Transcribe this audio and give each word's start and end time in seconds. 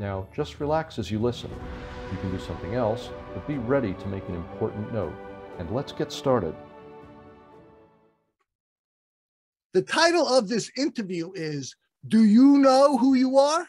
Now, 0.00 0.26
just 0.34 0.60
relax 0.60 0.98
as 0.98 1.10
you 1.10 1.18
listen. 1.18 1.50
You 2.10 2.16
can 2.18 2.30
do 2.32 2.38
something 2.38 2.74
else, 2.74 3.10
but 3.34 3.46
be 3.46 3.58
ready 3.58 3.92
to 3.92 4.08
make 4.08 4.26
an 4.30 4.34
important 4.34 4.94
note. 4.94 5.12
And 5.58 5.70
let's 5.70 5.92
get 5.92 6.10
started. 6.10 6.54
The 9.74 9.82
title 9.82 10.26
of 10.26 10.48
this 10.48 10.70
interview 10.74 11.32
is 11.34 11.76
Do 12.08 12.24
You 12.24 12.56
Know 12.56 12.96
Who 12.96 13.12
You 13.12 13.36
Are? 13.36 13.66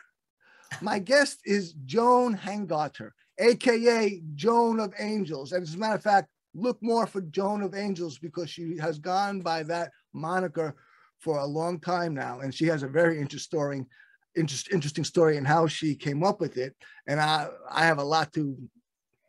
My 0.80 1.00
guest 1.00 1.42
is 1.44 1.74
Joan 1.86 2.38
Hangarter, 2.38 3.12
AKA 3.38 4.22
Joan 4.34 4.80
of 4.80 4.94
Angels. 5.00 5.52
And 5.52 5.64
as 5.64 5.76
a 5.76 5.78
matter 5.78 5.96
of 5.96 6.04
fact, 6.04 6.30
look 6.54 6.82
more 6.82 7.06
for 7.08 7.20
Joan 7.24 7.62
of 7.62 7.76
Angels 7.76 8.18
because 8.18 8.50
she 8.50 8.78
has 8.78 9.00
gone 9.00 9.42
by 9.42 9.64
that 9.64 9.92
moniker 10.14 10.78
for 11.20 11.40
a 11.40 11.46
long 11.46 11.78
time 11.78 12.14
now. 12.14 12.40
And 12.40 12.56
she 12.56 12.68
has 12.68 12.84
a 12.84 12.88
very 12.88 13.20
interesting 13.20 13.40
story 13.40 13.86
interest, 14.36 14.70
interesting 14.72 15.04
story 15.04 15.38
and 15.38 15.48
how 15.48 15.68
she 15.68 15.96
came 15.96 16.24
up 16.24 16.40
with 16.40 16.58
it. 16.58 16.76
And 17.08 17.20
I, 17.20 17.48
I 17.70 17.86
have 17.86 18.00
a 18.00 18.04
lot 18.04 18.34
to 18.34 18.58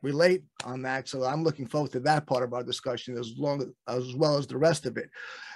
relate 0.03 0.43
on 0.65 0.83
that. 0.83 1.09
So 1.09 1.25
I'm 1.25 1.45
looking 1.45 1.67
forward 1.67 1.93
to 1.93 2.01
that 2.01 2.27
part 2.27 2.43
of 2.43 2.53
our 2.53 2.63
discussion 2.63 3.17
as 3.17 3.35
long 3.39 3.73
as 3.89 4.15
well 4.15 4.37
as 4.37 4.47
the 4.47 4.59
rest 4.59 4.85
of 4.85 4.97
it. 4.97 5.09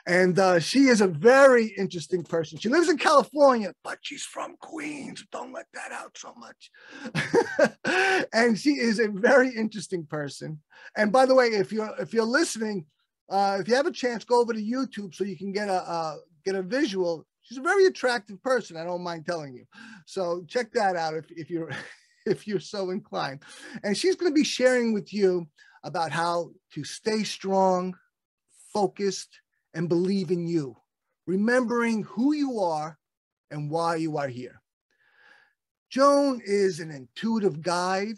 And 0.06 0.38
uh, 0.38 0.60
she 0.60 0.86
is 0.86 1.00
a 1.00 1.08
very 1.08 1.66
interesting 1.76 2.22
person. 2.22 2.58
She 2.58 2.68
lives 2.68 2.88
in 2.88 2.96
California, 2.96 3.72
but 3.82 3.98
she's 4.02 4.22
from 4.22 4.56
Queens. 4.60 5.24
Don't 5.32 5.52
let 5.52 5.66
that 5.74 5.90
out 5.90 6.16
so 6.16 6.32
much. 6.36 6.70
and 8.32 8.56
she 8.56 8.70
is 8.70 9.00
a 9.00 9.08
very 9.08 9.50
interesting 9.50 10.06
person. 10.06 10.60
And 10.96 11.10
by 11.10 11.26
the 11.26 11.34
way, 11.34 11.48
if 11.48 11.72
you're 11.72 11.92
if 11.98 12.14
you're 12.14 12.24
listening, 12.24 12.86
uh, 13.28 13.58
if 13.60 13.66
you 13.66 13.74
have 13.74 13.86
a 13.86 13.92
chance, 13.92 14.24
go 14.24 14.40
over 14.40 14.52
to 14.52 14.62
YouTube 14.62 15.12
so 15.12 15.24
you 15.24 15.36
can 15.36 15.52
get 15.52 15.68
a 15.68 15.82
uh, 15.82 16.16
get 16.44 16.54
a 16.54 16.62
visual 16.62 17.26
she's 17.46 17.58
a 17.58 17.62
very 17.62 17.86
attractive 17.86 18.42
person. 18.42 18.76
I 18.76 18.84
don't 18.84 19.02
mind 19.02 19.24
telling 19.24 19.54
you. 19.54 19.64
So 20.06 20.44
check 20.48 20.72
that 20.72 20.96
out 20.96 21.14
if, 21.14 21.30
if 21.30 21.50
you're 21.50 21.70
if 22.26 22.46
you're 22.46 22.60
so 22.60 22.90
inclined. 22.90 23.42
And 23.84 23.96
she's 23.96 24.16
going 24.16 24.30
to 24.30 24.34
be 24.34 24.44
sharing 24.44 24.92
with 24.92 25.14
you 25.14 25.46
about 25.84 26.10
how 26.10 26.50
to 26.74 26.82
stay 26.82 27.22
strong, 27.22 27.96
focused, 28.72 29.40
and 29.74 29.88
believe 29.88 30.32
in 30.32 30.46
you, 30.46 30.76
remembering 31.28 32.02
who 32.02 32.32
you 32.32 32.58
are 32.58 32.98
and 33.52 33.70
why 33.70 33.94
you 33.94 34.16
are 34.16 34.26
here. 34.26 34.60
Joan 35.88 36.40
is 36.44 36.80
an 36.80 36.90
intuitive 36.90 37.62
guide. 37.62 38.16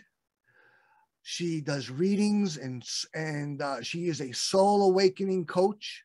She 1.23 1.61
does 1.61 1.91
readings 1.91 2.57
and, 2.57 2.83
and 3.15 3.61
uh, 3.61 3.83
she 3.83 4.09
is 4.09 4.23
a 4.23 4.33
soul 4.33 4.85
awakening 4.85 5.45
coach. 5.45 6.05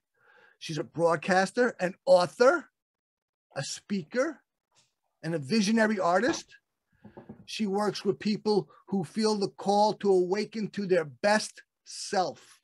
She's 0.60 0.78
a 0.78 0.84
broadcaster, 0.84 1.74
an 1.80 1.94
author, 2.06 2.66
a 3.56 3.64
speaker, 3.64 4.40
and 5.24 5.34
a 5.36 5.40
visionary 5.40 6.00
artist. 6.00 6.56
She 7.46 7.66
works 7.66 8.06
with 8.06 8.20
people 8.20 8.70
who 8.88 9.04
feel 9.04 9.36
the 9.36 9.50
call 9.50 9.94
to 9.96 10.12
awaken 10.12 10.70
to 10.72 10.86
their 10.86 11.06
best 11.06 11.64
self. 11.86 12.60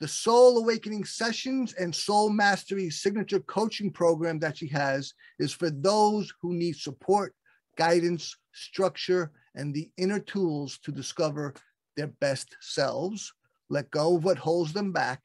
The 0.00 0.08
Soul 0.08 0.58
Awakening 0.58 1.04
Sessions 1.04 1.74
and 1.74 1.92
Soul 1.92 2.30
Mastery 2.30 2.88
signature 2.88 3.40
coaching 3.40 3.90
program 3.90 4.38
that 4.38 4.56
she 4.56 4.68
has 4.68 5.12
is 5.40 5.52
for 5.52 5.70
those 5.70 6.32
who 6.40 6.54
need 6.54 6.76
support, 6.76 7.34
guidance, 7.76 8.36
structure, 8.52 9.32
and 9.56 9.74
the 9.74 9.90
inner 9.96 10.20
tools 10.20 10.78
to 10.84 10.92
discover 10.92 11.52
their 11.96 12.06
best 12.06 12.56
selves, 12.60 13.32
let 13.68 13.90
go 13.90 14.16
of 14.16 14.24
what 14.24 14.38
holds 14.38 14.72
them 14.72 14.92
back, 14.92 15.20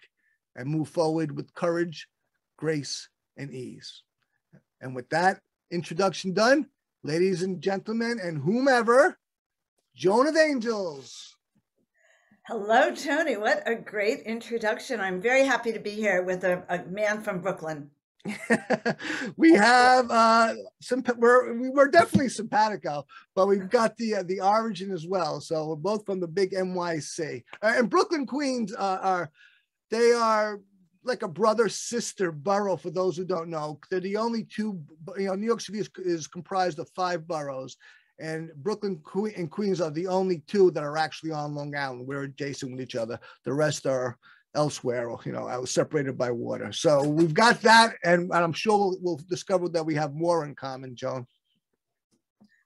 and 0.56 0.67
move 0.67 0.89
forward 0.89 1.35
with 1.35 1.53
courage, 1.53 2.07
grace, 2.57 3.09
and 3.38 3.53
ease. 3.53 4.01
And 4.83 4.94
with 4.94 5.09
that 5.09 5.39
introduction 5.71 6.33
done, 6.33 6.67
ladies 7.03 7.41
and 7.41 7.61
gentlemen, 7.61 8.19
and 8.21 8.38
whomever, 8.38 9.17
Joan 9.95 10.27
of 10.27 10.35
Angels. 10.35 11.38
Hello, 12.47 12.94
Tony. 12.94 13.38
What 13.38 13.63
a 13.66 13.75
great 13.75 14.19
introduction. 14.25 14.99
I'm 14.99 15.21
very 15.21 15.45
happy 15.45 15.71
to 15.71 15.79
be 15.79 15.91
here 15.91 16.21
with 16.23 16.44
a, 16.44 16.63
a 16.67 16.83
man 16.83 17.21
from 17.21 17.39
Brooklyn. 17.39 17.91
we 19.38 19.53
have 19.53 20.09
uh 20.09 20.53
some 20.81 21.03
we're 21.17 21.59
we 21.59 21.69
are 21.77 21.89
definitely 21.89 22.29
simpatico 22.29 23.05
but 23.35 23.47
we've 23.47 23.69
got 23.69 23.97
the 23.97 24.15
uh, 24.15 24.23
the 24.23 24.39
origin 24.39 24.91
as 24.91 25.05
well 25.05 25.41
so 25.41 25.67
we're 25.67 25.75
both 25.75 26.05
from 26.05 26.21
the 26.21 26.27
big 26.27 26.53
nyc 26.53 27.44
uh, 27.61 27.73
and 27.75 27.89
brooklyn 27.89 28.25
queens 28.25 28.73
uh, 28.73 28.97
are 29.01 29.29
they 29.91 30.13
are 30.13 30.61
like 31.03 31.23
a 31.23 31.27
brother 31.27 31.69
sister 31.69 32.31
borough 32.31 32.77
for 32.77 32.89
those 32.89 33.17
who 33.17 33.25
don't 33.25 33.49
know. 33.49 33.79
They're 33.89 33.99
the 33.99 34.17
only 34.17 34.43
two, 34.43 34.81
you 35.17 35.27
know, 35.27 35.35
New 35.35 35.45
York 35.47 35.61
City 35.61 35.79
is, 35.79 35.89
is 35.97 36.27
comprised 36.27 36.79
of 36.79 36.89
five 36.95 37.27
boroughs, 37.27 37.77
and 38.19 38.51
Brooklyn 38.57 39.01
and 39.35 39.51
Queens 39.51 39.81
are 39.81 39.91
the 39.91 40.07
only 40.07 40.43
two 40.47 40.71
that 40.71 40.83
are 40.83 40.97
actually 40.97 41.31
on 41.31 41.55
Long 41.55 41.75
Island. 41.75 42.07
We're 42.07 42.23
adjacent 42.23 42.71
with 42.71 42.81
each 42.81 42.95
other. 42.95 43.19
The 43.43 43.53
rest 43.53 43.85
are 43.85 44.17
elsewhere, 44.55 45.09
you 45.25 45.31
know, 45.31 45.47
I 45.47 45.57
was 45.57 45.71
separated 45.71 46.17
by 46.17 46.31
water. 46.31 46.71
So 46.71 47.07
we've 47.07 47.33
got 47.33 47.61
that, 47.61 47.95
and, 48.03 48.31
and 48.31 48.43
I'm 48.43 48.53
sure 48.53 48.77
we'll, 48.77 48.97
we'll 49.01 49.19
discover 49.29 49.67
that 49.69 49.85
we 49.85 49.95
have 49.95 50.13
more 50.13 50.45
in 50.45 50.53
common, 50.53 50.95
Joan. 50.95 51.25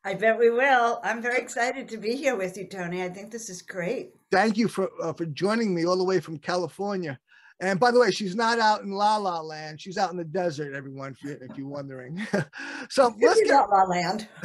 I 0.03 0.13
bet 0.13 0.37
we 0.37 0.49
will. 0.49 0.99
I'm 1.03 1.21
very 1.21 1.39
excited 1.39 1.89
to 1.89 1.97
be 1.97 2.15
here 2.15 2.35
with 2.35 2.57
you, 2.57 2.65
Tony. 2.67 3.03
I 3.03 3.09
think 3.09 3.31
this 3.31 3.49
is 3.49 3.61
great. 3.61 4.11
Thank 4.31 4.57
you 4.57 4.67
for 4.69 4.89
uh, 5.01 5.11
for 5.11 5.25
joining 5.25 5.75
me 5.75 5.85
all 5.85 5.97
the 5.97 6.03
way 6.03 6.21
from 6.21 6.37
California. 6.37 7.19
And 7.59 7.79
by 7.79 7.89
the 7.89 7.99
way, 7.99 8.11
she's 8.11 8.35
not 8.35 8.59
out 8.59 8.83
in 8.83 8.91
La 8.91 9.17
La 9.17 9.41
Land. 9.41 9.81
She's 9.81 9.97
out 9.97 10.11
in 10.11 10.17
the 10.17 10.23
desert, 10.23 10.75
everyone, 10.75 11.13
if, 11.13 11.23
you, 11.23 11.37
if 11.41 11.57
you're 11.57 11.67
wondering. 11.67 12.25
so 12.89 13.15
let's 13.19 13.41
get 13.41 13.51
La 13.51 13.63
La 13.63 13.83
Land. 13.85 14.27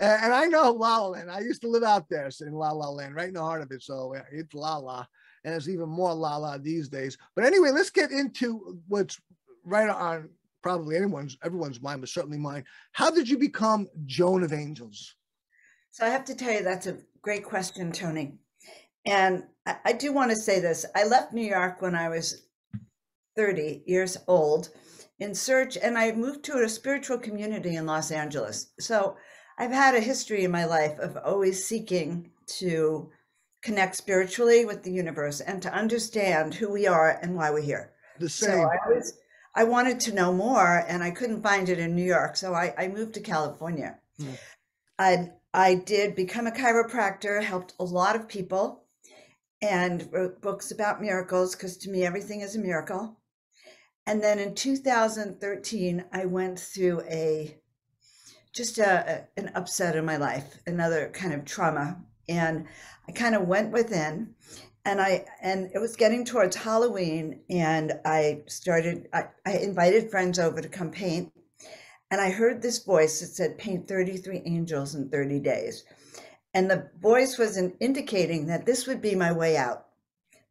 and 0.00 0.34
I 0.34 0.46
know 0.46 0.72
La 0.72 0.98
La 0.98 1.08
Land. 1.08 1.30
I 1.30 1.40
used 1.40 1.62
to 1.62 1.68
live 1.68 1.84
out 1.84 2.08
there 2.08 2.28
in 2.40 2.52
La 2.52 2.72
La 2.72 2.88
Land, 2.88 3.14
right 3.14 3.28
in 3.28 3.34
the 3.34 3.40
heart 3.40 3.62
of 3.62 3.70
it. 3.70 3.82
So 3.82 4.14
it's 4.32 4.52
La 4.52 4.78
La. 4.78 5.06
And 5.44 5.54
it's 5.54 5.68
even 5.68 5.88
more 5.88 6.12
La 6.12 6.36
La 6.36 6.58
these 6.58 6.88
days. 6.88 7.16
But 7.36 7.44
anyway, 7.44 7.70
let's 7.70 7.90
get 7.90 8.10
into 8.10 8.80
what's 8.88 9.20
right 9.64 9.88
on 9.88 10.30
probably 10.62 10.96
anyone's 10.96 11.36
everyone's 11.44 11.80
mind, 11.80 12.00
but 12.00 12.10
certainly 12.10 12.38
mine. 12.38 12.64
How 12.90 13.12
did 13.12 13.28
you 13.28 13.38
become 13.38 13.86
Joan 14.06 14.42
of 14.42 14.52
Angels? 14.52 15.14
So 15.92 16.04
I 16.04 16.08
have 16.08 16.24
to 16.24 16.34
tell 16.34 16.52
you, 16.52 16.64
that's 16.64 16.88
a 16.88 16.98
great 17.22 17.44
question, 17.44 17.92
Tony. 17.92 18.34
And 19.06 19.44
I, 19.66 19.76
I 19.86 19.92
do 19.92 20.12
want 20.12 20.30
to 20.30 20.36
say 20.36 20.60
this. 20.60 20.84
I 20.94 21.04
left 21.04 21.32
New 21.32 21.46
York 21.46 21.80
when 21.80 21.94
I 21.94 22.08
was 22.08 22.42
30 23.36 23.82
years 23.86 24.16
old 24.26 24.70
in 25.18 25.34
search, 25.34 25.76
and 25.76 25.96
I 25.96 26.12
moved 26.12 26.44
to 26.44 26.58
a 26.58 26.68
spiritual 26.68 27.18
community 27.18 27.76
in 27.76 27.86
Los 27.86 28.10
Angeles. 28.10 28.72
So 28.78 29.16
I've 29.58 29.70
had 29.70 29.94
a 29.94 30.00
history 30.00 30.44
in 30.44 30.50
my 30.50 30.64
life 30.64 30.98
of 30.98 31.16
always 31.16 31.64
seeking 31.64 32.30
to 32.58 33.10
connect 33.62 33.96
spiritually 33.96 34.64
with 34.64 34.82
the 34.82 34.92
universe 34.92 35.40
and 35.40 35.62
to 35.62 35.72
understand 35.72 36.54
who 36.54 36.70
we 36.70 36.86
are 36.86 37.18
and 37.22 37.34
why 37.34 37.50
we're 37.50 37.62
here. 37.62 37.92
The 38.18 38.28
same. 38.28 38.50
So 38.50 38.68
I, 39.56 39.62
I 39.62 39.64
wanted 39.64 40.00
to 40.00 40.14
know 40.14 40.32
more, 40.32 40.84
and 40.86 41.02
I 41.02 41.10
couldn't 41.10 41.42
find 41.42 41.68
it 41.68 41.78
in 41.78 41.94
New 41.94 42.04
York, 42.04 42.36
so 42.36 42.54
I, 42.54 42.74
I 42.76 42.88
moved 42.88 43.14
to 43.14 43.20
California. 43.20 43.98
Hmm. 44.18 44.32
I 44.98 45.30
I 45.52 45.74
did 45.74 46.14
become 46.14 46.46
a 46.46 46.50
chiropractor, 46.50 47.42
helped 47.42 47.74
a 47.80 47.84
lot 47.84 48.14
of 48.14 48.28
people 48.28 48.85
and 49.62 50.08
wrote 50.12 50.40
books 50.40 50.70
about 50.70 51.00
miracles 51.00 51.54
because 51.54 51.76
to 51.78 51.90
me 51.90 52.04
everything 52.04 52.40
is 52.40 52.56
a 52.56 52.60
miracle. 52.60 53.18
And 54.06 54.22
then 54.22 54.38
in 54.38 54.54
2013, 54.54 56.04
I 56.12 56.26
went 56.26 56.60
through 56.60 57.02
a 57.02 57.58
just 58.52 58.78
a, 58.78 59.26
an 59.36 59.50
upset 59.54 59.96
in 59.96 60.04
my 60.04 60.16
life, 60.16 60.58
another 60.66 61.10
kind 61.12 61.34
of 61.34 61.44
trauma, 61.44 62.02
and 62.28 62.66
I 63.06 63.12
kind 63.12 63.34
of 63.34 63.46
went 63.46 63.70
within, 63.72 64.34
and 64.84 65.00
I 65.00 65.26
and 65.42 65.70
it 65.74 65.78
was 65.78 65.96
getting 65.96 66.24
towards 66.24 66.56
Halloween, 66.56 67.40
and 67.50 68.00
I 68.04 68.44
started. 68.46 69.08
I, 69.12 69.26
I 69.44 69.58
invited 69.58 70.10
friends 70.10 70.38
over 70.38 70.60
to 70.60 70.68
come 70.68 70.90
paint, 70.90 71.32
and 72.10 72.20
I 72.20 72.30
heard 72.30 72.62
this 72.62 72.82
voice 72.82 73.20
that 73.20 73.26
said, 73.26 73.58
"Paint 73.58 73.88
33 73.88 74.42
angels 74.46 74.94
in 74.94 75.10
30 75.10 75.40
days." 75.40 75.84
And 76.56 76.70
the 76.70 76.88
voice 77.02 77.36
was 77.36 77.58
indicating 77.58 78.46
that 78.46 78.64
this 78.64 78.86
would 78.86 79.02
be 79.02 79.14
my 79.14 79.30
way 79.30 79.58
out. 79.58 79.88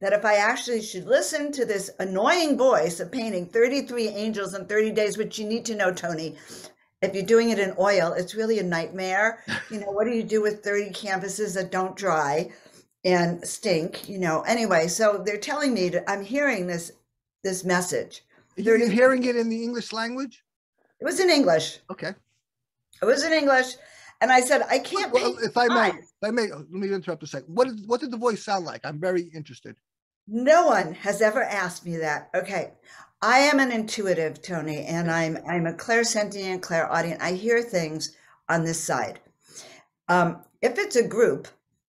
That 0.01 0.13
if 0.13 0.23
I 0.23 0.35
actually 0.35 0.83
should 0.83 1.07
listen 1.07 1.51
to 1.53 1.65
this 1.65 1.89
annoying 1.97 2.59
voice 2.59 2.99
of 2.99 3.11
painting 3.11 3.47
33 3.47 4.09
angels 4.09 4.53
in 4.53 4.67
30 4.67 4.91
days, 4.91 5.17
which 5.17 5.39
you 5.39 5.47
need 5.47 5.65
to 5.65 5.73
know, 5.73 5.91
Tony, 5.91 6.35
if 7.01 7.15
you're 7.15 7.25
doing 7.25 7.49
it 7.49 7.57
in 7.57 7.73
oil, 7.79 8.13
it's 8.13 8.35
really 8.35 8.59
a 8.59 8.63
nightmare. 8.63 9.43
You 9.71 9.79
know, 9.79 9.89
what 9.89 10.05
do 10.05 10.11
you 10.11 10.21
do 10.21 10.43
with 10.43 10.63
30 10.63 10.91
canvases 10.91 11.55
that 11.55 11.71
don't 11.71 11.95
dry 11.97 12.51
and 13.03 13.43
stink? 13.43 14.07
You 14.07 14.19
know, 14.19 14.41
anyway, 14.41 14.87
so 14.87 15.23
they're 15.25 15.39
telling 15.39 15.73
me 15.73 15.89
to, 15.89 16.07
I'm 16.07 16.23
hearing 16.23 16.67
this 16.67 16.91
this 17.43 17.63
message. 17.63 18.23
You're 18.57 18.87
hearing 18.87 19.23
it 19.23 19.35
in 19.35 19.49
the 19.49 19.63
English 19.63 19.91
language? 19.91 20.43
It 21.01 21.05
was 21.05 21.19
in 21.19 21.31
English. 21.31 21.79
Okay. 21.89 22.13
It 23.01 23.05
was 23.05 23.23
in 23.23 23.33
English. 23.33 23.75
And 24.21 24.31
I 24.31 24.41
said, 24.41 24.63
I 24.69 24.79
can't. 24.79 25.11
Well, 25.11 25.37
if 25.43 25.57
I 25.57 25.67
may, 25.67 25.89
if 25.89 26.23
I 26.23 26.31
may, 26.31 26.47
let 26.51 26.69
me 26.69 26.93
interrupt 26.93 27.23
a 27.23 27.27
second. 27.27 27.53
What 27.53 27.67
did, 27.67 27.87
what 27.87 27.99
did 27.99 28.11
the 28.11 28.17
voice 28.17 28.43
sound 28.43 28.65
like? 28.65 28.85
I'm 28.85 28.99
very 28.99 29.23
interested. 29.33 29.75
No 30.27 30.65
one 30.67 30.93
has 30.93 31.21
ever 31.21 31.43
asked 31.43 31.85
me 31.85 31.97
that. 31.97 32.29
Okay. 32.33 32.71
I 33.21 33.39
am 33.39 33.59
an 33.59 33.71
intuitive, 33.71 34.41
Tony, 34.41 34.85
and 34.85 35.09
I'm 35.09 35.37
I'm 35.47 35.67
a 35.67 35.73
clairsentient, 35.73 36.61
clairaudient. 36.61 37.21
I 37.21 37.31
hear 37.31 37.61
things 37.61 38.15
on 38.49 38.63
this 38.63 38.83
side. 38.83 39.19
Um, 40.07 40.43
if 40.61 40.77
it's 40.77 40.95
a 40.95 41.07
group, 41.07 41.47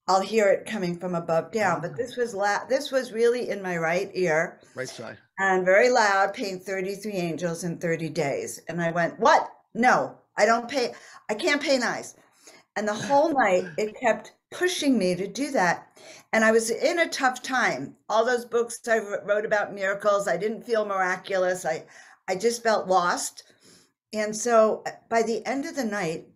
I'll 0.09 0.21
hear 0.21 0.49
it 0.49 0.67
coming 0.67 0.99
from 0.99 1.15
above 1.15 1.53
down. 1.53 1.81
But 1.81 1.97
this 1.97 2.17
was 2.17 2.35
la- 2.35 2.65
this 2.67 2.91
was 2.91 3.13
really 3.13 3.51
in 3.51 3.61
my 3.63 3.77
right 3.77 4.11
ear, 4.15 4.61
right 4.75 4.89
side, 4.89 5.19
and 5.39 5.65
very 5.65 5.91
loud. 5.91 6.33
Paying 6.33 6.61
thirty 6.61 6.95
three 6.95 7.13
angels 7.13 7.65
in 7.65 7.79
thirty 7.79 8.09
days, 8.09 8.61
and 8.69 8.81
I 8.81 8.91
went, 8.91 9.19
"What? 9.19 9.51
No, 9.75 10.17
I 10.37 10.47
don't 10.47 10.69
pay. 10.69 10.95
I 11.29 11.35
can't 11.35 11.63
pay 11.63 11.79
nice." 11.79 12.15
And 12.77 12.87
the 12.87 12.95
whole 12.95 13.33
night, 13.33 13.65
it 13.79 13.99
kept 13.99 14.33
pushing 14.51 14.99
me 14.99 15.15
to 15.15 15.27
do 15.27 15.51
that. 15.53 15.89
And 16.33 16.45
I 16.45 16.53
was 16.53 16.71
in 16.71 16.99
a 16.99 17.09
tough 17.09 17.43
time. 17.43 17.97
All 18.09 18.25
those 18.25 18.45
books 18.45 18.81
I 18.87 18.99
wrote 18.99 19.47
about 19.47 19.75
miracles, 19.75 20.29
I 20.29 20.37
didn't 20.37 20.65
feel 20.65 20.85
miraculous. 20.85 21.65
I, 21.65 21.85
I 22.29 22.37
just 22.37 22.63
felt 22.63 22.87
lost. 22.87 23.45
And 24.13 24.37
so 24.37 24.83
uh, 24.87 24.91
by 25.09 25.23
the 25.23 25.45
end 25.47 25.67
of 25.67 25.75
the 25.75 25.85
night, 25.85 26.27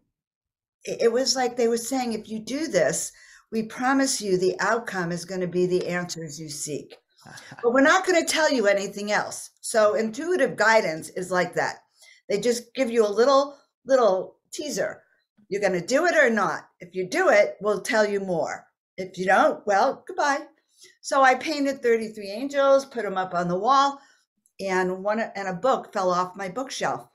it 0.84 1.12
was 1.12 1.36
like 1.36 1.56
they 1.56 1.68
were 1.68 1.76
saying, 1.76 2.12
if 2.12 2.28
you 2.28 2.38
do 2.38 2.66
this, 2.68 3.12
we 3.52 3.64
promise 3.64 4.20
you 4.20 4.38
the 4.38 4.58
outcome 4.60 5.12
is 5.12 5.24
going 5.24 5.40
to 5.40 5.46
be 5.46 5.66
the 5.66 5.88
answers 5.88 6.40
you 6.40 6.48
seek. 6.48 6.96
but 7.62 7.72
we're 7.72 7.82
not 7.82 8.06
going 8.06 8.20
to 8.20 8.32
tell 8.32 8.50
you 8.50 8.66
anything 8.66 9.12
else. 9.12 9.50
So 9.60 9.94
intuitive 9.94 10.56
guidance 10.56 11.10
is 11.10 11.30
like 11.30 11.54
that. 11.54 11.76
They 12.28 12.40
just 12.40 12.74
give 12.74 12.90
you 12.90 13.06
a 13.06 13.08
little, 13.08 13.58
little 13.86 14.36
teaser 14.52 15.02
you're 15.50 15.60
going 15.60 15.78
to 15.78 15.86
do 15.86 16.06
it 16.06 16.14
or 16.14 16.30
not. 16.30 16.68
If 16.78 16.94
you 16.94 17.06
do 17.06 17.28
it, 17.28 17.56
we'll 17.60 17.82
tell 17.82 18.08
you 18.08 18.20
more. 18.20 18.66
If 18.96 19.18
you 19.18 19.26
don't, 19.26 19.66
well, 19.66 20.04
goodbye. 20.06 20.46
So 21.02 21.22
I 21.22 21.34
painted 21.34 21.82
33 21.82 22.30
angels, 22.30 22.86
put 22.86 23.02
them 23.02 23.18
up 23.18 23.34
on 23.34 23.48
the 23.48 23.58
wall, 23.58 24.00
and 24.60 25.02
one 25.02 25.20
and 25.20 25.48
a 25.48 25.52
book 25.52 25.92
fell 25.92 26.10
off 26.10 26.36
my 26.36 26.48
bookshelf. 26.48 27.08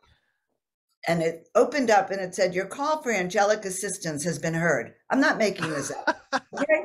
And 1.07 1.21
it 1.21 1.47
opened 1.55 1.89
up 1.89 2.11
and 2.11 2.19
it 2.19 2.35
said, 2.35 2.53
Your 2.53 2.65
call 2.65 3.01
for 3.01 3.11
angelic 3.11 3.63
assistance 3.63 4.23
has 4.25 4.37
been 4.37 4.55
heard. 4.55 4.95
I'm 5.09 5.21
not 5.21 5.37
making 5.37 5.69
this 5.71 5.91
up. 5.91 6.21
Okay? 6.53 6.83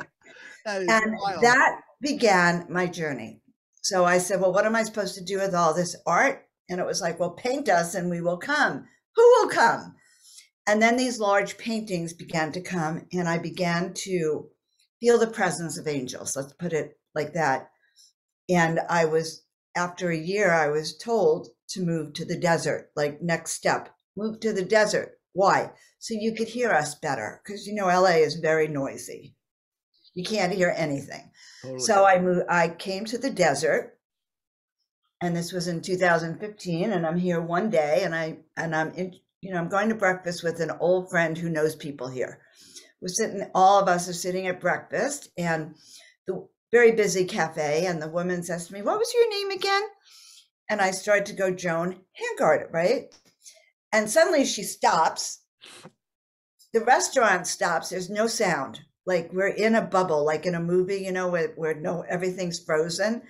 that 0.65 1.03
and 1.03 1.17
wild. 1.21 1.43
that 1.43 1.81
began 2.00 2.67
my 2.69 2.87
journey. 2.87 3.41
So 3.82 4.05
I 4.05 4.19
said, 4.19 4.41
Well, 4.41 4.53
what 4.53 4.67
am 4.67 4.77
I 4.77 4.82
supposed 4.82 5.17
to 5.17 5.25
do 5.25 5.38
with 5.38 5.55
all 5.55 5.75
this 5.75 5.97
art? 6.06 6.47
And 6.69 6.81
it 6.81 6.87
was 6.87 7.00
like, 7.00 7.19
Well, 7.19 7.31
paint 7.31 7.69
us 7.69 7.94
and 7.94 8.11
we 8.11 8.21
will 8.21 8.37
come. 8.37 8.87
Who 9.16 9.22
will 9.22 9.48
come? 9.48 9.94
And 10.66 10.80
then 10.80 10.96
these 10.96 11.18
large 11.18 11.58
paintings 11.58 12.12
began 12.12 12.52
to 12.52 12.60
come, 12.60 13.06
and 13.12 13.28
I 13.28 13.38
began 13.38 13.92
to 13.94 14.48
feel 15.00 15.18
the 15.18 15.26
presence 15.26 15.78
of 15.78 15.88
angels. 15.88 16.36
Let's 16.36 16.52
put 16.52 16.72
it 16.72 16.98
like 17.14 17.32
that. 17.32 17.70
And 18.48 18.80
I 18.88 19.04
was, 19.06 19.42
after 19.76 20.10
a 20.10 20.16
year, 20.16 20.52
I 20.52 20.68
was 20.68 20.96
told 20.96 21.48
to 21.70 21.82
move 21.82 22.12
to 22.14 22.24
the 22.24 22.38
desert, 22.38 22.90
like 22.94 23.22
next 23.22 23.52
step, 23.52 23.94
move 24.16 24.40
to 24.40 24.52
the 24.52 24.64
desert. 24.64 25.18
Why? 25.32 25.70
So 25.98 26.14
you 26.14 26.34
could 26.34 26.48
hear 26.48 26.70
us 26.70 26.94
better, 26.96 27.40
because 27.44 27.66
you 27.66 27.74
know 27.74 27.86
LA 27.86 28.18
is 28.18 28.36
very 28.36 28.68
noisy. 28.68 29.36
You 30.14 30.24
can't 30.24 30.52
hear 30.52 30.74
anything. 30.76 31.30
Totally. 31.62 31.80
So 31.80 32.04
I 32.04 32.20
moved. 32.20 32.46
I 32.48 32.68
came 32.68 33.04
to 33.06 33.18
the 33.18 33.30
desert, 33.30 33.98
and 35.20 35.37
this 35.37 35.52
was 35.52 35.69
in 35.69 35.82
2015. 35.82 36.93
And 36.93 37.06
I'm 37.06 37.19
here 37.19 37.40
one 37.40 37.70
day, 37.70 38.02
and 38.05 38.14
I 38.14 38.38
and 38.56 38.75
I'm 38.75 38.93
in, 38.93 39.14
you 39.40 39.52
know, 39.52 39.58
I'm 39.58 39.69
going 39.69 39.88
to 39.88 39.94
breakfast 39.94 40.43
with 40.43 40.61
an 40.61 40.70
old 40.81 41.11
friend 41.11 41.37
who 41.37 41.49
knows 41.49 41.75
people 41.75 42.08
here. 42.08 42.40
We're 43.00 43.08
sitting, 43.08 43.49
all 43.55 43.81
of 43.81 43.88
us 43.88 44.08
are 44.08 44.14
sitting 44.14 44.46
at 44.46 44.61
breakfast 44.61 45.31
and 45.38 45.75
the 46.26 46.46
very 46.70 46.93
busy 46.93 47.25
cafe. 47.25 47.87
And 47.87 48.00
the 48.00 48.08
woman 48.08 48.43
says 48.43 48.67
to 48.67 48.75
me, 48.75 48.82
What 48.82 48.99
was 48.99 49.12
your 49.14 49.31
name 49.31 49.50
again? 49.50 49.82
And 50.69 50.81
I 50.81 50.90
start 50.90 51.26
to 51.26 51.32
go, 51.32 51.50
Joan 51.50 51.96
Hangard, 52.12 52.69
right? 52.72 53.14
And 53.93 54.08
suddenly 54.08 54.44
she 54.44 54.62
stops. 54.62 55.40
The 56.72 56.84
restaurant 56.84 57.46
stops. 57.46 57.88
There's 57.88 58.11
no 58.11 58.26
sound. 58.28 58.81
Like 59.06 59.31
we're 59.32 59.49
in 59.49 59.75
a 59.75 59.82
bubble, 59.82 60.25
like 60.25 60.46
in 60.46 60.55
a 60.55 60.61
movie, 60.61 60.99
you 60.99 61.11
know, 61.11 61.28
where, 61.28 61.49
where 61.56 61.75
no 61.75 62.02
everything's 62.02 62.61
frozen. 62.61 63.22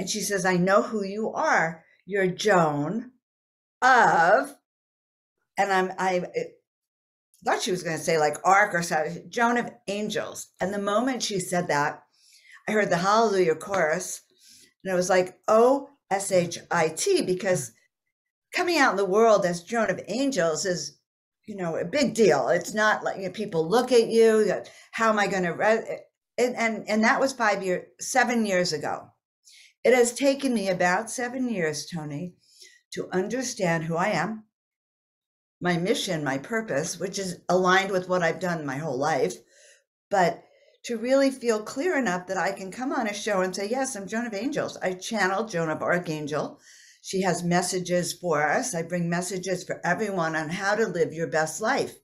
And 0.00 0.08
she 0.08 0.22
says, 0.22 0.46
I 0.46 0.56
know 0.56 0.80
who 0.80 1.04
you 1.04 1.30
are. 1.34 1.84
You're 2.06 2.26
Joan 2.26 3.10
of 3.82 4.56
and 5.58 5.70
I'm 5.70 5.92
I 5.98 6.24
thought 7.44 7.60
she 7.60 7.70
was 7.70 7.82
going 7.82 7.98
to 7.98 8.02
say 8.02 8.16
like 8.18 8.38
Ark 8.42 8.72
or 8.72 8.82
something, 8.82 9.28
Joan 9.28 9.58
of 9.58 9.70
Angels. 9.88 10.48
And 10.58 10.72
the 10.72 10.78
moment 10.78 11.22
she 11.22 11.38
said 11.38 11.68
that, 11.68 12.02
I 12.66 12.72
heard 12.72 12.88
the 12.88 12.96
Hallelujah 12.96 13.56
chorus, 13.56 14.22
and 14.82 14.90
it 14.90 14.96
was 14.96 15.10
like 15.10 15.38
O 15.48 15.90
S 16.10 16.32
H 16.32 16.58
I 16.70 16.88
T 16.88 17.20
because 17.20 17.68
mm. 17.68 17.74
coming 18.56 18.78
out 18.78 18.92
in 18.92 18.96
the 18.96 19.04
world 19.04 19.44
as 19.44 19.64
Joan 19.64 19.90
of 19.90 20.00
Angels 20.08 20.64
is 20.64 20.98
you 21.44 21.56
know 21.56 21.76
a 21.76 21.84
big 21.84 22.14
deal. 22.14 22.48
It's 22.48 22.72
not 22.72 23.04
like 23.04 23.18
you 23.18 23.24
know, 23.24 23.32
people 23.32 23.68
look 23.68 23.92
at 23.92 24.08
you. 24.08 24.50
How 24.92 25.10
am 25.10 25.18
I 25.18 25.26
going 25.26 25.42
to? 25.42 25.50
Re-? 25.50 25.98
And, 26.38 26.56
and 26.56 26.88
and 26.88 27.04
that 27.04 27.20
was 27.20 27.34
five 27.34 27.62
years, 27.62 27.84
seven 28.00 28.46
years 28.46 28.72
ago. 28.72 29.10
It 29.82 29.94
has 29.94 30.12
taken 30.12 30.52
me 30.52 30.68
about 30.68 31.10
seven 31.10 31.48
years, 31.48 31.86
Tony, 31.86 32.34
to 32.92 33.08
understand 33.12 33.84
who 33.84 33.96
I 33.96 34.08
am, 34.08 34.44
my 35.60 35.76
mission, 35.76 36.24
my 36.24 36.38
purpose, 36.38 36.98
which 36.98 37.18
is 37.18 37.40
aligned 37.48 37.90
with 37.90 38.08
what 38.08 38.22
I've 38.22 38.40
done 38.40 38.66
my 38.66 38.78
whole 38.78 38.98
life, 38.98 39.36
but 40.10 40.42
to 40.84 40.96
really 40.96 41.30
feel 41.30 41.62
clear 41.62 41.98
enough 41.98 42.26
that 42.26 42.38
I 42.38 42.52
can 42.52 42.70
come 42.70 42.92
on 42.92 43.06
a 43.06 43.14
show 43.14 43.42
and 43.42 43.54
say, 43.54 43.68
Yes, 43.68 43.94
I'm 43.94 44.06
Joan 44.06 44.26
of 44.26 44.34
Angels. 44.34 44.76
I 44.78 44.94
channel 44.94 45.44
Joan 45.46 45.68
of 45.68 45.82
Archangel. 45.82 46.58
She 47.02 47.22
has 47.22 47.42
messages 47.42 48.12
for 48.14 48.42
us. 48.42 48.74
I 48.74 48.82
bring 48.82 49.08
messages 49.08 49.64
for 49.64 49.80
everyone 49.84 50.36
on 50.36 50.48
how 50.50 50.74
to 50.74 50.86
live 50.86 51.12
your 51.12 51.26
best 51.26 51.60
life. 51.60 51.96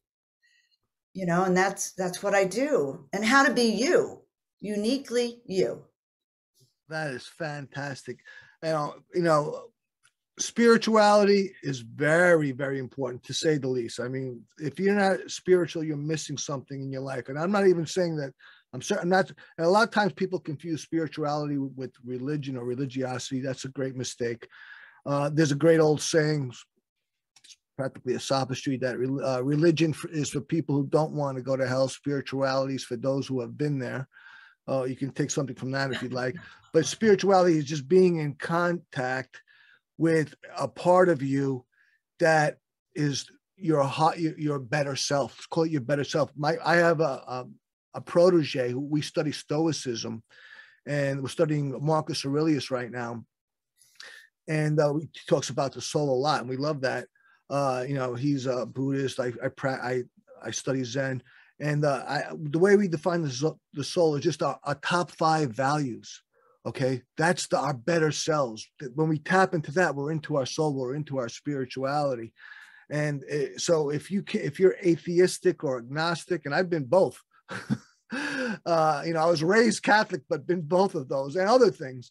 You 1.15 1.27
know, 1.27 1.45
and 1.45 1.57
that's 1.57 1.93
that's 1.93 2.23
what 2.23 2.35
I 2.35 2.45
do. 2.45 3.09
And 3.13 3.25
how 3.25 3.47
to 3.47 3.53
be 3.53 3.65
you, 3.65 4.23
uniquely 4.61 5.43
you. 5.47 5.86
That 6.89 7.11
is 7.11 7.27
fantastic. 7.27 8.19
You 8.63 8.71
know, 8.71 8.95
you 9.15 9.23
know, 9.23 9.71
spirituality 10.39 11.53
is 11.63 11.81
very 11.81 12.53
very 12.53 12.79
important 12.79 13.23
to 13.25 13.33
say 13.33 13.57
the 13.57 13.69
least. 13.69 14.01
I 14.01 14.09
mean 14.09 14.43
if 14.59 14.79
you're 14.79 14.95
not 14.95 15.31
spiritual 15.31 15.83
you're 15.83 15.97
missing 15.97 16.37
something 16.37 16.83
in 16.83 16.93
your 16.93 17.01
life. 17.01 17.29
And 17.29 17.39
i'm 17.39 17.51
not 17.51 17.67
even 17.67 17.87
saying 17.87 18.17
that 18.17 18.33
i'm 18.75 18.83
certain 18.83 19.09
not 19.09 19.31
a 19.59 19.67
lot 19.67 19.89
of 19.89 19.95
times 19.95 20.13
people 20.13 20.39
confuse 20.39 20.83
spirituality 20.83 21.57
with 21.57 21.93
religion 22.05 22.57
or 22.57 22.65
religiosity. 22.65 23.41
That's 23.41 23.65
a 23.65 23.71
great 23.71 23.97
mistake. 23.97 24.47
Uh, 25.07 25.31
there's 25.33 25.53
a 25.53 25.57
great 25.57 25.81
old 25.81 26.03
saying 26.03 26.53
practically 27.79 28.15
a 28.15 28.21
sophistry 28.21 28.77
that 28.79 28.97
uh, 29.25 29.43
religion 29.43 29.95
is 30.11 30.31
for 30.31 30.41
people 30.41 30.75
who 30.75 30.87
don't 30.87 31.13
want 31.13 31.37
to 31.37 31.43
go 31.43 31.57
to 31.57 31.67
hell. 31.67 31.89
Spirituality 31.89 32.75
is 32.75 32.85
for 32.85 32.97
those 32.97 33.27
who 33.27 33.41
have 33.41 33.57
been 33.57 33.79
there 33.79 34.09
uh, 34.69 34.85
you 34.85 34.97
can 34.97 35.11
take 35.11 35.31
something 35.31 35.57
from 35.57 35.71
that 35.73 35.93
if 35.93 36.03
you'd 36.03 36.13
like. 36.13 36.37
But 36.73 36.87
spirituality 36.87 37.59
is 37.59 37.65
just 37.65 37.89
being 37.89 38.19
in 38.19 38.35
contact 38.35 39.41
with 39.99 40.35
a 40.59 40.69
part 40.69 41.09
of 41.09 41.23
you 41.23 41.65
that 42.21 42.59
is 42.95 43.27
your 43.57 43.83
hot 43.83 44.19
your 44.19 44.59
better 44.59 44.97
self. 44.97 45.47
Call 45.51 45.65
it 45.65 45.71
your 45.71 45.81
better 45.81 46.05
self. 46.05 46.31
My 46.37 46.57
i 46.65 46.77
have 46.77 47.01
a, 47.01 47.05
a, 47.05 47.47
a 47.95 48.01
protege 48.01 48.71
who 48.71 48.81
we 48.81 49.01
study 49.01 49.33
stoicism 49.33 50.23
and 50.87 51.23
we're 51.23 51.29
studying 51.29 51.83
marcus 51.85 52.25
aurelius 52.25 52.71
right 52.71 52.91
now. 52.91 53.25
And 54.49 54.79
uh, 54.79 54.95
he 54.95 55.09
talks 55.29 55.51
about 55.51 55.73
the 55.73 55.81
soul 55.81 56.11
a 56.11 56.19
lot 56.19 56.41
and 56.41 56.49
we 56.49 56.57
love 56.57 56.83
that. 56.83 57.09
Uh, 57.49 57.85
you 57.87 57.95
know 57.95 58.15
he's 58.15 58.47
a 58.47 58.67
buddhist. 58.67 59.21
I 59.21 59.33
i 59.43 59.69
i, 59.69 60.03
I 60.43 60.51
study 60.51 60.83
zen 60.85 61.23
and 61.59 61.85
uh, 61.85 62.05
I, 62.07 62.23
the 62.35 62.59
way 62.59 62.77
we 62.77 62.89
define 62.89 63.23
the, 63.23 63.55
the 63.73 63.85
soul 63.85 64.17
is 64.17 64.25
just 64.25 64.43
our, 64.43 64.59
our 64.65 64.75
top 64.77 65.11
five 65.11 65.51
values 65.51 66.23
Okay, 66.67 67.03
that's 67.17 67.47
the, 67.47 67.59
our 67.59 67.75
better 67.75 68.11
selves. 68.11 68.69
When 68.97 69.09
we 69.09 69.21
tap 69.21 69.55
into 69.55 69.71
that, 69.73 69.95
we're 69.95 70.11
into 70.11 70.35
our 70.37 70.47
soul, 70.47 70.75
we're 70.75 70.97
into 70.97 71.19
our 71.19 71.29
spirituality. 71.29 72.33
And 72.91 73.23
eh, 73.31 73.51
so, 73.57 73.91
if 73.91 74.11
you 74.11 74.23
can, 74.25 74.41
if 74.41 74.59
you're 74.59 74.77
atheistic 74.85 75.63
or 75.63 75.79
agnostic, 75.79 76.45
and 76.45 76.53
I've 76.53 76.69
been 76.69 76.85
both, 76.85 77.23
Uh, 78.13 79.03
you 79.05 79.13
know, 79.13 79.21
I 79.21 79.27
was 79.27 79.43
raised 79.43 79.83
Catholic, 79.83 80.23
but 80.29 80.47
been 80.47 80.63
both 80.63 80.95
of 80.95 81.09
those 81.09 81.37
and 81.37 81.49
other 81.49 81.71
things. 81.71 82.11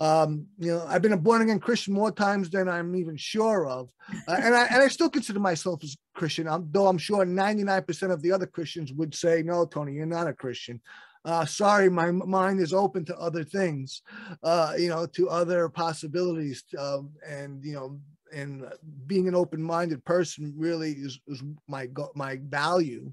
Um, 0.00 0.46
you 0.58 0.72
know, 0.72 0.84
I've 0.86 1.02
been 1.02 1.12
a 1.12 1.16
born 1.16 1.42
again 1.42 1.60
Christian 1.60 1.94
more 1.94 2.10
times 2.10 2.50
than 2.50 2.68
I'm 2.68 2.94
even 2.96 3.16
sure 3.16 3.66
of, 3.66 3.90
uh, 4.28 4.36
and 4.38 4.54
I 4.54 4.66
and 4.66 4.82
I 4.82 4.88
still 4.88 5.10
consider 5.10 5.40
myself 5.40 5.82
as 5.84 5.96
Christian. 6.14 6.48
I'm, 6.48 6.68
though 6.70 6.86
I'm 6.86 6.98
sure 6.98 7.24
99% 7.24 8.10
of 8.10 8.22
the 8.22 8.32
other 8.32 8.46
Christians 8.46 8.92
would 8.92 9.14
say, 9.14 9.42
"No, 9.42 9.64
Tony, 9.66 9.92
you're 9.92 10.06
not 10.06 10.28
a 10.28 10.32
Christian." 10.32 10.80
Uh, 11.24 11.46
sorry, 11.46 11.88
my 11.88 12.10
mind 12.10 12.60
is 12.60 12.74
open 12.74 13.04
to 13.06 13.16
other 13.18 13.44
things, 13.44 14.02
uh, 14.42 14.74
you 14.78 14.88
know, 14.88 15.06
to 15.06 15.30
other 15.30 15.70
possibilities, 15.70 16.64
um, 16.78 17.10
and 17.26 17.64
you 17.64 17.72
know, 17.72 17.98
and 18.32 18.66
being 19.06 19.26
an 19.28 19.34
open-minded 19.34 20.04
person 20.04 20.52
really 20.56 20.92
is, 20.92 21.18
is 21.28 21.42
my 21.66 21.88
my 22.14 22.38
value. 22.42 23.12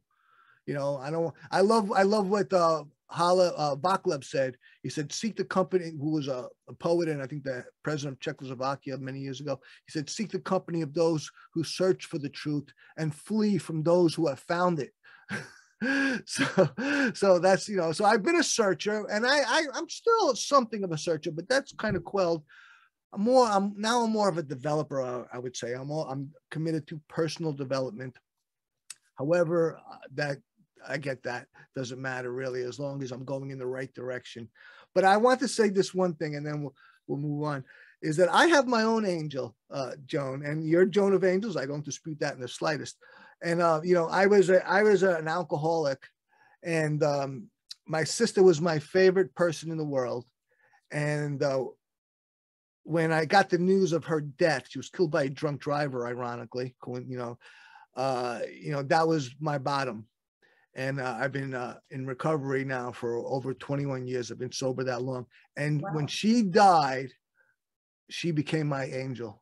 You 0.71 0.77
know, 0.77 0.95
I 0.95 1.11
don't. 1.11 1.35
I 1.51 1.59
love. 1.59 1.91
I 1.91 2.03
love 2.03 2.29
what 2.29 2.53
uh, 2.53 2.85
Hala 3.07 3.49
uh, 3.57 3.75
Vaclav 3.75 4.23
said. 4.23 4.55
He 4.83 4.89
said, 4.89 5.11
"Seek 5.11 5.35
the 5.35 5.43
company." 5.43 5.91
Who 5.99 6.11
was 6.11 6.29
a, 6.29 6.47
a, 6.69 6.73
poet 6.73 7.09
and 7.09 7.21
I 7.21 7.27
think 7.27 7.43
the 7.43 7.65
president 7.83 8.13
of 8.13 8.19
Czechoslovakia 8.21 8.97
many 8.97 9.19
years 9.19 9.41
ago. 9.41 9.59
He 9.85 9.91
said, 9.91 10.09
"Seek 10.09 10.31
the 10.31 10.39
company 10.39 10.81
of 10.81 10.93
those 10.93 11.29
who 11.53 11.65
search 11.65 12.05
for 12.05 12.19
the 12.19 12.29
truth 12.29 12.69
and 12.95 13.13
flee 13.13 13.57
from 13.57 13.83
those 13.83 14.13
who 14.13 14.29
have 14.29 14.39
found 14.39 14.79
it." 14.79 14.93
so, 16.25 16.69
so 17.15 17.37
that's 17.39 17.67
you 17.67 17.75
know. 17.75 17.91
So 17.91 18.05
I've 18.05 18.23
been 18.23 18.39
a 18.39 18.43
searcher, 18.43 19.05
and 19.11 19.27
I, 19.27 19.39
I 19.39 19.65
I'm 19.73 19.89
still 19.89 20.33
something 20.35 20.85
of 20.85 20.93
a 20.93 20.97
searcher, 20.97 21.31
but 21.31 21.49
that's 21.49 21.73
kind 21.73 21.97
of 21.97 22.05
quelled. 22.05 22.45
I'm 23.11 23.23
more. 23.23 23.45
I'm 23.45 23.73
now. 23.75 24.05
I'm 24.05 24.11
more 24.13 24.29
of 24.29 24.37
a 24.37 24.43
developer. 24.43 25.01
I, 25.01 25.35
I 25.35 25.37
would 25.37 25.57
say. 25.57 25.73
I'm. 25.73 25.91
All, 25.91 26.07
I'm 26.09 26.29
committed 26.49 26.87
to 26.87 27.01
personal 27.09 27.51
development. 27.51 28.15
However, 29.17 29.77
uh, 29.77 29.97
that 30.15 30.37
I 30.87 30.97
get 30.97 31.23
that 31.23 31.47
doesn't 31.75 32.01
matter 32.01 32.31
really 32.31 32.63
as 32.63 32.79
long 32.79 33.01
as 33.03 33.11
I'm 33.11 33.25
going 33.25 33.51
in 33.51 33.59
the 33.59 33.65
right 33.65 33.93
direction. 33.93 34.49
But 34.93 35.05
I 35.05 35.17
want 35.17 35.39
to 35.39 35.47
say 35.47 35.69
this 35.69 35.93
one 35.93 36.15
thing, 36.15 36.35
and 36.35 36.45
then 36.45 36.61
we'll 36.61 36.75
we'll 37.07 37.19
move 37.19 37.43
on. 37.43 37.63
Is 38.01 38.17
that 38.17 38.33
I 38.33 38.47
have 38.47 38.67
my 38.67 38.83
own 38.83 39.05
angel, 39.05 39.55
uh, 39.69 39.91
Joan, 40.05 40.43
and 40.43 40.67
you're 40.67 40.85
Joan 40.85 41.13
of 41.13 41.23
Angels. 41.23 41.55
I 41.55 41.65
don't 41.65 41.85
dispute 41.85 42.19
that 42.19 42.33
in 42.33 42.41
the 42.41 42.47
slightest. 42.47 42.97
And 43.43 43.61
uh, 43.61 43.81
you 43.83 43.93
know, 43.93 44.07
I 44.07 44.25
was 44.25 44.49
a, 44.49 44.67
I 44.67 44.83
was 44.83 45.03
a, 45.03 45.15
an 45.15 45.27
alcoholic, 45.27 46.03
and 46.63 47.03
um, 47.03 47.49
my 47.87 48.03
sister 48.03 48.43
was 48.43 48.59
my 48.59 48.79
favorite 48.79 49.33
person 49.35 49.71
in 49.71 49.77
the 49.77 49.85
world. 49.85 50.25
And 50.91 51.41
uh, 51.41 51.65
when 52.83 53.11
I 53.11 53.25
got 53.25 53.49
the 53.49 53.57
news 53.57 53.93
of 53.93 54.05
her 54.05 54.21
death, 54.21 54.65
she 54.67 54.79
was 54.79 54.89
killed 54.89 55.11
by 55.11 55.23
a 55.23 55.29
drunk 55.29 55.61
driver, 55.61 56.07
ironically. 56.07 56.75
You 56.87 57.17
know, 57.17 57.37
uh, 57.95 58.39
you 58.51 58.71
know 58.71 58.83
that 58.83 59.07
was 59.07 59.33
my 59.39 59.57
bottom 59.57 60.07
and 60.73 61.01
uh, 61.01 61.17
I've 61.19 61.33
been 61.33 61.53
uh, 61.53 61.77
in 61.89 62.05
recovery 62.05 62.63
now 62.63 62.91
for 62.91 63.17
over 63.17 63.53
21 63.53 64.07
years. 64.07 64.31
I've 64.31 64.39
been 64.39 64.51
sober 64.51 64.83
that 64.85 65.01
long. 65.01 65.25
And 65.57 65.81
wow. 65.81 65.89
when 65.93 66.07
she 66.07 66.43
died, 66.43 67.09
she 68.09 68.31
became 68.31 68.67
my 68.67 68.85
angel. 68.85 69.41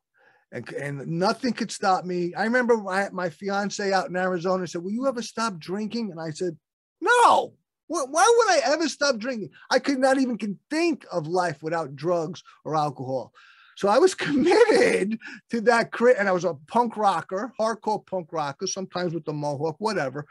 And, 0.52 0.68
and 0.72 1.06
nothing 1.06 1.52
could 1.52 1.70
stop 1.70 2.04
me. 2.04 2.34
I 2.34 2.42
remember 2.42 2.76
my, 2.76 3.08
my 3.12 3.30
fiance 3.30 3.92
out 3.92 4.08
in 4.08 4.16
Arizona 4.16 4.66
said, 4.66 4.82
Will 4.82 4.90
you 4.90 5.06
ever 5.06 5.22
stop 5.22 5.58
drinking? 5.58 6.10
And 6.10 6.20
I 6.20 6.30
said, 6.30 6.56
No. 7.00 7.54
Why 7.86 8.04
would 8.06 8.50
I 8.50 8.60
ever 8.72 8.88
stop 8.88 9.18
drinking? 9.18 9.50
I 9.68 9.80
could 9.80 9.98
not 9.98 10.18
even 10.18 10.38
think 10.70 11.04
of 11.10 11.26
life 11.26 11.60
without 11.60 11.96
drugs 11.96 12.40
or 12.64 12.76
alcohol. 12.76 13.32
So 13.76 13.88
I 13.88 13.98
was 13.98 14.14
committed 14.16 15.18
to 15.50 15.60
that 15.62 15.90
crit, 15.90 16.16
and 16.16 16.28
I 16.28 16.32
was 16.32 16.44
a 16.44 16.54
punk 16.68 16.96
rocker, 16.96 17.52
hardcore 17.58 18.06
punk 18.06 18.32
rocker, 18.32 18.68
sometimes 18.68 19.12
with 19.12 19.24
the 19.24 19.32
mohawk, 19.32 19.76
whatever 19.78 20.24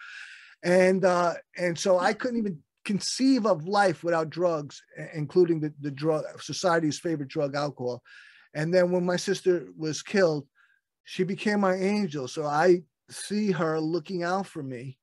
and 0.63 1.05
uh, 1.05 1.33
and 1.57 1.77
so 1.77 1.99
I 1.99 2.13
couldn't 2.13 2.39
even 2.39 2.59
conceive 2.85 3.45
of 3.45 3.67
life 3.67 4.03
without 4.03 4.29
drugs, 4.29 4.81
including 5.13 5.59
the 5.59 5.73
the 5.81 5.91
drug 5.91 6.23
society's 6.41 6.99
favorite 6.99 7.29
drug, 7.29 7.55
alcohol. 7.55 8.01
And 8.53 8.73
then 8.73 8.91
when 8.91 9.05
my 9.05 9.15
sister 9.15 9.67
was 9.77 10.01
killed, 10.01 10.47
she 11.03 11.23
became 11.23 11.59
my 11.59 11.75
angel. 11.75 12.27
So 12.27 12.45
I 12.45 12.81
see 13.09 13.51
her 13.51 13.79
looking 13.79 14.23
out 14.23 14.47
for 14.47 14.63
me, 14.63 14.97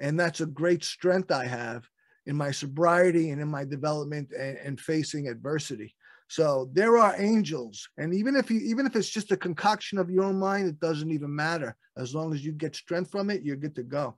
and 0.00 0.18
that's 0.18 0.40
a 0.40 0.46
great 0.46 0.84
strength 0.84 1.30
I 1.30 1.46
have 1.46 1.84
in 2.26 2.36
my 2.36 2.52
sobriety 2.52 3.30
and 3.30 3.42
in 3.42 3.48
my 3.48 3.64
development 3.64 4.30
and, 4.38 4.56
and 4.58 4.80
facing 4.80 5.28
adversity. 5.28 5.94
So 6.28 6.70
there 6.72 6.96
are 6.96 7.20
angels, 7.20 7.88
and 7.98 8.14
even 8.14 8.36
if 8.36 8.50
you 8.50 8.60
even 8.60 8.86
if 8.86 8.96
it's 8.96 9.10
just 9.10 9.32
a 9.32 9.36
concoction 9.36 9.98
of 9.98 10.10
your 10.10 10.24
own 10.24 10.38
mind, 10.38 10.68
it 10.68 10.80
doesn't 10.80 11.10
even 11.10 11.34
matter. 11.34 11.76
As 11.98 12.14
long 12.14 12.32
as 12.32 12.42
you 12.42 12.52
get 12.52 12.74
strength 12.74 13.10
from 13.10 13.28
it, 13.28 13.42
you're 13.42 13.56
good 13.56 13.74
to 13.74 13.82
go. 13.82 14.16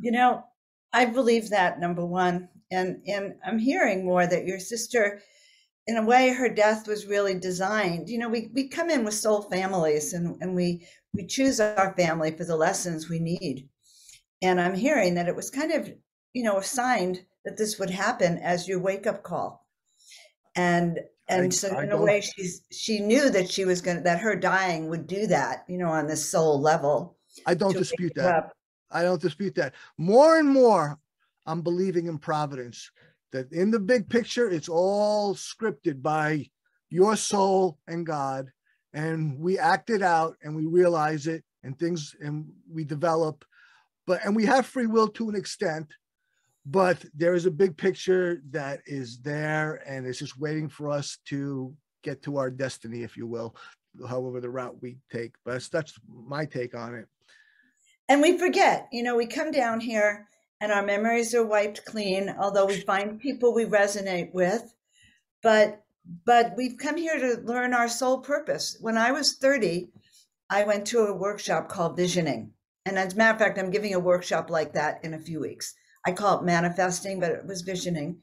You 0.00 0.12
know, 0.12 0.44
I 0.92 1.06
believe 1.06 1.50
that 1.50 1.80
number 1.80 2.04
one, 2.04 2.48
and 2.70 3.02
and 3.06 3.34
I'm 3.44 3.58
hearing 3.58 4.04
more 4.04 4.26
that 4.26 4.46
your 4.46 4.58
sister, 4.58 5.20
in 5.86 5.96
a 5.96 6.04
way, 6.04 6.30
her 6.30 6.48
death 6.48 6.86
was 6.86 7.06
really 7.06 7.38
designed. 7.38 8.08
You 8.08 8.18
know, 8.18 8.28
we 8.28 8.50
we 8.54 8.68
come 8.68 8.90
in 8.90 9.04
with 9.04 9.14
soul 9.14 9.42
families, 9.42 10.12
and 10.12 10.36
and 10.40 10.54
we 10.54 10.86
we 11.14 11.26
choose 11.26 11.60
our 11.60 11.94
family 11.96 12.30
for 12.30 12.44
the 12.44 12.56
lessons 12.56 13.08
we 13.08 13.18
need, 13.18 13.68
and 14.42 14.60
I'm 14.60 14.74
hearing 14.74 15.14
that 15.14 15.28
it 15.28 15.36
was 15.36 15.50
kind 15.50 15.72
of 15.72 15.90
you 16.32 16.42
know 16.42 16.58
assigned 16.58 17.24
that 17.44 17.56
this 17.56 17.78
would 17.78 17.90
happen 17.90 18.38
as 18.38 18.68
your 18.68 18.80
wake 18.80 19.06
up 19.06 19.22
call, 19.22 19.66
and 20.54 21.00
and 21.28 21.46
I, 21.46 21.48
so 21.48 21.78
in 21.78 21.90
a 21.90 22.00
way 22.00 22.20
she's 22.20 22.62
she 22.70 23.00
knew 23.00 23.30
that 23.30 23.50
she 23.50 23.64
was 23.64 23.82
to 23.82 24.00
that 24.04 24.20
her 24.20 24.36
dying 24.36 24.88
would 24.88 25.06
do 25.06 25.26
that 25.26 25.64
you 25.68 25.78
know 25.78 25.88
on 25.88 26.06
this 26.06 26.28
soul 26.28 26.60
level 26.60 27.16
i 27.46 27.54
don't 27.54 27.76
dispute 27.76 28.12
that. 28.16 28.52
I 28.90 29.02
don't 29.02 29.20
dispute 29.20 29.54
that. 29.56 29.74
More 29.98 30.38
and 30.38 30.48
more, 30.48 30.98
I'm 31.46 31.62
believing 31.62 32.06
in 32.06 32.18
providence. 32.18 32.90
That 33.32 33.52
in 33.52 33.70
the 33.70 33.80
big 33.80 34.08
picture, 34.08 34.48
it's 34.48 34.68
all 34.68 35.34
scripted 35.34 36.00
by 36.00 36.48
your 36.90 37.16
soul 37.16 37.78
and 37.88 38.06
God, 38.06 38.50
and 38.92 39.38
we 39.38 39.58
act 39.58 39.90
it 39.90 40.02
out 40.02 40.36
and 40.42 40.54
we 40.54 40.66
realize 40.66 41.26
it, 41.26 41.44
and 41.64 41.78
things 41.78 42.14
and 42.20 42.46
we 42.70 42.84
develop. 42.84 43.44
But 44.06 44.24
and 44.24 44.36
we 44.36 44.46
have 44.46 44.66
free 44.66 44.86
will 44.86 45.08
to 45.08 45.28
an 45.28 45.34
extent, 45.34 45.92
but 46.64 47.04
there 47.14 47.34
is 47.34 47.46
a 47.46 47.50
big 47.50 47.76
picture 47.76 48.40
that 48.50 48.80
is 48.86 49.18
there, 49.18 49.82
and 49.86 50.06
it's 50.06 50.20
just 50.20 50.38
waiting 50.38 50.68
for 50.68 50.88
us 50.88 51.18
to 51.26 51.74
get 52.04 52.22
to 52.22 52.36
our 52.36 52.50
destiny, 52.50 53.02
if 53.02 53.16
you 53.16 53.26
will, 53.26 53.56
however 54.08 54.40
the 54.40 54.48
route 54.48 54.80
we 54.80 54.98
take. 55.10 55.34
But 55.44 55.54
that's, 55.54 55.68
that's 55.68 55.94
my 56.08 56.44
take 56.44 56.76
on 56.76 56.94
it 56.94 57.08
and 58.08 58.22
we 58.22 58.38
forget 58.38 58.88
you 58.92 59.02
know 59.02 59.16
we 59.16 59.26
come 59.26 59.50
down 59.50 59.80
here 59.80 60.28
and 60.60 60.72
our 60.72 60.82
memories 60.82 61.34
are 61.34 61.44
wiped 61.44 61.84
clean 61.84 62.34
although 62.38 62.66
we 62.66 62.80
find 62.80 63.20
people 63.20 63.54
we 63.54 63.64
resonate 63.64 64.32
with. 64.32 64.74
But 65.42 65.82
but 66.24 66.54
we've 66.56 66.78
come 66.78 66.96
here 66.96 67.18
to 67.18 67.42
learn 67.42 67.74
our 67.74 67.88
sole 67.88 68.20
purpose. 68.20 68.76
When 68.80 68.96
i 68.96 69.10
was 69.10 69.36
30 69.36 69.90
i 70.48 70.64
went 70.64 70.86
to 70.86 71.00
a 71.00 71.14
workshop 71.14 71.68
called 71.68 71.96
visioning. 71.96 72.52
And 72.84 72.98
as 72.98 73.12
a 73.12 73.16
matter 73.16 73.34
of 73.34 73.38
fact 73.38 73.58
i'm 73.58 73.70
giving 73.70 73.94
a 73.94 74.00
workshop 74.00 74.50
like 74.50 74.72
that 74.74 75.04
in 75.04 75.14
a 75.14 75.18
few 75.18 75.40
weeks. 75.40 75.74
I 76.06 76.12
call 76.12 76.38
it 76.38 76.44
manifesting 76.44 77.20
but 77.20 77.32
it 77.32 77.46
was 77.46 77.62
visioning. 77.62 78.20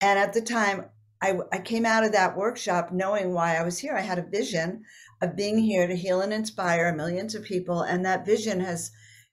And 0.00 0.18
at 0.18 0.32
the 0.32 0.42
time 0.42 0.86
I, 1.22 1.38
I 1.52 1.58
came 1.58 1.86
out 1.86 2.04
of 2.04 2.12
that 2.12 2.36
workshop 2.36 2.90
knowing 2.92 3.32
why 3.32 3.56
i 3.56 3.62
was 3.62 3.78
here. 3.78 3.94
I 3.96 4.00
had 4.00 4.18
a 4.18 4.22
vision 4.22 4.84
of 5.22 5.36
being 5.36 5.58
here 5.58 5.86
to 5.86 5.96
heal 5.96 6.20
and 6.20 6.32
inspire 6.32 6.94
millions 6.94 7.34
of 7.34 7.44
people 7.44 7.82
and 7.82 8.04
that 8.04 8.26
vision 8.26 8.60
has 8.60 8.90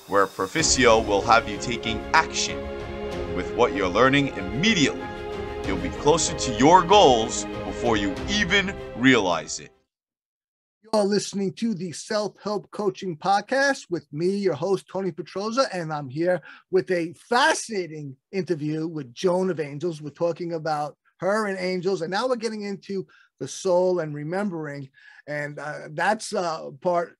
where 0.07 0.25
Perficio 0.25 1.05
will 1.05 1.21
have 1.23 1.49
you 1.49 1.57
taking 1.57 1.99
action 2.13 2.57
with 3.35 3.53
what 3.55 3.73
you're 3.73 3.89
learning 3.89 4.29
immediately 4.37 5.06
you'll 5.67 5.77
be 5.77 5.89
closer 5.89 6.35
to 6.37 6.53
your 6.53 6.81
goals 6.81 7.45
before 7.65 7.97
you 7.97 8.15
even 8.29 8.73
realize 8.95 9.59
it. 9.59 9.71
You're 10.93 11.03
listening 11.03 11.51
to 11.53 11.73
the 11.73 11.91
Self 11.91 12.35
Help 12.41 12.71
Coaching 12.71 13.17
Podcast 13.17 13.87
with 13.89 14.07
me, 14.13 14.29
your 14.29 14.53
host, 14.53 14.85
Tony 14.89 15.11
Petroza, 15.11 15.67
and 15.73 15.91
I'm 15.91 16.07
here 16.07 16.41
with 16.71 16.89
a 16.91 17.13
fascinating 17.29 18.15
interview 18.31 18.87
with 18.87 19.13
Joan 19.13 19.49
of 19.49 19.59
Angels. 19.59 20.01
We're 20.01 20.11
talking 20.11 20.53
about 20.53 20.95
her 21.19 21.47
and 21.47 21.59
angels, 21.59 22.01
and 22.01 22.11
now 22.11 22.29
we're 22.29 22.37
getting 22.37 22.61
into 22.61 23.05
the 23.41 23.47
soul 23.49 23.99
and 23.99 24.15
remembering, 24.15 24.89
and 25.27 25.59
uh, 25.59 25.89
that's 25.91 26.33
uh, 26.33 26.69
part 26.79 27.17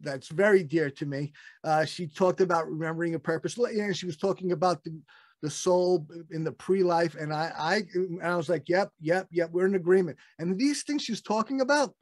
that's 0.00 0.28
very 0.28 0.62
dear 0.62 0.88
to 0.90 1.06
me. 1.06 1.32
Uh, 1.64 1.84
she 1.84 2.06
talked 2.06 2.40
about 2.40 2.70
remembering 2.70 3.16
a 3.16 3.18
purpose, 3.18 3.58
and 3.58 3.96
she 3.96 4.06
was 4.06 4.16
talking 4.16 4.52
about 4.52 4.84
the 4.84 4.96
the 5.42 5.50
soul 5.50 6.06
in 6.30 6.44
the 6.44 6.52
pre-life, 6.52 7.14
and 7.14 7.32
I, 7.32 7.52
I, 7.56 7.82
and 7.94 8.22
I 8.22 8.36
was 8.36 8.48
like, 8.48 8.68
yep, 8.68 8.90
yep, 9.00 9.28
yep, 9.30 9.50
we're 9.52 9.66
in 9.66 9.76
agreement. 9.76 10.18
And 10.38 10.58
these 10.58 10.82
things 10.82 11.02
she's 11.02 11.22
talking 11.22 11.60
about, 11.60 11.94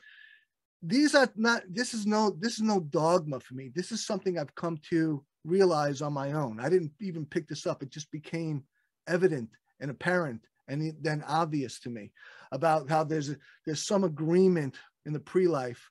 these 0.83 1.15
are 1.15 1.29
not 1.37 1.63
this 1.69 1.95
is 1.95 2.07
no 2.07 2.37
this 2.39 2.55
is 2.55 2.63
no 2.63 2.81
dogma 2.81 3.41
for 3.41 3.55
me. 3.55 3.71
This 3.75 3.93
is 3.93 4.07
something 4.07 4.39
i've 4.39 4.55
come 4.55 4.79
to 4.91 5.25
realize 5.45 6.03
on 6.03 6.13
my 6.13 6.33
own. 6.33 6.61
I 6.61 6.69
didn't 6.69 6.93
even 7.01 7.25
pick 7.25 7.49
this 7.49 7.67
up. 7.67 7.83
It 7.83 7.91
just 7.91 8.11
became 8.11 8.63
evident 9.09 9.51
and 9.81 9.91
apparent 9.91 10.43
and 10.69 10.95
then 11.01 11.25
obvious 11.27 11.79
to 11.81 11.91
me 11.91 12.13
about 12.53 12.89
how 12.89 13.05
there's 13.05 13.35
there's 13.65 13.87
some 13.87 14.05
agreement 14.05 14.77
in 15.07 15.13
the 15.13 15.21
pre-life 15.21 15.91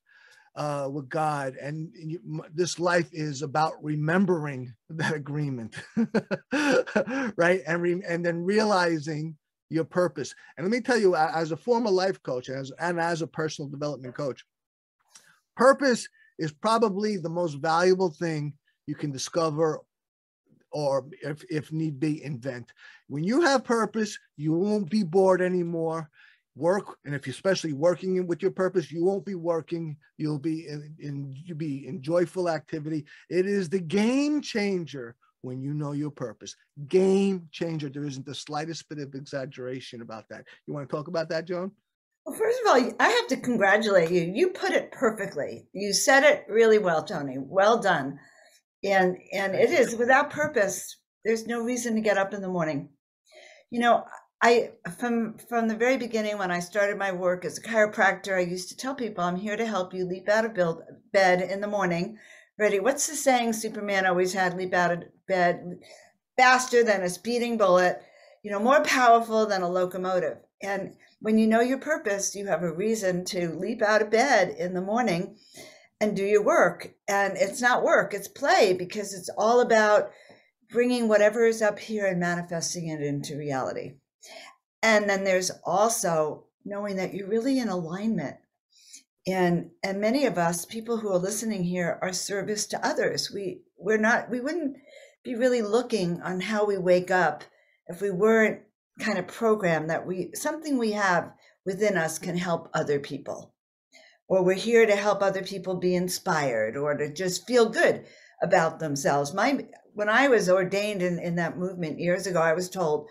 uh, 0.55 0.89
with 0.91 1.09
God, 1.09 1.55
and 1.61 1.89
you, 1.93 2.19
this 2.53 2.79
life 2.79 3.09
is 3.11 3.41
about 3.41 3.73
remembering 3.83 4.73
that 4.89 5.13
agreement, 5.13 5.75
right? 7.35 7.61
And 7.67 7.81
re, 7.81 8.01
and 8.07 8.25
then 8.25 8.43
realizing 8.43 9.35
your 9.69 9.83
purpose. 9.83 10.33
And 10.57 10.65
let 10.65 10.71
me 10.71 10.79
tell 10.79 10.97
you, 10.97 11.15
as 11.15 11.51
a 11.51 11.57
former 11.57 11.89
life 11.89 12.21
coach 12.23 12.49
as, 12.49 12.71
and 12.79 12.99
as 12.99 13.21
a 13.21 13.27
personal 13.27 13.69
development 13.69 14.15
coach, 14.15 14.45
Purpose 15.55 16.07
is 16.37 16.51
probably 16.51 17.17
the 17.17 17.29
most 17.29 17.55
valuable 17.55 18.09
thing 18.09 18.53
you 18.87 18.95
can 18.95 19.11
discover 19.11 19.79
or 20.71 21.05
if, 21.21 21.43
if 21.49 21.71
need 21.71 21.99
be 21.99 22.21
invent 22.23 22.73
when 23.07 23.23
you 23.23 23.41
have 23.41 23.63
purpose 23.63 24.19
you 24.35 24.51
won't 24.51 24.89
be 24.89 25.03
bored 25.03 25.41
anymore 25.41 26.09
work 26.55 26.97
and 27.05 27.13
if 27.13 27.27
you're 27.27 27.33
especially 27.33 27.73
working 27.73 28.25
with 28.27 28.41
your 28.41 28.51
purpose 28.51 28.91
you 28.91 29.03
won't 29.03 29.25
be 29.25 29.35
working 29.35 29.95
you'll 30.17 30.39
be 30.39 30.67
in, 30.67 30.95
in 30.99 31.35
you'll 31.43 31.57
be 31.57 31.87
in 31.87 32.01
joyful 32.01 32.49
activity 32.49 33.05
it 33.29 33.45
is 33.45 33.67
the 33.67 33.79
game 33.79 34.41
changer 34.41 35.15
when 35.41 35.61
you 35.61 35.73
know 35.73 35.91
your 35.91 36.11
purpose 36.11 36.55
game 36.87 37.47
changer 37.51 37.89
there 37.89 38.05
isn't 38.05 38.25
the 38.25 38.33
slightest 38.33 38.87
bit 38.87 38.99
of 38.99 39.13
exaggeration 39.15 40.01
about 40.01 40.27
that 40.29 40.45
you 40.65 40.73
want 40.73 40.87
to 40.87 40.95
talk 40.95 41.09
about 41.09 41.27
that 41.27 41.45
joan 41.45 41.71
well, 42.25 42.35
first 42.35 42.59
of 42.61 42.67
all, 42.67 42.91
I 42.99 43.09
have 43.09 43.27
to 43.27 43.37
congratulate 43.37 44.09
you. 44.09 44.23
You 44.23 44.49
put 44.49 44.71
it 44.71 44.91
perfectly. 44.91 45.67
You 45.73 45.93
said 45.93 46.23
it 46.23 46.45
really 46.49 46.79
well, 46.79 47.03
Tony. 47.03 47.37
Well 47.37 47.79
done. 47.79 48.19
And 48.83 49.17
and 49.31 49.53
it 49.53 49.69
is 49.69 49.95
without 49.95 50.31
purpose. 50.31 50.97
There's 51.23 51.45
no 51.45 51.61
reason 51.61 51.95
to 51.95 52.01
get 52.01 52.17
up 52.17 52.33
in 52.33 52.41
the 52.41 52.47
morning. 52.47 52.89
You 53.69 53.79
know, 53.79 54.05
I 54.41 54.71
from 54.99 55.37
from 55.37 55.67
the 55.67 55.75
very 55.75 55.97
beginning 55.97 56.37
when 56.37 56.51
I 56.51 56.59
started 56.59 56.97
my 56.97 57.11
work 57.11 57.45
as 57.45 57.57
a 57.57 57.61
chiropractor, 57.61 58.37
I 58.37 58.41
used 58.41 58.69
to 58.69 58.77
tell 58.77 58.95
people, 58.95 59.23
"I'm 59.23 59.37
here 59.37 59.57
to 59.57 59.65
help 59.65 59.93
you 59.93 60.05
leap 60.05 60.29
out 60.29 60.45
of 60.45 60.53
build, 60.53 60.83
bed 61.11 61.41
in 61.41 61.61
the 61.61 61.67
morning, 61.67 62.17
ready." 62.57 62.79
What's 62.79 63.07
the 63.07 63.15
saying 63.15 63.53
Superman 63.53 64.05
always 64.05 64.33
had? 64.33 64.55
Leap 64.55 64.73
out 64.73 64.91
of 64.91 65.03
bed 65.27 65.79
faster 66.37 66.83
than 66.83 67.01
a 67.01 67.09
speeding 67.09 67.57
bullet. 67.57 68.01
You 68.43 68.51
know, 68.51 68.59
more 68.59 68.83
powerful 68.83 69.45
than 69.45 69.63
a 69.63 69.69
locomotive. 69.69 70.37
And 70.61 70.95
when 71.19 71.37
you 71.37 71.47
know 71.47 71.61
your 71.61 71.79
purpose, 71.79 72.35
you 72.35 72.45
have 72.47 72.61
a 72.61 72.71
reason 72.71 73.25
to 73.25 73.49
leap 73.49 73.81
out 73.81 74.01
of 74.01 74.11
bed 74.11 74.49
in 74.49 74.73
the 74.73 74.81
morning 74.81 75.37
and 75.99 76.15
do 76.15 76.23
your 76.23 76.43
work. 76.43 76.93
And 77.07 77.37
it's 77.37 77.61
not 77.61 77.83
work, 77.83 78.13
it's 78.13 78.27
play 78.27 78.73
because 78.73 79.13
it's 79.13 79.29
all 79.37 79.61
about 79.61 80.11
bringing 80.69 81.07
whatever 81.07 81.45
is 81.45 81.61
up 81.61 81.79
here 81.79 82.05
and 82.05 82.19
manifesting 82.19 82.89
it 82.89 83.01
into 83.01 83.37
reality. 83.37 83.95
And 84.85 85.09
then 85.09 85.23
there's 85.23 85.49
also 85.63 86.43
knowing 86.63 86.97
that 86.97 87.15
you're 87.15 87.27
really 87.27 87.57
in 87.57 87.69
alignment. 87.69 88.37
And 89.25 89.71
and 89.83 89.99
many 89.99 90.27
of 90.27 90.37
us, 90.37 90.63
people 90.63 90.97
who 90.97 91.11
are 91.11 91.17
listening 91.17 91.63
here, 91.63 91.97
are 92.03 92.13
service 92.13 92.67
to 92.67 92.87
others. 92.87 93.31
We 93.33 93.63
we're 93.79 93.97
not 93.97 94.29
we 94.29 94.39
wouldn't 94.39 94.77
be 95.23 95.33
really 95.33 95.63
looking 95.63 96.21
on 96.21 96.39
how 96.39 96.65
we 96.65 96.77
wake 96.77 97.09
up 97.09 97.43
if 97.87 97.99
we 97.99 98.11
weren't 98.11 98.61
kind 98.99 99.17
of 99.17 99.25
program 99.25 99.87
that 99.87 100.05
we 100.05 100.29
something 100.35 100.77
we 100.77 100.91
have 100.91 101.33
within 101.65 101.97
us 101.97 102.19
can 102.19 102.37
help 102.37 102.69
other 102.71 102.99
people 102.99 103.55
or 104.27 104.43
we're 104.43 104.53
here 104.53 104.85
to 104.85 104.95
help 104.95 105.21
other 105.21 105.41
people 105.41 105.75
be 105.75 105.95
inspired 105.95 106.77
or 106.77 106.95
to 106.95 107.11
just 107.11 107.47
feel 107.47 107.67
good 107.67 108.05
about 108.41 108.79
themselves 108.79 109.33
my 109.33 109.65
when 109.93 110.07
i 110.07 110.29
was 110.29 110.49
ordained 110.49 111.01
in, 111.01 111.19
in 111.19 111.35
that 111.35 111.57
movement 111.57 111.99
years 111.99 112.25
ago 112.25 112.39
i 112.39 112.53
was 112.53 112.69
told 112.69 113.09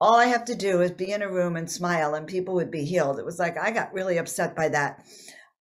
all 0.00 0.16
i 0.16 0.26
have 0.26 0.44
to 0.44 0.54
do 0.54 0.80
is 0.80 0.90
be 0.90 1.10
in 1.12 1.22
a 1.22 1.30
room 1.30 1.56
and 1.56 1.70
smile 1.70 2.14
and 2.14 2.26
people 2.26 2.54
would 2.54 2.70
be 2.70 2.84
healed 2.84 3.18
it 3.18 3.24
was 3.24 3.38
like 3.38 3.56
i 3.58 3.70
got 3.70 3.92
really 3.92 4.18
upset 4.18 4.54
by 4.54 4.68
that 4.68 5.04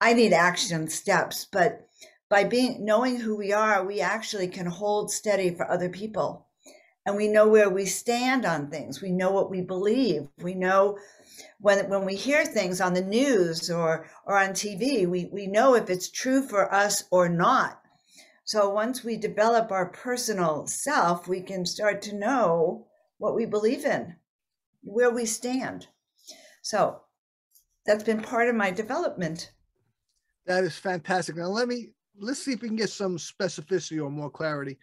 i 0.02 0.14
need 0.14 0.34
action 0.34 0.88
steps 0.88 1.48
but 1.52 1.88
by 2.30 2.44
being 2.44 2.84
knowing 2.84 3.18
who 3.18 3.36
we 3.38 3.54
are 3.54 3.86
we 3.86 4.02
actually 4.02 4.48
can 4.48 4.66
hold 4.66 5.12
steady 5.12 5.54
for 5.54 5.70
other 5.70 5.90
people 5.90 6.48
and 7.08 7.16
we 7.16 7.30
know 7.30 7.48
where 7.48 7.70
we 7.70 7.86
stand 7.86 8.46
on 8.46 8.70
things. 8.70 9.02
We 9.02 9.12
know 9.12 9.32
what 9.32 9.50
we 9.50 9.62
believe. 9.62 10.28
We 10.42 10.54
know 10.54 10.98
when 11.62 11.90
when 11.90 12.04
we 12.04 12.18
hear 12.18 12.44
things 12.46 12.82
on 12.82 12.94
the 12.94 13.02
news 13.02 13.72
or 13.72 14.10
or 14.26 14.38
on 14.38 14.50
TV, 14.50 15.08
we 15.08 15.30
we 15.32 15.48
know 15.48 15.74
if 15.74 15.90
it's 15.90 16.12
true 16.12 16.42
for 16.42 16.72
us 16.74 17.06
or 17.10 17.30
not. 17.30 17.82
So 18.44 18.70
once 18.70 19.06
we 19.06 19.16
develop 19.16 19.72
our 19.72 19.86
personal 19.86 20.68
self, 20.68 21.30
we 21.30 21.40
can 21.40 21.66
start 21.66 22.02
to 22.04 22.16
know 22.16 22.88
what 23.18 23.36
we 23.36 23.46
believe 23.46 23.86
in, 23.86 24.16
where 24.82 25.12
we 25.12 25.26
stand. 25.26 25.88
So 26.62 27.02
that's 27.86 28.04
been 28.04 28.22
part 28.22 28.50
of 28.50 28.56
my 28.56 28.72
development. 28.72 29.52
That 30.46 30.64
is 30.64 30.78
fantastic. 30.78 31.36
Now 31.36 31.48
let 31.48 31.68
me 31.68 31.90
let's 32.20 32.44
see 32.44 32.54
if 32.54 32.62
we 32.62 32.68
can 32.68 32.78
get 32.78 32.90
some 32.90 33.18
specificity 33.18 34.04
or 34.04 34.10
more 34.10 34.30
clarity 34.30 34.78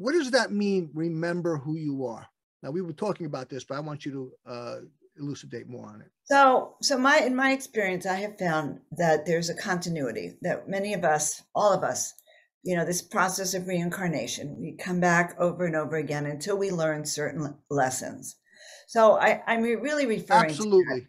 what 0.00 0.12
does 0.12 0.30
that 0.30 0.50
mean? 0.50 0.90
Remember 0.94 1.58
who 1.58 1.76
you 1.76 2.06
are. 2.06 2.26
Now 2.62 2.70
we 2.70 2.80
were 2.80 2.94
talking 2.94 3.26
about 3.26 3.50
this, 3.50 3.64
but 3.64 3.76
I 3.76 3.80
want 3.80 4.06
you 4.06 4.12
to 4.12 4.50
uh, 4.50 4.76
elucidate 5.18 5.68
more 5.68 5.86
on 5.86 6.00
it. 6.00 6.08
So, 6.24 6.76
so 6.80 6.96
my 6.96 7.18
in 7.18 7.36
my 7.36 7.52
experience, 7.52 8.06
I 8.06 8.14
have 8.14 8.38
found 8.38 8.80
that 8.92 9.26
there's 9.26 9.50
a 9.50 9.54
continuity 9.54 10.38
that 10.40 10.68
many 10.68 10.94
of 10.94 11.04
us, 11.04 11.42
all 11.54 11.72
of 11.72 11.84
us, 11.84 12.14
you 12.62 12.76
know, 12.76 12.84
this 12.84 13.02
process 13.02 13.54
of 13.54 13.66
reincarnation, 13.66 14.56
we 14.60 14.72
come 14.72 15.00
back 15.00 15.34
over 15.38 15.64
and 15.64 15.76
over 15.76 15.96
again 15.96 16.26
until 16.26 16.58
we 16.58 16.70
learn 16.70 17.04
certain 17.04 17.56
lessons. 17.70 18.36
So 18.86 19.18
I, 19.18 19.42
I'm 19.46 19.62
really 19.62 20.06
referring 20.06 20.50
absolutely. 20.50 21.00
To 21.02 21.06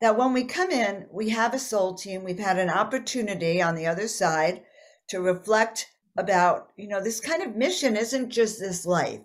that 0.00 0.18
when 0.18 0.32
we 0.32 0.44
come 0.44 0.70
in, 0.70 1.06
we 1.10 1.30
have 1.30 1.54
a 1.54 1.58
soul 1.58 1.94
team. 1.94 2.24
We've 2.24 2.38
had 2.38 2.58
an 2.58 2.68
opportunity 2.68 3.62
on 3.62 3.74
the 3.74 3.86
other 3.86 4.08
side 4.08 4.62
to 5.08 5.20
reflect 5.20 5.86
about, 6.18 6.70
you 6.76 6.88
know, 6.88 7.02
this 7.02 7.20
kind 7.20 7.42
of 7.42 7.56
mission 7.56 7.96
isn't 7.96 8.30
just 8.30 8.60
this 8.60 8.84
life. 8.84 9.20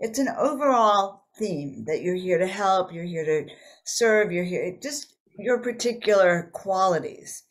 It's 0.00 0.18
an 0.18 0.28
overall 0.28 1.24
theme 1.38 1.84
that 1.86 2.02
you're 2.02 2.14
here 2.14 2.38
to 2.38 2.46
help, 2.46 2.92
you're 2.92 3.04
here 3.04 3.24
to 3.24 3.54
serve, 3.84 4.32
you're 4.32 4.44
here 4.44 4.76
just 4.82 5.14
your 5.38 5.58
particular 5.58 6.50
qualities. 6.52 7.44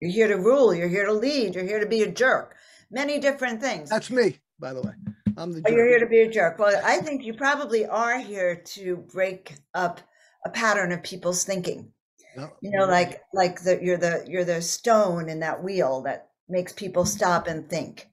You're 0.00 0.10
here 0.10 0.28
to 0.28 0.36
rule, 0.36 0.74
you're 0.74 0.88
here 0.88 1.06
to 1.06 1.12
lead, 1.12 1.54
you're 1.54 1.64
here 1.64 1.80
to 1.80 1.86
be 1.86 2.02
a 2.02 2.10
jerk. 2.10 2.56
Many 2.92 3.18
different 3.18 3.60
things. 3.60 3.88
That's 3.88 4.10
me, 4.10 4.38
by 4.60 4.74
the 4.74 4.82
way. 4.82 4.92
I'm 5.36 5.52
the 5.52 5.62
oh, 5.66 5.70
you're 5.70 5.88
here 5.88 5.98
to 5.98 6.06
be 6.06 6.20
a 6.20 6.30
jerk. 6.30 6.58
Well, 6.58 6.78
I 6.84 6.98
think 6.98 7.24
you 7.24 7.32
probably 7.32 7.86
are 7.86 8.18
here 8.18 8.54
to 8.54 8.96
break 8.96 9.54
up 9.74 10.00
a 10.44 10.50
pattern 10.50 10.92
of 10.92 11.02
people's 11.02 11.44
thinking. 11.44 11.90
No, 12.36 12.50
you 12.60 12.70
know, 12.70 12.86
like 12.86 13.22
like 13.32 13.62
the 13.62 13.78
you're 13.82 13.96
the 13.96 14.24
you're 14.28 14.44
the 14.44 14.60
stone 14.60 15.28
in 15.28 15.40
that 15.40 15.62
wheel 15.62 16.02
that 16.02 16.28
makes 16.48 16.72
people 16.72 17.04
stop 17.04 17.46
and 17.46 17.68
think. 17.68 18.08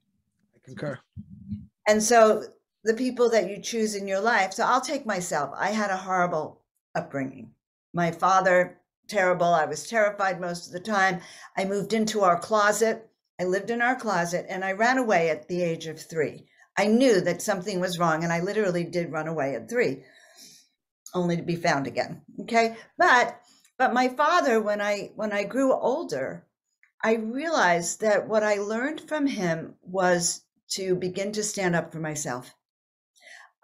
I 0.54 0.58
Concur. 0.64 0.98
And 1.86 2.02
so 2.02 2.44
the 2.84 2.94
people 2.94 3.28
that 3.30 3.50
you 3.50 3.60
choose 3.60 3.94
in 3.94 4.08
your 4.08 4.20
life. 4.20 4.54
So 4.54 4.64
I'll 4.64 4.80
take 4.80 5.04
myself. 5.04 5.54
I 5.56 5.70
had 5.70 5.90
a 5.90 5.96
horrible 5.96 6.62
upbringing. 6.94 7.50
My 7.92 8.10
father, 8.10 8.78
terrible. 9.08 9.46
I 9.46 9.66
was 9.66 9.86
terrified 9.86 10.40
most 10.40 10.66
of 10.66 10.72
the 10.72 10.80
time. 10.80 11.20
I 11.56 11.64
moved 11.64 11.92
into 11.92 12.22
our 12.22 12.38
closet. 12.38 13.09
I 13.40 13.44
lived 13.44 13.70
in 13.70 13.80
our 13.80 13.96
closet 13.96 14.44
and 14.50 14.62
I 14.62 14.72
ran 14.72 14.98
away 14.98 15.30
at 15.30 15.48
the 15.48 15.62
age 15.62 15.86
of 15.86 15.98
three. 15.98 16.44
I 16.76 16.86
knew 16.86 17.22
that 17.22 17.40
something 17.40 17.80
was 17.80 17.98
wrong 17.98 18.22
and 18.22 18.30
I 18.30 18.40
literally 18.40 18.84
did 18.84 19.10
run 19.10 19.28
away 19.28 19.54
at 19.54 19.70
three, 19.70 20.04
only 21.14 21.36
to 21.36 21.42
be 21.42 21.56
found 21.56 21.86
again. 21.86 22.20
Okay. 22.40 22.76
But 22.98 23.40
but 23.78 23.94
my 23.94 24.08
father, 24.08 24.60
when 24.60 24.82
I 24.82 25.12
when 25.16 25.32
I 25.32 25.44
grew 25.44 25.72
older, 25.72 26.44
I 27.02 27.14
realized 27.14 28.02
that 28.02 28.28
what 28.28 28.42
I 28.42 28.56
learned 28.56 29.00
from 29.08 29.26
him 29.26 29.76
was 29.80 30.42
to 30.72 30.94
begin 30.94 31.32
to 31.32 31.42
stand 31.42 31.74
up 31.74 31.92
for 31.92 31.98
myself. 31.98 32.54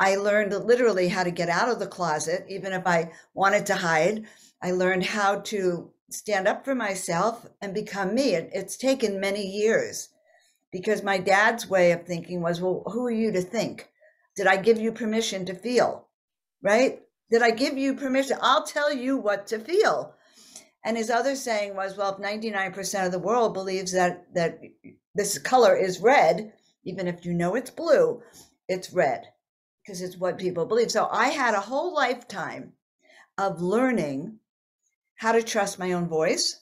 I 0.00 0.16
learned 0.16 0.54
literally 0.54 1.08
how 1.08 1.22
to 1.22 1.30
get 1.30 1.50
out 1.50 1.68
of 1.68 1.78
the 1.78 1.86
closet, 1.86 2.46
even 2.48 2.72
if 2.72 2.86
I 2.86 3.12
wanted 3.34 3.66
to 3.66 3.74
hide. 3.74 4.24
I 4.62 4.70
learned 4.70 5.04
how 5.04 5.40
to 5.40 5.92
stand 6.10 6.46
up 6.46 6.64
for 6.64 6.74
myself 6.74 7.46
and 7.60 7.74
become 7.74 8.14
me. 8.14 8.34
It, 8.34 8.50
it's 8.52 8.76
taken 8.76 9.20
many 9.20 9.46
years 9.46 10.08
because 10.72 11.02
my 11.02 11.18
dad's 11.18 11.68
way 11.68 11.92
of 11.92 12.04
thinking 12.04 12.42
was, 12.42 12.60
well, 12.60 12.82
who 12.86 13.06
are 13.06 13.10
you 13.10 13.32
to 13.32 13.40
think? 13.40 13.88
Did 14.36 14.46
I 14.46 14.56
give 14.56 14.78
you 14.78 14.92
permission 14.92 15.46
to 15.46 15.54
feel? 15.54 16.08
Right? 16.62 17.00
Did 17.30 17.42
I 17.42 17.50
give 17.50 17.76
you 17.76 17.94
permission? 17.94 18.38
I'll 18.40 18.64
tell 18.64 18.92
you 18.92 19.16
what 19.16 19.46
to 19.48 19.58
feel. 19.58 20.14
And 20.84 20.96
his 20.96 21.10
other 21.10 21.34
saying 21.34 21.74
was, 21.74 21.96
well, 21.96 22.14
if 22.14 22.18
99% 22.18 23.06
of 23.06 23.12
the 23.12 23.18
world 23.18 23.54
believes 23.54 23.92
that 23.92 24.32
that 24.34 24.60
this 25.14 25.38
color 25.38 25.74
is 25.74 26.00
red, 26.00 26.52
even 26.84 27.08
if 27.08 27.24
you 27.24 27.34
know 27.34 27.56
it's 27.56 27.70
blue, 27.70 28.22
it's 28.68 28.92
red 28.92 29.24
because 29.82 30.00
it's 30.00 30.16
what 30.16 30.38
people 30.38 30.66
believe. 30.66 30.90
So 30.90 31.08
I 31.10 31.28
had 31.28 31.54
a 31.54 31.60
whole 31.60 31.94
lifetime 31.94 32.74
of 33.38 33.60
learning 33.60 34.38
how 35.16 35.32
to 35.32 35.42
trust 35.42 35.78
my 35.78 35.92
own 35.92 36.08
voice, 36.08 36.60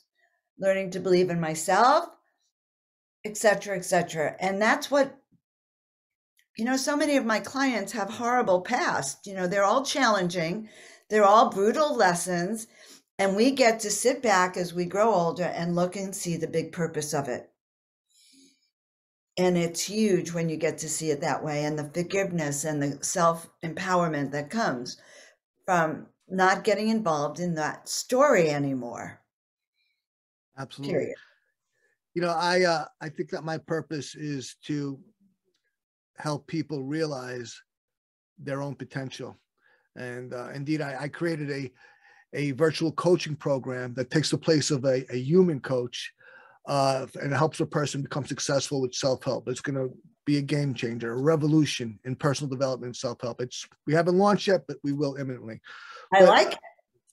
learning 0.58 0.90
to 0.90 1.00
believe 1.00 1.30
in 1.30 1.40
myself, 1.40 2.06
etc., 3.24 3.76
etc. 3.76 4.36
And 4.40 4.60
that's 4.60 4.90
what 4.90 5.18
you 6.56 6.64
know, 6.64 6.76
so 6.76 6.96
many 6.96 7.16
of 7.16 7.24
my 7.24 7.40
clients 7.40 7.92
have 7.92 8.10
horrible 8.10 8.60
past. 8.60 9.26
You 9.26 9.34
know, 9.34 9.46
they're 9.46 9.64
all 9.64 9.84
challenging, 9.84 10.68
they're 11.10 11.24
all 11.24 11.50
brutal 11.50 11.96
lessons, 11.96 12.68
and 13.18 13.36
we 13.36 13.50
get 13.50 13.80
to 13.80 13.90
sit 13.90 14.22
back 14.22 14.56
as 14.56 14.72
we 14.72 14.84
grow 14.84 15.12
older 15.12 15.44
and 15.44 15.74
look 15.74 15.96
and 15.96 16.14
see 16.14 16.36
the 16.36 16.46
big 16.46 16.72
purpose 16.72 17.12
of 17.12 17.28
it. 17.28 17.50
And 19.36 19.58
it's 19.58 19.82
huge 19.82 20.32
when 20.32 20.48
you 20.48 20.56
get 20.56 20.78
to 20.78 20.88
see 20.88 21.10
it 21.10 21.20
that 21.22 21.44
way, 21.44 21.64
and 21.64 21.76
the 21.76 21.90
forgiveness 21.92 22.64
and 22.64 22.80
the 22.80 23.04
self 23.04 23.48
empowerment 23.64 24.30
that 24.30 24.48
comes 24.48 24.96
from 25.66 26.06
not 26.28 26.64
getting 26.64 26.88
involved 26.88 27.40
in 27.40 27.54
that 27.54 27.88
story 27.88 28.50
anymore. 28.50 29.20
Absolutely. 30.58 30.94
Period. 30.94 31.16
You 32.14 32.22
know, 32.22 32.30
I 32.30 32.62
uh, 32.62 32.84
I 33.00 33.08
think 33.08 33.30
that 33.30 33.44
my 33.44 33.58
purpose 33.58 34.14
is 34.14 34.56
to 34.66 35.00
help 36.16 36.46
people 36.46 36.84
realize 36.84 37.60
their 38.38 38.62
own 38.62 38.74
potential. 38.74 39.36
And 39.96 40.32
uh, 40.32 40.50
indeed, 40.50 40.80
I, 40.80 41.02
I, 41.02 41.08
created 41.08 41.50
a, 41.50 41.72
a 42.32 42.50
virtual 42.52 42.92
coaching 42.92 43.36
program 43.36 43.94
that 43.94 44.10
takes 44.10 44.30
the 44.30 44.38
place 44.38 44.70
of 44.70 44.84
a, 44.84 45.04
a 45.12 45.16
human 45.16 45.60
coach 45.60 46.12
uh, 46.66 47.06
and 47.22 47.32
helps 47.32 47.60
a 47.60 47.66
person 47.66 48.02
become 48.02 48.26
successful 48.26 48.80
with 48.80 48.94
self-help. 48.94 49.48
It's 49.48 49.60
going 49.60 49.76
to 49.76 49.94
be 50.24 50.38
a 50.38 50.42
game 50.42 50.74
changer, 50.74 51.12
a 51.12 51.20
revolution 51.20 51.98
in 52.04 52.16
personal 52.16 52.50
development 52.50 52.88
and 52.88 52.96
self-help. 52.96 53.40
It's 53.40 53.68
we 53.86 53.94
haven't 53.94 54.18
launched 54.18 54.48
yet, 54.48 54.62
but 54.66 54.78
we 54.82 54.92
will 54.92 55.16
imminently. 55.16 55.60
I 56.12 56.20
but, 56.20 56.28
like 56.28 56.52
it. 56.52 56.58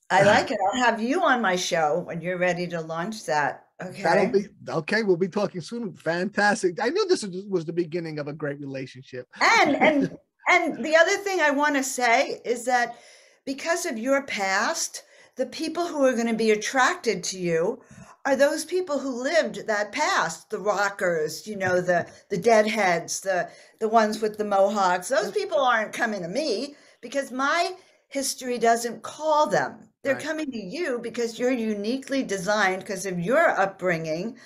I 0.09 0.23
like 0.23 0.51
it. 0.51 0.57
I'll 0.73 0.83
have 0.83 1.01
you 1.01 1.23
on 1.23 1.41
my 1.41 1.55
show 1.55 1.99
when 1.99 2.21
you're 2.21 2.37
ready 2.37 2.67
to 2.67 2.81
launch 2.81 3.25
that. 3.25 3.67
Okay. 3.81 4.03
That'll 4.03 4.27
be 4.27 4.47
okay. 4.67 5.03
We'll 5.03 5.17
be 5.17 5.29
talking 5.29 5.61
soon. 5.61 5.93
Fantastic. 5.93 6.83
I 6.83 6.89
knew 6.89 7.07
this 7.07 7.25
was 7.49 7.65
the 7.65 7.73
beginning 7.73 8.19
of 8.19 8.27
a 8.27 8.33
great 8.33 8.59
relationship. 8.59 9.27
And 9.39 9.75
and 9.75 10.17
and 10.49 10.83
the 10.83 10.95
other 10.95 11.17
thing 11.17 11.39
I 11.39 11.51
want 11.51 11.75
to 11.75 11.83
say 11.83 12.41
is 12.43 12.65
that 12.65 12.97
because 13.45 13.85
of 13.85 13.97
your 13.97 14.23
past, 14.23 15.03
the 15.35 15.45
people 15.45 15.87
who 15.87 16.05
are 16.05 16.13
going 16.13 16.27
to 16.27 16.33
be 16.33 16.51
attracted 16.51 17.23
to 17.25 17.39
you 17.39 17.81
are 18.25 18.35
those 18.35 18.65
people 18.65 18.99
who 18.99 19.23
lived 19.23 19.65
that 19.67 19.91
past 19.91 20.49
the 20.49 20.59
rockers 20.59 21.47
you 21.47 21.55
know 21.55 21.81
the 21.81 22.07
the 22.29 22.37
deadheads 22.37 23.21
the 23.21 23.49
the 23.79 23.87
ones 23.87 24.21
with 24.21 24.37
the 24.37 24.45
mohawks 24.45 25.09
those 25.09 25.31
people 25.31 25.59
aren't 25.59 25.93
coming 25.93 26.21
to 26.21 26.27
me 26.27 26.75
because 27.01 27.31
my 27.31 27.71
history 28.11 28.57
doesn't 28.57 29.01
call 29.01 29.47
them 29.47 29.89
they're 30.03 30.15
right. 30.15 30.23
coming 30.23 30.51
to 30.51 30.57
you 30.57 30.99
because 31.01 31.37
you're 31.37 31.51
uniquely 31.51 32.23
designed 32.23 32.81
because 32.81 33.05
of 33.05 33.19
your 33.19 33.49
upbringing 33.49 34.37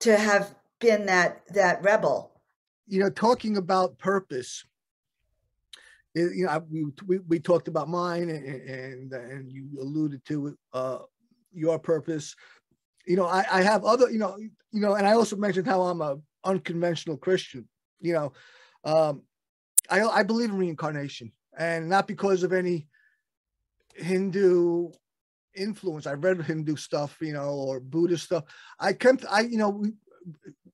to 0.00 0.16
have 0.16 0.54
been 0.80 1.06
that 1.06 1.42
that 1.50 1.82
rebel. 1.82 2.32
You 2.86 3.00
know, 3.00 3.10
talking 3.10 3.56
about 3.56 3.98
purpose. 3.98 4.64
You 6.14 6.46
know, 6.46 6.64
we 6.70 6.86
we, 7.06 7.18
we 7.28 7.38
talked 7.38 7.68
about 7.68 7.88
mine, 7.88 8.28
and, 8.28 8.44
and 8.44 9.12
and 9.12 9.52
you 9.52 9.68
alluded 9.80 10.24
to 10.26 10.56
uh, 10.72 10.98
your 11.52 11.78
purpose. 11.78 12.34
You 13.06 13.16
know, 13.16 13.26
I, 13.26 13.44
I 13.50 13.62
have 13.62 13.84
other. 13.84 14.10
You 14.10 14.18
know, 14.18 14.36
you 14.36 14.80
know, 14.80 14.94
and 14.94 15.06
I 15.06 15.12
also 15.12 15.36
mentioned 15.36 15.66
how 15.66 15.82
I'm 15.82 16.00
a 16.00 16.16
unconventional 16.44 17.16
Christian. 17.16 17.68
You 18.00 18.14
know, 18.14 18.32
um, 18.84 19.22
I 19.88 20.02
I 20.02 20.22
believe 20.24 20.50
in 20.50 20.58
reincarnation, 20.58 21.30
and 21.56 21.88
not 21.88 22.08
because 22.08 22.42
of 22.42 22.52
any 22.52 22.88
Hindu 23.94 24.90
influence. 25.54 26.06
I 26.06 26.14
read 26.14 26.42
Hindu 26.42 26.76
stuff, 26.76 27.16
you 27.20 27.32
know, 27.32 27.50
or 27.50 27.80
Buddhist 27.80 28.24
stuff. 28.24 28.44
I 28.78 28.92
came 28.92 29.18
I, 29.30 29.40
you 29.42 29.58
know, 29.58 29.70
we, 29.70 29.92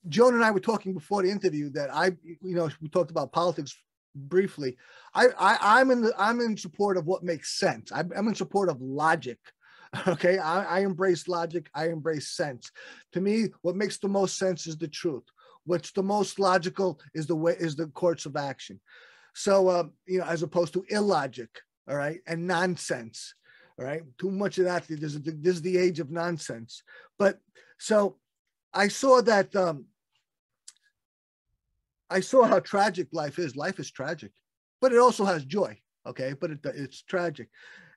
Joan 0.09 0.35
and 0.35 0.45
I 0.45 0.51
were 0.51 0.61
talking 0.61 0.95
before 0.95 1.23
the 1.23 1.31
interview 1.31 1.71
that 1.71 1.95
I, 1.95 2.13
you 2.25 2.55
know, 2.55 2.71
we 2.81 2.89
talked 2.89 3.11
about 3.11 3.33
politics 3.33 3.77
briefly. 4.15 4.77
I, 5.15 5.29
I 5.39 5.81
I'm 5.81 5.91
in 5.91 6.03
the, 6.03 6.15
I'm 6.19 6.41
in 6.41 6.57
support 6.57 6.97
of 6.97 7.07
what 7.07 7.23
makes 7.23 7.59
sense. 7.59 7.93
I'm, 7.93 8.11
I'm 8.17 8.29
in 8.29 8.35
support 8.35 8.69
of 8.69 8.81
logic. 8.81 9.39
Okay, 10.07 10.39
I, 10.39 10.77
I 10.77 10.81
embrace 10.83 11.27
logic. 11.27 11.69
I 11.75 11.89
embrace 11.89 12.29
sense. 12.29 12.71
To 13.13 13.21
me, 13.21 13.49
what 13.63 13.75
makes 13.75 13.99
the 13.99 14.07
most 14.07 14.39
sense 14.39 14.69
is 14.69 14.77
the 14.77 14.87
truth. 14.87 15.25
What's 15.65 15.91
the 15.91 16.03
most 16.05 16.39
logical 16.39 17.01
is 17.13 17.27
the 17.27 17.35
way 17.35 17.57
is 17.59 17.75
the 17.75 17.89
courts 17.89 18.25
of 18.25 18.37
action. 18.37 18.81
So, 19.35 19.67
uh, 19.67 19.85
you 20.07 20.21
know, 20.21 20.27
as 20.27 20.45
opposed 20.45 20.75
to 20.75 20.85
illogic, 20.91 21.51
all 21.91 21.97
right, 21.97 22.21
and 22.27 22.47
nonsense. 22.47 23.35
All 23.79 23.85
right, 23.85 24.03
too 24.19 24.31
much 24.31 24.59
of 24.59 24.67
that. 24.67 24.87
This 24.89 25.15
is, 25.15 25.23
this 25.23 25.57
is 25.57 25.63
the 25.63 25.77
age 25.77 26.01
of 26.01 26.11
nonsense. 26.11 26.83
But 27.19 27.41
so 27.79 28.17
I 28.73 28.89
saw 28.89 29.21
that. 29.23 29.55
Um, 29.57 29.87
I 32.09 32.21
saw 32.21 32.45
how 32.45 32.61
tragic 32.61 33.09
life 33.13 33.39
is. 33.39 33.57
Life 33.57 33.81
is 33.81 33.91
tragic, 33.91 34.33
but 34.81 34.93
it 34.93 34.99
also 34.99 35.25
has 35.25 35.45
joy. 35.45 35.79
Okay, 36.07 36.35
but 36.41 36.51
it, 36.51 36.59
it's 36.65 37.03
tragic, 37.03 37.49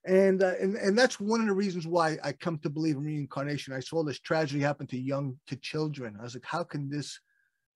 and 0.06 0.42
uh, 0.42 0.54
and 0.60 0.76
and 0.76 0.98
that's 0.98 1.20
one 1.20 1.42
of 1.42 1.48
the 1.48 1.54
reasons 1.54 1.86
why 1.86 2.18
I 2.24 2.32
come 2.32 2.58
to 2.60 2.70
believe 2.70 2.98
in 2.98 3.04
reincarnation. 3.04 3.74
I 3.74 3.80
saw 3.80 4.04
this 4.04 4.20
tragedy 4.20 4.62
happen 4.62 4.88
to 4.88 4.98
young 4.98 5.38
to 5.48 5.56
children. 5.58 6.18
I 6.20 6.24
was 6.24 6.36
like, 6.36 6.46
how 6.46 6.64
can 6.64 6.90
this, 6.90 7.20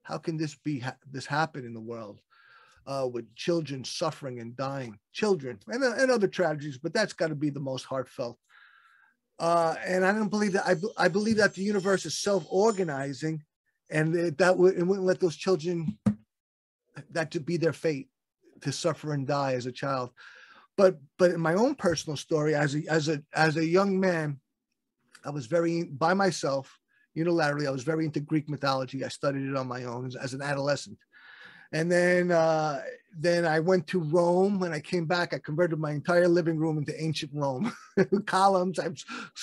how 0.04 0.18
can 0.18 0.38
this 0.38 0.56
be 0.56 0.84
this 1.12 1.26
happen 1.26 1.66
in 1.66 1.74
the 1.74 1.82
world? 1.82 2.20
Uh, 2.88 3.08
with 3.12 3.36
children 3.36 3.84
suffering 3.84 4.40
and 4.40 4.56
dying, 4.56 4.98
children 5.12 5.60
and, 5.68 5.84
uh, 5.84 5.94
and 5.98 6.10
other 6.10 6.28
tragedies, 6.28 6.78
but 6.78 6.94
that's 6.94 7.14
got 7.14 7.28
to 7.28 7.36
be 7.36 7.50
the 7.50 7.60
most 7.60 7.84
heartfelt. 7.84 8.40
Uh, 9.40 9.76
and 9.86 10.04
I 10.06 10.14
don't 10.14 10.30
believe 10.30 10.54
that. 10.54 10.66
I, 10.66 10.76
I 11.06 11.08
believe 11.10 11.38
that 11.38 11.54
the 11.54 11.62
universe 11.62 12.06
is 12.06 12.18
self-organizing, 12.18 13.44
and 13.92 14.36
that, 14.38 14.58
would 14.58 14.76
and 14.76 14.88
wouldn't 14.88 15.06
let 15.06 15.20
those 15.20 15.36
children 15.36 16.00
that 17.12 17.32
to 17.32 17.40
be 17.40 17.58
their 17.58 17.74
fate 17.74 18.10
to 18.62 18.72
suffer 18.72 19.14
and 19.14 19.28
die 19.28 19.54
as 19.54 19.68
a 19.68 19.72
child. 19.72 20.10
But 20.76 20.98
but 21.20 21.32
in 21.32 21.40
my 21.40 21.54
own 21.54 21.76
personal 21.76 22.18
story, 22.18 22.56
as 22.56 22.76
a 22.76 22.82
as 22.90 23.10
a 23.10 23.22
as 23.34 23.58
a 23.58 23.66
young 23.66 24.00
man, 24.00 24.40
I 25.24 25.30
was 25.30 25.46
very 25.46 25.84
by 25.84 26.14
myself 26.16 26.80
unilaterally. 27.16 27.68
I 27.68 27.72
was 27.72 27.84
very 27.84 28.06
into 28.06 28.20
Greek 28.20 28.50
mythology. 28.50 29.04
I 29.04 29.10
studied 29.10 29.48
it 29.48 29.56
on 29.56 29.68
my 29.68 29.84
own 29.84 30.08
as, 30.08 30.16
as 30.16 30.34
an 30.34 30.42
adolescent 30.42 30.98
and 31.72 31.92
then 31.92 32.32
uh, 32.32 32.82
then 33.18 33.46
I 33.46 33.60
went 33.60 33.88
to 33.88 34.00
Rome. 34.00 34.60
When 34.60 34.74
I 34.74 34.80
came 34.80 35.06
back, 35.06 35.34
I 35.34 35.40
converted 35.40 35.80
my 35.80 35.92
entire 35.92 36.28
living 36.28 36.58
room 36.58 36.78
into 36.78 37.02
ancient 37.02 37.32
Rome. 37.34 37.74
Columns, 38.26 38.80
I 38.80 38.90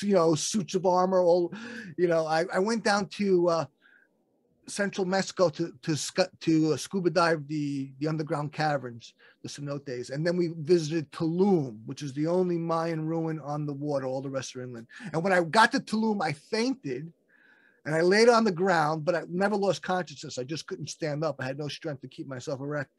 you 0.02 0.14
know 0.14 0.34
suits 0.34 0.74
of 0.74 0.86
armor. 0.86 1.20
All 1.20 1.52
you 1.98 2.08
know, 2.08 2.26
I, 2.26 2.44
I 2.52 2.58
went 2.58 2.84
down 2.84 3.08
to 3.08 3.48
uh, 3.48 3.64
central 4.66 5.06
Mexico 5.06 5.48
to 5.50 5.72
to 5.82 5.96
to 6.40 6.72
uh, 6.72 6.76
scuba 6.76 7.10
dive 7.10 7.46
the 7.48 7.92
the 7.98 8.08
underground 8.08 8.52
caverns, 8.52 9.14
the 9.42 9.48
cenotes, 9.48 10.10
and 10.10 10.26
then 10.26 10.36
we 10.36 10.52
visited 10.58 11.10
Tulum, 11.12 11.78
which 11.86 12.02
is 12.02 12.12
the 12.12 12.26
only 12.26 12.56
Mayan 12.56 13.06
ruin 13.06 13.40
on 13.40 13.66
the 13.66 13.74
water. 13.74 14.06
All 14.06 14.22
the 14.22 14.30
rest 14.30 14.54
are 14.56 14.62
inland. 14.62 14.86
And 15.12 15.22
when 15.22 15.32
I 15.32 15.42
got 15.42 15.72
to 15.72 15.80
Tulum, 15.80 16.22
I 16.22 16.32
fainted 16.32 17.12
and 17.84 17.94
I 17.94 18.00
laid 18.00 18.28
on 18.28 18.44
the 18.44 18.52
ground, 18.52 19.04
but 19.04 19.14
I 19.14 19.22
never 19.28 19.56
lost 19.56 19.82
consciousness. 19.82 20.38
I 20.38 20.44
just 20.44 20.66
couldn't 20.66 20.88
stand 20.88 21.22
up. 21.22 21.36
I 21.38 21.44
had 21.44 21.58
no 21.58 21.68
strength 21.68 22.00
to 22.02 22.08
keep 22.08 22.26
myself 22.26 22.60
erect. 22.60 22.90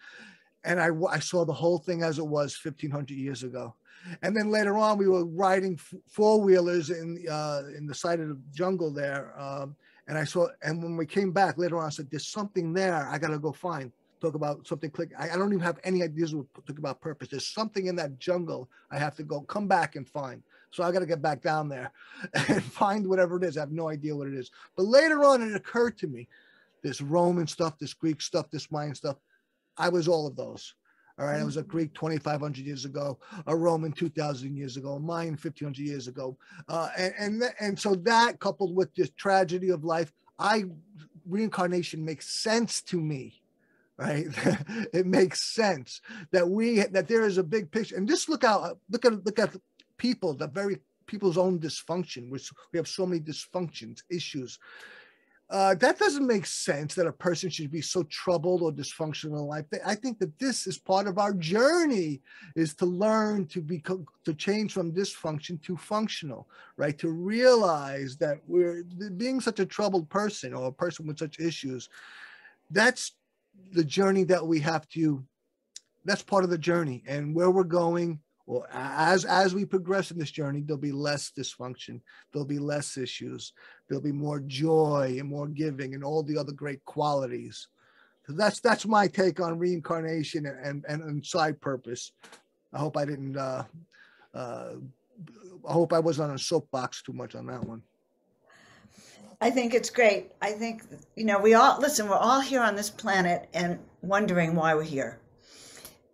And 0.64 0.80
I, 0.80 0.90
I 1.10 1.20
saw 1.20 1.46
the 1.46 1.54
whole 1.54 1.80
thing 1.80 2.04
as 2.04 2.20
it 2.20 2.26
was 2.26 2.58
1500 2.64 3.16
years 3.16 3.44
ago. 3.44 3.76
And 4.22 4.36
then 4.36 4.52
later 4.52 4.78
on, 4.78 4.98
we 4.98 5.08
were 5.08 5.26
riding 5.26 5.80
four 6.08 6.42
wheelers 6.42 6.92
in, 6.92 7.24
uh, 7.30 7.64
in 7.76 7.88
the 7.88 7.96
side 7.96 8.20
of 8.20 8.30
the 8.30 8.40
jungle 8.54 8.94
there. 8.94 9.34
Um, 9.40 9.76
and 10.08 10.18
I 10.18 10.24
saw, 10.24 10.48
and 10.62 10.84
when 10.84 10.96
we 10.96 11.06
came 11.06 11.32
back 11.32 11.58
later 11.58 11.78
on, 11.78 11.86
I 11.86 11.90
said, 11.90 12.08
There's 12.12 12.28
something 12.28 12.74
there 12.74 13.08
I 13.08 13.18
got 13.18 13.30
to 13.30 13.40
go 13.40 13.52
find. 13.52 13.92
Talk 14.22 14.36
about 14.36 14.66
something 14.68 14.92
click. 14.92 15.12
I, 15.18 15.32
I 15.32 15.36
don't 15.36 15.52
even 15.52 15.64
have 15.64 15.80
any 15.84 16.04
ideas 16.04 16.36
what 16.36 16.46
talk 16.68 16.78
about 16.78 17.02
purpose. 17.02 17.30
There's 17.30 17.48
something 17.48 17.88
in 17.88 17.96
that 17.96 18.20
jungle 18.20 18.70
I 18.92 19.00
have 19.00 19.16
to 19.16 19.24
go 19.24 19.42
come 19.42 19.68
back 19.68 19.96
and 19.96 20.08
find. 20.08 20.44
So 20.76 20.84
I 20.84 20.92
got 20.92 21.00
to 21.00 21.06
get 21.06 21.22
back 21.22 21.42
down 21.42 21.70
there 21.70 21.92
and 22.34 22.62
find 22.62 23.08
whatever 23.08 23.38
it 23.38 23.44
is. 23.44 23.58
I 23.58 23.62
have 23.62 23.72
no 23.72 23.90
idea 23.90 24.16
what 24.16 24.28
it 24.28 24.34
is. 24.34 24.52
But 24.76 24.88
later 24.88 25.24
on, 25.24 25.42
it 25.42 25.56
occurred 25.56 25.98
to 26.00 26.08
me 26.08 26.28
this 26.84 27.00
Roman 27.02 27.48
stuff, 27.48 27.80
this 27.80 27.94
Greek 27.94 28.22
stuff, 28.22 28.52
this 28.52 28.70
Mayan 28.72 28.94
stuff. 28.94 29.16
I 29.78 29.90
was 29.90 30.08
all 30.08 30.28
of 30.28 30.36
those. 30.36 30.76
All 31.18 31.28
right, 31.28 31.40
I 31.40 31.46
was 31.46 31.56
a 31.56 31.64
Greek 31.64 31.94
2,500 31.94 32.66
years 32.66 32.84
ago, 32.84 33.18
a 33.48 33.56
Roman 33.56 33.94
2,000 33.94 34.54
years 34.54 34.76
ago, 34.76 34.96
a 34.96 35.00
Mayan 35.00 35.30
1,500 35.36 35.78
years 35.78 36.10
ago, 36.10 36.38
uh, 36.68 36.90
and 36.98 37.14
and 37.18 37.44
and 37.62 37.80
so 37.80 37.96
that 37.96 38.42
coupled 38.42 38.76
with 38.76 38.94
this 38.96 39.12
tragedy 39.12 39.70
of 39.70 39.86
life, 39.86 40.12
I 40.38 40.66
reincarnation 41.26 42.04
makes 42.04 42.28
sense 42.28 42.82
to 42.82 43.00
me, 43.00 43.42
right? 43.96 44.26
it 44.94 45.06
makes 45.06 45.42
sense 45.42 46.02
that 46.32 46.50
we 46.50 46.82
that 46.82 47.08
there 47.08 47.26
is 47.26 47.38
a 47.38 47.44
big 47.44 47.72
picture, 47.72 47.96
and 47.96 48.10
just 48.10 48.28
look 48.28 48.44
out, 48.44 48.78
look 48.90 49.06
at 49.06 49.26
look 49.26 49.40
at 49.40 49.56
people, 49.98 50.34
the 50.34 50.48
very 50.48 50.78
people's 51.08 51.38
own 51.38 51.60
dysfunction, 51.60 52.30
which 52.30 52.52
we 52.72 52.78
have 52.78 52.88
so 52.88 53.06
many 53.06 53.22
dysfunctions, 53.22 54.02
issues 54.10 54.60
uh, 55.52 55.76
that 55.76 56.00
doesn't 56.00 56.26
make 56.26 56.46
sense 56.46 56.96
that 56.96 57.06
a 57.06 57.12
person 57.12 57.50
should 57.52 57.70
be 57.70 57.82
so 57.82 58.02
troubled 58.04 58.64
or 58.64 58.72
dysfunctional 58.72 59.40
in 59.40 59.46
life. 59.46 59.66
I 59.86 59.94
think 59.94 60.18
that 60.20 60.38
this 60.40 60.66
is 60.66 60.80
part 60.80 61.08
of 61.08 61.20
our 61.20 61.34
journey 61.34 62.22
is 62.56 62.74
to 62.76 62.86
learn 62.88 63.46
to 63.48 63.62
be 63.62 63.84
to 64.26 64.34
change 64.34 64.74
from 64.74 64.92
dysfunction 64.92 65.62
to 65.62 65.78
functional, 65.78 66.50
right? 66.78 66.98
To 66.98 67.10
realize 67.10 68.18
that 68.18 68.40
we're 68.48 68.84
being 69.18 69.40
such 69.40 69.60
a 69.60 69.68
troubled 69.68 70.10
person 70.10 70.52
or 70.52 70.68
a 70.68 70.72
person 70.72 71.06
with 71.06 71.20
such 71.20 71.40
issues. 71.40 71.90
That's 72.72 73.12
the 73.72 73.84
journey 73.84 74.24
that 74.24 74.46
we 74.46 74.60
have 74.62 74.88
to. 74.90 75.24
That's 76.06 76.24
part 76.24 76.44
of 76.44 76.50
the 76.50 76.58
journey, 76.58 77.04
and 77.08 77.36
where 77.36 77.52
we're 77.52 77.64
going 77.64 78.20
well, 78.46 78.68
as 78.72 79.26
as 79.26 79.56
we 79.56 79.66
progress 79.66 80.12
in 80.12 80.20
this 80.20 80.30
journey, 80.30 80.62
there'll 80.62 80.80
be 80.80 80.92
less 80.92 81.32
dysfunction, 81.36 82.00
there'll 82.32 82.46
be 82.46 82.60
less 82.60 82.96
issues, 82.96 83.54
there'll 83.88 84.04
be 84.04 84.12
more 84.12 84.40
joy 84.40 85.18
and 85.20 85.28
more 85.28 85.48
giving, 85.48 85.96
and 85.96 86.04
all 86.04 86.22
the 86.22 86.38
other 86.38 86.52
great 86.52 86.84
qualities. 86.86 87.68
So 88.28 88.34
that's 88.34 88.60
that's 88.60 88.86
my 88.86 89.08
take 89.08 89.40
on 89.40 89.58
reincarnation 89.58 90.46
and 90.46 90.86
and, 90.88 91.02
and 91.02 91.26
side 91.26 91.60
purpose. 91.60 92.12
I 92.72 92.78
hope 92.78 92.98
I 92.98 93.06
didn't. 93.06 93.36
Uh, 93.36 93.64
uh, 94.36 94.74
I 95.68 95.72
hope 95.72 95.94
I 95.94 96.00
wasn't 96.00 96.30
on 96.30 96.36
a 96.36 96.40
soapbox 96.40 97.02
too 97.02 97.14
much 97.14 97.34
on 97.34 97.48
that 97.48 97.64
one. 97.64 97.82
I 99.42 99.50
think 99.50 99.74
it's 99.74 99.90
great. 99.90 100.34
I 100.42 100.52
think 100.52 100.84
you 101.16 101.26
know 101.26 101.40
we 101.40 101.56
all 101.56 101.80
listen. 101.80 102.08
We're 102.08 102.16
all 102.16 102.42
here 102.42 102.62
on 102.62 102.76
this 102.76 102.92
planet 102.92 103.50
and 103.56 103.80
wondering 104.04 104.54
why 104.54 104.76
we're 104.76 104.84
here 104.84 105.20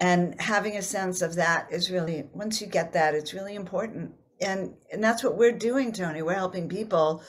and 0.02 0.42
having 0.42 0.78
a 0.78 0.82
sense 0.82 1.22
of 1.22 1.36
that 1.36 1.72
is 1.72 1.92
really 1.92 2.28
once 2.34 2.60
you 2.60 2.66
get 2.66 2.92
that 2.94 3.14
it's 3.14 3.34
really 3.34 3.56
important. 3.56 4.12
And 4.42 4.74
and 4.92 5.02
that's 5.02 5.24
what 5.24 5.38
we're 5.38 5.52
doing 5.52 5.94
tony. 5.94 6.24
We're 6.24 6.34
helping 6.34 6.68
people 6.68 7.24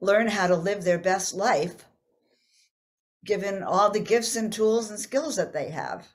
learn 0.00 0.28
how 0.28 0.46
to 0.46 0.56
live 0.56 0.84
their 0.84 0.98
best 0.98 1.34
life 1.34 1.84
given 3.24 3.62
all 3.62 3.90
the 3.90 4.00
gifts 4.00 4.36
and 4.36 4.52
tools 4.52 4.90
and 4.90 4.98
skills 4.98 5.36
that 5.36 5.52
they 5.52 5.70
have. 5.70 6.06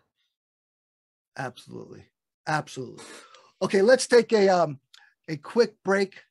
Absolutely. 1.37 2.05
Absolutely. 2.47 3.03
Okay 3.61 3.81
let's 3.81 4.07
take 4.07 4.31
a 4.31 4.47
um 4.47 4.79
a 5.27 5.35
quick 5.35 5.75
break 5.83 6.23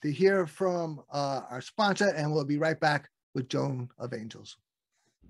to 0.00 0.12
hear 0.12 0.46
from 0.46 1.02
uh, 1.12 1.40
our 1.50 1.60
sponsor 1.60 2.08
and 2.10 2.32
we'll 2.32 2.44
be 2.44 2.56
right 2.56 2.78
back 2.78 3.10
with 3.34 3.48
joan 3.48 3.88
of 3.98 4.14
angels 4.14 4.56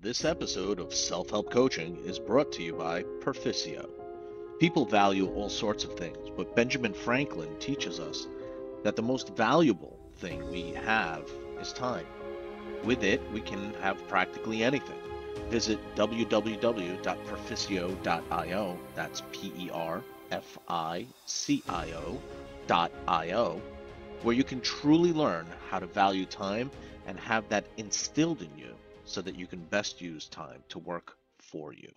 this 0.01 0.23
episode 0.23 0.79
of 0.79 0.93
Self 0.93 1.29
Help 1.29 1.51
Coaching 1.51 1.97
is 2.05 2.19
brought 2.19 2.53
to 2.53 2.63
you 2.63 2.73
by 2.73 3.03
Perficio. 3.19 3.89
People 4.57 4.85
value 4.85 5.27
all 5.33 5.49
sorts 5.49 5.83
of 5.83 5.97
things, 5.97 6.29
but 6.37 6.55
Benjamin 6.55 6.93
Franklin 6.93 7.53
teaches 7.59 7.99
us 7.99 8.25
that 8.83 8.95
the 8.95 9.01
most 9.01 9.35
valuable 9.35 9.99
thing 10.15 10.49
we 10.49 10.71
have 10.71 11.29
is 11.59 11.73
time. 11.73 12.05
With 12.85 13.03
it, 13.03 13.21
we 13.33 13.41
can 13.41 13.73
have 13.81 14.07
practically 14.07 14.63
anything. 14.63 14.95
Visit 15.49 15.79
www.perficio.io, 15.95 18.79
that's 18.95 19.21
P 19.33 19.51
E 19.57 19.69
R 19.73 20.01
F 20.31 20.57
I 20.69 21.07
C 21.25 21.61
I 21.67 21.91
O.io, 21.91 23.61
where 24.23 24.35
you 24.35 24.45
can 24.45 24.61
truly 24.61 25.11
learn 25.11 25.45
how 25.69 25.79
to 25.79 25.87
value 25.87 26.25
time 26.25 26.71
and 27.05 27.19
have 27.19 27.49
that 27.49 27.65
instilled 27.75 28.41
in 28.41 28.57
you 28.57 28.73
so 29.09 29.21
that 29.21 29.35
you 29.37 29.47
can 29.47 29.59
best 29.65 30.01
use 30.01 30.27
time 30.27 30.63
to 30.69 30.77
work 30.79 31.17
for 31.39 31.73
you. 31.73 31.89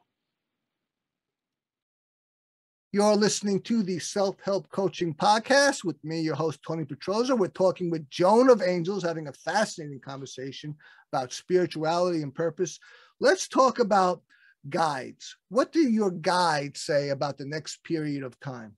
You're 2.91 3.17
listening 3.17 3.61
to 3.63 3.83
the 3.83 3.99
Self 3.99 4.37
Help 4.43 4.71
Coaching 4.71 5.15
Podcast 5.15 5.85
with 5.85 6.03
me, 6.05 6.21
your 6.21 6.35
host, 6.35 6.61
Tony 6.67 6.85
Petroza. 6.85 7.37
We're 7.37 7.49
talking 7.49 7.91
with 7.91 8.09
Joan 8.11 8.51
of 8.51 8.63
Angels, 8.63 9.03
having 9.03 9.29
a 9.29 9.33
fascinating 9.33 10.01
conversation 10.01 10.75
about 11.13 11.33
spirituality 11.33 12.23
and 12.23 12.35
purpose. 12.35 12.79
Let's 13.21 13.49
talk 13.49 13.79
about 13.79 14.23
guides. 14.69 15.37
What 15.49 15.73
do 15.73 15.81
your 15.81 16.11
guides 16.11 16.81
say 16.81 17.11
about 17.11 17.39
the 17.39 17.47
next 17.47 17.83
period 17.85 18.23
of 18.25 18.39
time? 18.41 18.77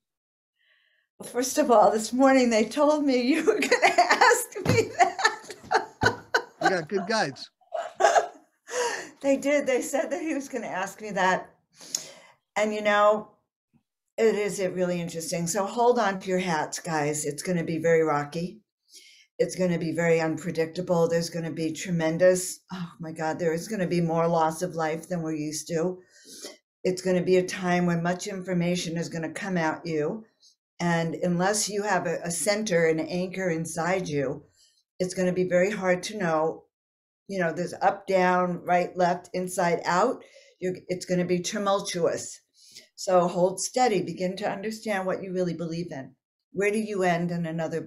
Well, 1.19 1.29
first 1.29 1.57
of 1.57 1.71
all, 1.71 1.91
this 1.91 2.11
morning 2.11 2.49
they 2.49 2.65
told 2.65 3.05
me 3.05 3.21
you 3.21 3.45
were 3.45 3.59
going 3.59 3.69
to 3.69 3.99
ask 3.99 4.65
me 4.65 4.89
that. 4.97 6.19
you 6.61 6.69
got 6.69 6.87
good 6.89 7.07
guides. 7.07 7.49
They 9.25 9.37
did. 9.37 9.65
They 9.65 9.81
said 9.81 10.11
that 10.11 10.21
he 10.21 10.35
was 10.35 10.49
going 10.49 10.61
to 10.61 10.69
ask 10.69 11.01
me 11.01 11.09
that. 11.09 11.49
And 12.55 12.71
you 12.71 12.83
know, 12.83 13.31
it 14.19 14.35
is 14.35 14.59
it 14.59 14.75
really 14.75 15.01
interesting. 15.01 15.47
So 15.47 15.65
hold 15.65 15.97
on 15.97 16.19
to 16.19 16.29
your 16.29 16.37
hats, 16.37 16.77
guys. 16.77 17.25
It's 17.25 17.41
going 17.41 17.57
to 17.57 17.63
be 17.63 17.79
very 17.79 18.03
rocky. 18.03 18.59
It's 19.39 19.55
going 19.55 19.71
to 19.71 19.79
be 19.79 19.93
very 19.93 20.21
unpredictable. 20.21 21.07
There's 21.07 21.31
going 21.31 21.45
to 21.45 21.51
be 21.51 21.71
tremendous, 21.71 22.59
oh 22.71 22.91
my 22.99 23.13
God, 23.13 23.39
there 23.39 23.51
is 23.51 23.67
going 23.67 23.79
to 23.79 23.87
be 23.87 23.99
more 23.99 24.27
loss 24.27 24.61
of 24.61 24.75
life 24.75 25.09
than 25.09 25.23
we're 25.23 25.33
used 25.33 25.69
to. 25.69 25.97
It's 26.83 27.01
going 27.01 27.17
to 27.17 27.25
be 27.25 27.37
a 27.37 27.47
time 27.47 27.87
when 27.87 28.03
much 28.03 28.27
information 28.27 28.95
is 28.95 29.09
going 29.09 29.23
to 29.23 29.41
come 29.41 29.57
at 29.57 29.87
you. 29.87 30.23
And 30.79 31.15
unless 31.15 31.67
you 31.67 31.81
have 31.81 32.05
a, 32.05 32.19
a 32.23 32.29
center, 32.29 32.85
an 32.85 32.99
anchor 32.99 33.49
inside 33.49 34.07
you, 34.07 34.43
it's 34.99 35.15
going 35.15 35.27
to 35.27 35.33
be 35.33 35.49
very 35.49 35.71
hard 35.71 36.03
to 36.03 36.17
know 36.19 36.64
you 37.27 37.39
know, 37.39 37.51
there's 37.51 37.73
up, 37.81 38.07
down, 38.07 38.61
right, 38.63 38.95
left, 38.95 39.29
inside, 39.33 39.81
out. 39.85 40.23
You're, 40.59 40.75
it's 40.87 41.05
going 41.05 41.19
to 41.19 41.25
be 41.25 41.39
tumultuous. 41.39 42.39
So 42.95 43.27
hold 43.27 43.59
steady. 43.59 44.01
Begin 44.01 44.35
to 44.37 44.49
understand 44.49 45.05
what 45.05 45.23
you 45.23 45.33
really 45.33 45.53
believe 45.53 45.91
in. 45.91 46.15
Where 46.53 46.71
do 46.71 46.79
you 46.79 47.03
end 47.03 47.31
in 47.31 47.45
another, 47.45 47.85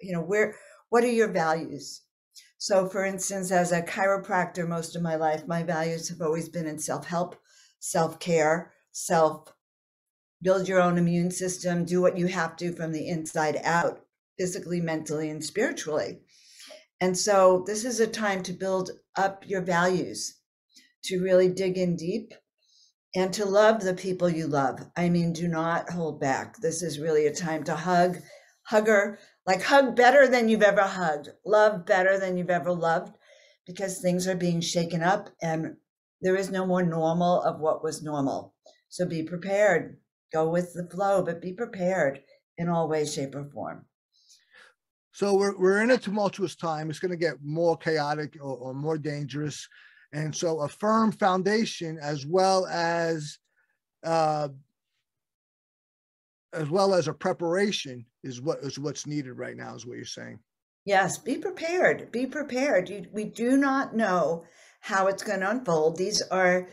you 0.00 0.12
know, 0.12 0.22
where, 0.22 0.54
what 0.90 1.04
are 1.04 1.10
your 1.10 1.32
values? 1.32 2.02
So, 2.58 2.88
for 2.88 3.04
instance, 3.04 3.52
as 3.52 3.70
a 3.72 3.82
chiropractor, 3.82 4.66
most 4.66 4.96
of 4.96 5.02
my 5.02 5.14
life, 5.14 5.46
my 5.46 5.62
values 5.62 6.08
have 6.08 6.20
always 6.20 6.48
been 6.48 6.66
in 6.66 6.78
self 6.78 7.06
help, 7.06 7.36
self 7.78 8.18
care, 8.18 8.72
self 8.90 9.52
build 10.42 10.68
your 10.68 10.80
own 10.80 10.98
immune 10.98 11.30
system, 11.30 11.84
do 11.84 12.00
what 12.00 12.16
you 12.16 12.26
have 12.26 12.56
to 12.56 12.72
from 12.72 12.92
the 12.92 13.08
inside 13.08 13.60
out, 13.64 14.00
physically, 14.38 14.80
mentally, 14.80 15.30
and 15.30 15.44
spiritually. 15.44 16.20
And 17.00 17.16
so 17.16 17.64
this 17.66 17.84
is 17.84 18.00
a 18.00 18.06
time 18.06 18.42
to 18.44 18.52
build 18.52 18.90
up 19.16 19.44
your 19.46 19.62
values, 19.62 20.34
to 21.04 21.22
really 21.22 21.48
dig 21.48 21.78
in 21.78 21.96
deep 21.96 22.34
and 23.14 23.32
to 23.34 23.44
love 23.44 23.82
the 23.82 23.94
people 23.94 24.28
you 24.28 24.46
love. 24.46 24.80
I 24.96 25.08
mean, 25.08 25.32
do 25.32 25.48
not 25.48 25.90
hold 25.90 26.20
back. 26.20 26.56
This 26.58 26.82
is 26.82 26.98
really 26.98 27.26
a 27.26 27.34
time 27.34 27.64
to 27.64 27.74
hug, 27.74 28.18
hugger, 28.64 29.18
like 29.46 29.62
hug 29.62 29.96
better 29.96 30.28
than 30.28 30.48
you've 30.48 30.62
ever 30.62 30.82
hugged, 30.82 31.30
love 31.46 31.86
better 31.86 32.18
than 32.18 32.36
you've 32.36 32.50
ever 32.50 32.72
loved, 32.72 33.16
because 33.66 33.98
things 34.00 34.26
are 34.26 34.36
being 34.36 34.60
shaken 34.60 35.02
up 35.02 35.30
and 35.40 35.76
there 36.20 36.36
is 36.36 36.50
no 36.50 36.66
more 36.66 36.82
normal 36.82 37.40
of 37.42 37.60
what 37.60 37.82
was 37.82 38.02
normal. 38.02 38.54
So 38.88 39.06
be 39.06 39.22
prepared. 39.22 39.98
Go 40.32 40.48
with 40.48 40.74
the 40.74 40.88
flow, 40.90 41.22
but 41.22 41.40
be 41.40 41.52
prepared 41.52 42.20
in 42.56 42.68
all 42.68 42.88
ways, 42.88 43.14
shape, 43.14 43.34
or 43.34 43.44
form. 43.44 43.86
So 45.18 45.34
we're, 45.34 45.58
we're 45.58 45.82
in 45.82 45.90
a 45.90 45.98
tumultuous 45.98 46.54
time. 46.54 46.88
It's 46.88 47.00
going 47.00 47.10
to 47.10 47.16
get 47.16 47.42
more 47.42 47.76
chaotic 47.76 48.38
or, 48.40 48.56
or 48.56 48.72
more 48.72 48.96
dangerous. 48.96 49.68
And 50.12 50.32
so 50.32 50.60
a 50.60 50.68
firm 50.68 51.10
foundation 51.10 51.98
as 52.00 52.24
well 52.24 52.68
as 52.68 53.36
uh, 54.04 54.50
as 56.52 56.70
well 56.70 56.94
as 56.94 57.08
a 57.08 57.12
preparation 57.12 58.06
is 58.22 58.40
what 58.40 58.60
is 58.60 58.78
what's 58.78 59.08
needed 59.08 59.32
right 59.32 59.56
now 59.56 59.74
is 59.74 59.84
what 59.84 59.96
you're 59.96 60.06
saying. 60.06 60.38
Yes 60.84 61.18
be 61.18 61.36
prepared. 61.36 62.12
Be 62.12 62.24
prepared. 62.24 62.88
You, 62.88 63.06
we 63.12 63.24
do 63.24 63.56
not 63.56 63.96
know 63.96 64.44
how 64.78 65.08
it's 65.08 65.24
going 65.24 65.40
to 65.40 65.50
unfold. 65.50 65.96
These 65.96 66.22
are 66.30 66.68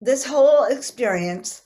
this 0.00 0.24
whole 0.24 0.64
experience 0.64 1.62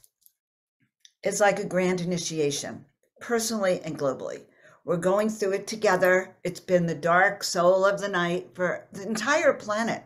is 1.25 1.40
like 1.40 1.59
a 1.59 1.64
grand 1.64 2.03
initiation 2.03 2.85
personally 3.18 3.81
and 3.83 3.99
globally 3.99 4.42
we're 4.85 4.97
going 4.97 5.29
through 5.29 5.53
it 5.53 5.66
together. 5.66 6.37
It's 6.45 6.61
been 6.61 6.87
the 6.87 6.95
dark 6.95 7.45
soul 7.45 7.85
of 7.85 8.01
the 8.01 8.09
night 8.09 8.51
for 8.55 8.88
the 8.92 9.03
entire 9.07 9.53
planet. 9.55 10.03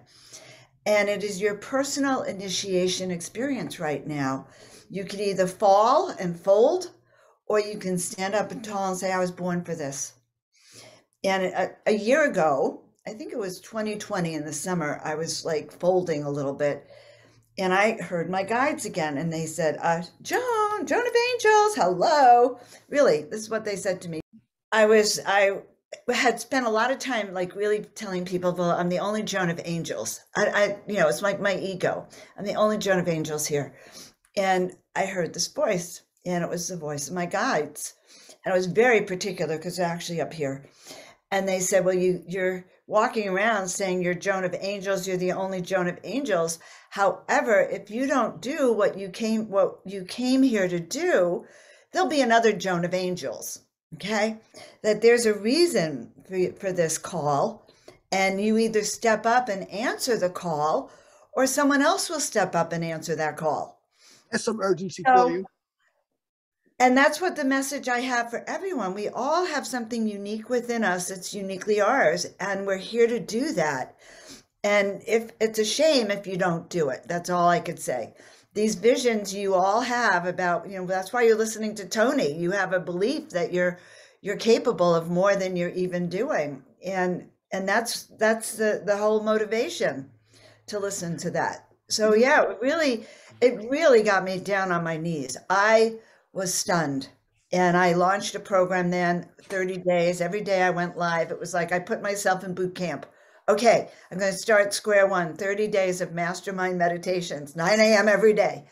And 0.85 1.09
it 1.09 1.25
is 1.25 1.41
your 1.41 1.57
personal 1.57 2.23
initiation 2.23 3.11
experience 3.11 3.81
right 3.81 4.07
now. 4.07 4.47
You 4.89 5.05
can 5.05 5.21
either 5.21 5.47
fall 5.47 6.11
and 6.11 6.39
fold, 6.39 6.93
or 7.47 7.61
you 7.61 7.79
can 7.79 7.99
stand 7.99 8.35
up 8.35 8.53
and 8.53 8.63
tall 8.65 8.91
and 8.91 8.99
say, 8.99 9.13
I 9.13 9.19
was 9.19 9.33
born 9.33 9.65
for 9.65 9.75
this. 9.75 10.13
And 11.25 11.45
a, 11.45 11.71
a 11.87 11.93
year 11.93 12.25
ago, 12.31 12.83
I 13.07 13.13
think 13.15 13.33
it 13.33 13.39
was 13.39 13.61
2020 13.61 14.35
in 14.35 14.45
the 14.45 14.53
summer, 14.53 15.01
I 15.05 15.15
was 15.15 15.45
like 15.45 15.73
folding 15.73 16.23
a 16.25 16.31
little 16.31 16.55
bit. 16.55 16.89
and 17.59 17.73
I 17.73 17.93
heard 18.03 18.29
my 18.31 18.43
guides 18.43 18.85
again, 18.85 19.17
and 19.19 19.33
they 19.33 19.47
said, 19.47 19.79
uh, 19.81 20.03
"Joan, 20.23 20.87
Joan 20.87 21.07
of 21.07 21.15
Angels, 21.33 21.75
hello." 21.77 22.61
Really, 22.89 23.23
this 23.23 23.41
is 23.41 23.51
what 23.51 23.65
they 23.65 23.77
said 23.77 24.01
to 24.03 24.09
me. 24.11 24.21
I 24.77 24.85
was 24.85 25.19
I 25.25 25.63
had 26.13 26.39
spent 26.39 26.67
a 26.67 26.71
lot 26.71 26.91
of 26.91 26.99
time 26.99 27.33
like 27.33 27.57
really 27.57 27.81
telling 27.81 28.27
people, 28.27 28.53
"Well, 28.53 28.73
I'm 28.73 28.91
the 28.91 28.99
only 28.99 29.23
Joan 29.23 29.49
of 29.49 29.59
Angels." 29.65 30.21
I, 30.37 30.49
I 30.49 30.79
you 30.87 30.99
know, 30.99 31.09
it's 31.09 31.23
like 31.23 31.41
my 31.41 31.57
ego. 31.57 32.07
I'm 32.37 32.45
the 32.45 32.57
only 32.57 32.77
Joan 32.77 32.99
of 32.99 33.09
Angels 33.09 33.47
here, 33.47 33.75
and 34.37 34.77
I 34.95 35.07
heard 35.07 35.33
this 35.33 35.47
voice, 35.47 36.03
and 36.27 36.45
it 36.45 36.51
was 36.51 36.69
the 36.69 36.77
voice 36.77 37.09
of 37.09 37.15
my 37.15 37.25
guides, 37.25 37.95
and 38.45 38.53
I 38.53 38.57
was 38.57 38.67
very 38.67 39.01
particular 39.01 39.57
because 39.57 39.79
they're 39.79 39.87
actually 39.87 40.21
up 40.21 40.35
here, 40.35 40.67
and 41.31 41.49
they 41.49 41.61
said, 41.61 41.83
"Well, 41.87 41.95
you 41.95 42.23
you're." 42.29 42.67
walking 42.87 43.29
around 43.29 43.69
saying 43.69 44.03
you're 44.03 44.15
Joan 44.15 44.45
of 44.45 44.55
Angels, 44.61 45.09
you're 45.09 45.17
the 45.17 45.33
only 45.33 45.63
Joan 45.63 45.89
of 45.89 45.99
Angels. 46.05 46.59
However, 46.91 47.61
if 47.61 47.91
you 47.91 48.07
don't 48.07 48.43
do 48.43 48.75
what 48.75 48.99
you 48.99 49.09
came 49.09 49.49
what 49.49 49.81
you 49.87 50.05
came 50.05 50.43
here 50.43 50.69
to 50.69 50.79
do, 50.79 51.47
there'll 51.93 52.09
be 52.09 52.21
another 52.21 52.53
Joan 52.53 52.85
of 52.85 52.93
Angels. 52.93 53.66
Okay? 53.95 54.37
That 54.83 55.01
there's 55.03 55.27
a 55.27 55.35
reason 55.35 56.11
for, 56.29 56.53
for 56.53 56.73
this 56.73 56.99
call, 56.99 57.67
and 58.13 58.41
you 58.41 58.59
either 58.59 58.85
step 58.85 59.27
up 59.27 59.49
and 59.49 59.69
answer 59.71 60.19
the 60.19 60.31
call, 60.31 60.91
or 61.33 61.47
someone 61.47 61.83
else 61.83 62.09
will 62.09 62.21
step 62.21 62.55
up 62.55 62.73
and 62.73 62.85
answer 62.85 63.17
that 63.17 63.37
call. 63.37 63.81
That's 64.31 64.45
some 64.45 64.61
urgency 64.61 65.03
so, 65.07 65.29
for 65.29 65.31
you. 65.31 65.47
And 66.79 66.97
that's 66.97 67.21
what 67.21 67.37
the 67.37 67.45
message 67.45 67.89
I 67.89 68.01
have 68.01 68.29
for 68.29 68.45
everyone. 68.47 68.93
We 68.93 69.09
all 69.09 69.47
have 69.47 69.67
something 69.67 70.07
unique 70.07 70.51
within 70.51 70.85
us 70.85 71.09
that's 71.09 71.33
uniquely 71.33 71.81
ours, 71.81 72.27
and 72.39 72.67
we're 72.67 72.77
here 72.77 73.07
to 73.07 73.19
do 73.19 73.53
that. 73.53 73.97
And 74.63 75.03
if 75.07 75.31
it's 75.41 75.59
a 75.59 75.65
shame 75.65 76.11
if 76.11 76.27
you 76.27 76.37
don't 76.37 76.69
do 76.69 76.91
it, 76.91 77.05
that's 77.07 77.31
all 77.31 77.49
I 77.49 77.61
could 77.61 77.79
say. 77.79 78.15
These 78.57 78.77
visions 78.77 79.35
you 79.35 79.55
all 79.55 79.83
have 79.83 80.25
about, 80.25 80.67
you 80.69 80.79
know, 80.79 80.87
that's 80.87 81.13
why 81.13 81.23
you're 81.25 81.37
listening 81.37 81.75
to 81.75 81.85
Tony. 81.87 82.33
You 82.33 82.53
have 82.53 82.73
a 82.73 82.81
belief 82.81 83.29
that 83.31 83.53
you're 83.53 83.79
you're 84.23 84.37
capable 84.37 84.95
of 84.95 85.11
more 85.11 85.37
than 85.37 85.57
you're 85.57 85.69
even 85.85 86.09
doing. 86.09 86.65
And 86.83 87.29
and 87.53 87.69
that's 87.69 88.05
that's 88.19 88.57
the 88.57 88.83
the 88.83 88.97
whole 88.97 89.21
motivation 89.23 90.11
to 90.69 90.79
listen 90.79 91.19
to 91.19 91.31
that. 91.33 91.69
So 91.89 92.13
mm-hmm. 92.13 92.23
yeah, 92.23 92.51
it 92.51 92.59
really 92.63 93.05
it 93.43 93.69
really 93.69 94.03
got 94.03 94.25
me 94.25 94.41
down 94.41 94.73
on 94.73 94.83
my 94.83 94.97
knees. 94.97 95.37
I 95.51 95.97
was 96.33 96.55
stunned. 96.55 97.11
And 97.53 97.77
I 97.77 97.93
launched 97.93 98.35
a 98.35 98.41
program 98.41 98.91
then, 98.91 99.29
30 99.43 99.79
days. 99.79 100.21
Every 100.21 100.41
day 100.41 100.63
I 100.63 100.71
went 100.71 100.97
live. 100.99 101.31
It 101.31 101.39
was 101.39 101.55
like 101.55 101.73
I 101.73 101.79
put 101.79 102.03
myself 102.03 102.43
in 102.43 102.55
boot 102.55 102.75
camp. 102.75 103.07
Okay, 103.49 103.89
I'm 104.11 104.19
going 104.19 104.33
to 104.33 104.39
start 104.39 104.75
square 104.75 105.07
one 105.07 105.35
30 105.35 105.69
days 105.69 106.01
of 106.01 106.13
mastermind 106.13 106.79
meditations, 106.79 107.55
9 107.55 107.81
a.m. 107.81 108.09
every 108.09 108.33
day. 108.33 108.65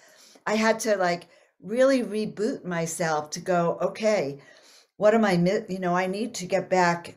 I 0.47 0.55
had 0.55 0.81
to 0.81 0.97
like 0.97 1.29
really 1.63 2.03
reboot 2.03 2.65
myself 2.65 3.31
to 3.31 3.41
go, 3.41 3.79
okay, 3.81 4.41
what 4.97 5.15
am 5.15 5.25
I, 5.25 5.33
you 5.69 5.79
know, 5.79 5.95
I 5.95 6.07
need 6.07 6.35
to 6.37 6.47
get 6.47 6.69
back 6.69 7.17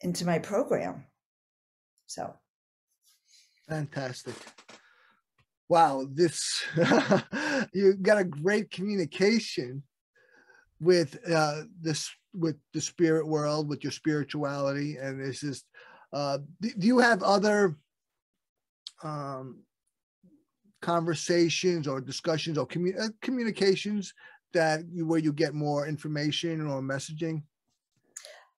into 0.00 0.26
my 0.26 0.38
program. 0.38 1.04
So 2.06 2.34
fantastic 3.68 4.34
wow, 5.68 6.06
this 6.10 6.62
you 7.72 7.94
got 7.94 8.18
a 8.18 8.24
great 8.24 8.70
communication 8.70 9.82
with 10.80 11.18
uh, 11.30 11.62
this 11.80 12.10
with 12.32 12.56
the 12.72 12.80
spirit 12.80 13.26
world, 13.26 13.68
with 13.68 13.82
your 13.82 13.92
spirituality, 13.92 14.96
and 14.96 15.20
it's 15.20 15.40
just. 15.40 15.64
Uh, 16.14 16.38
do, 16.60 16.70
do 16.78 16.86
you 16.86 16.98
have 17.00 17.24
other 17.24 17.76
um, 19.02 19.64
conversations 20.80 21.88
or 21.88 22.00
discussions 22.00 22.56
or 22.56 22.68
uh, 23.00 23.08
communications 23.20 24.14
that 24.52 24.84
you, 24.92 25.06
where 25.06 25.18
you 25.18 25.32
get 25.32 25.54
more 25.54 25.88
information 25.88 26.60
or 26.60 26.80
messaging? 26.80 27.42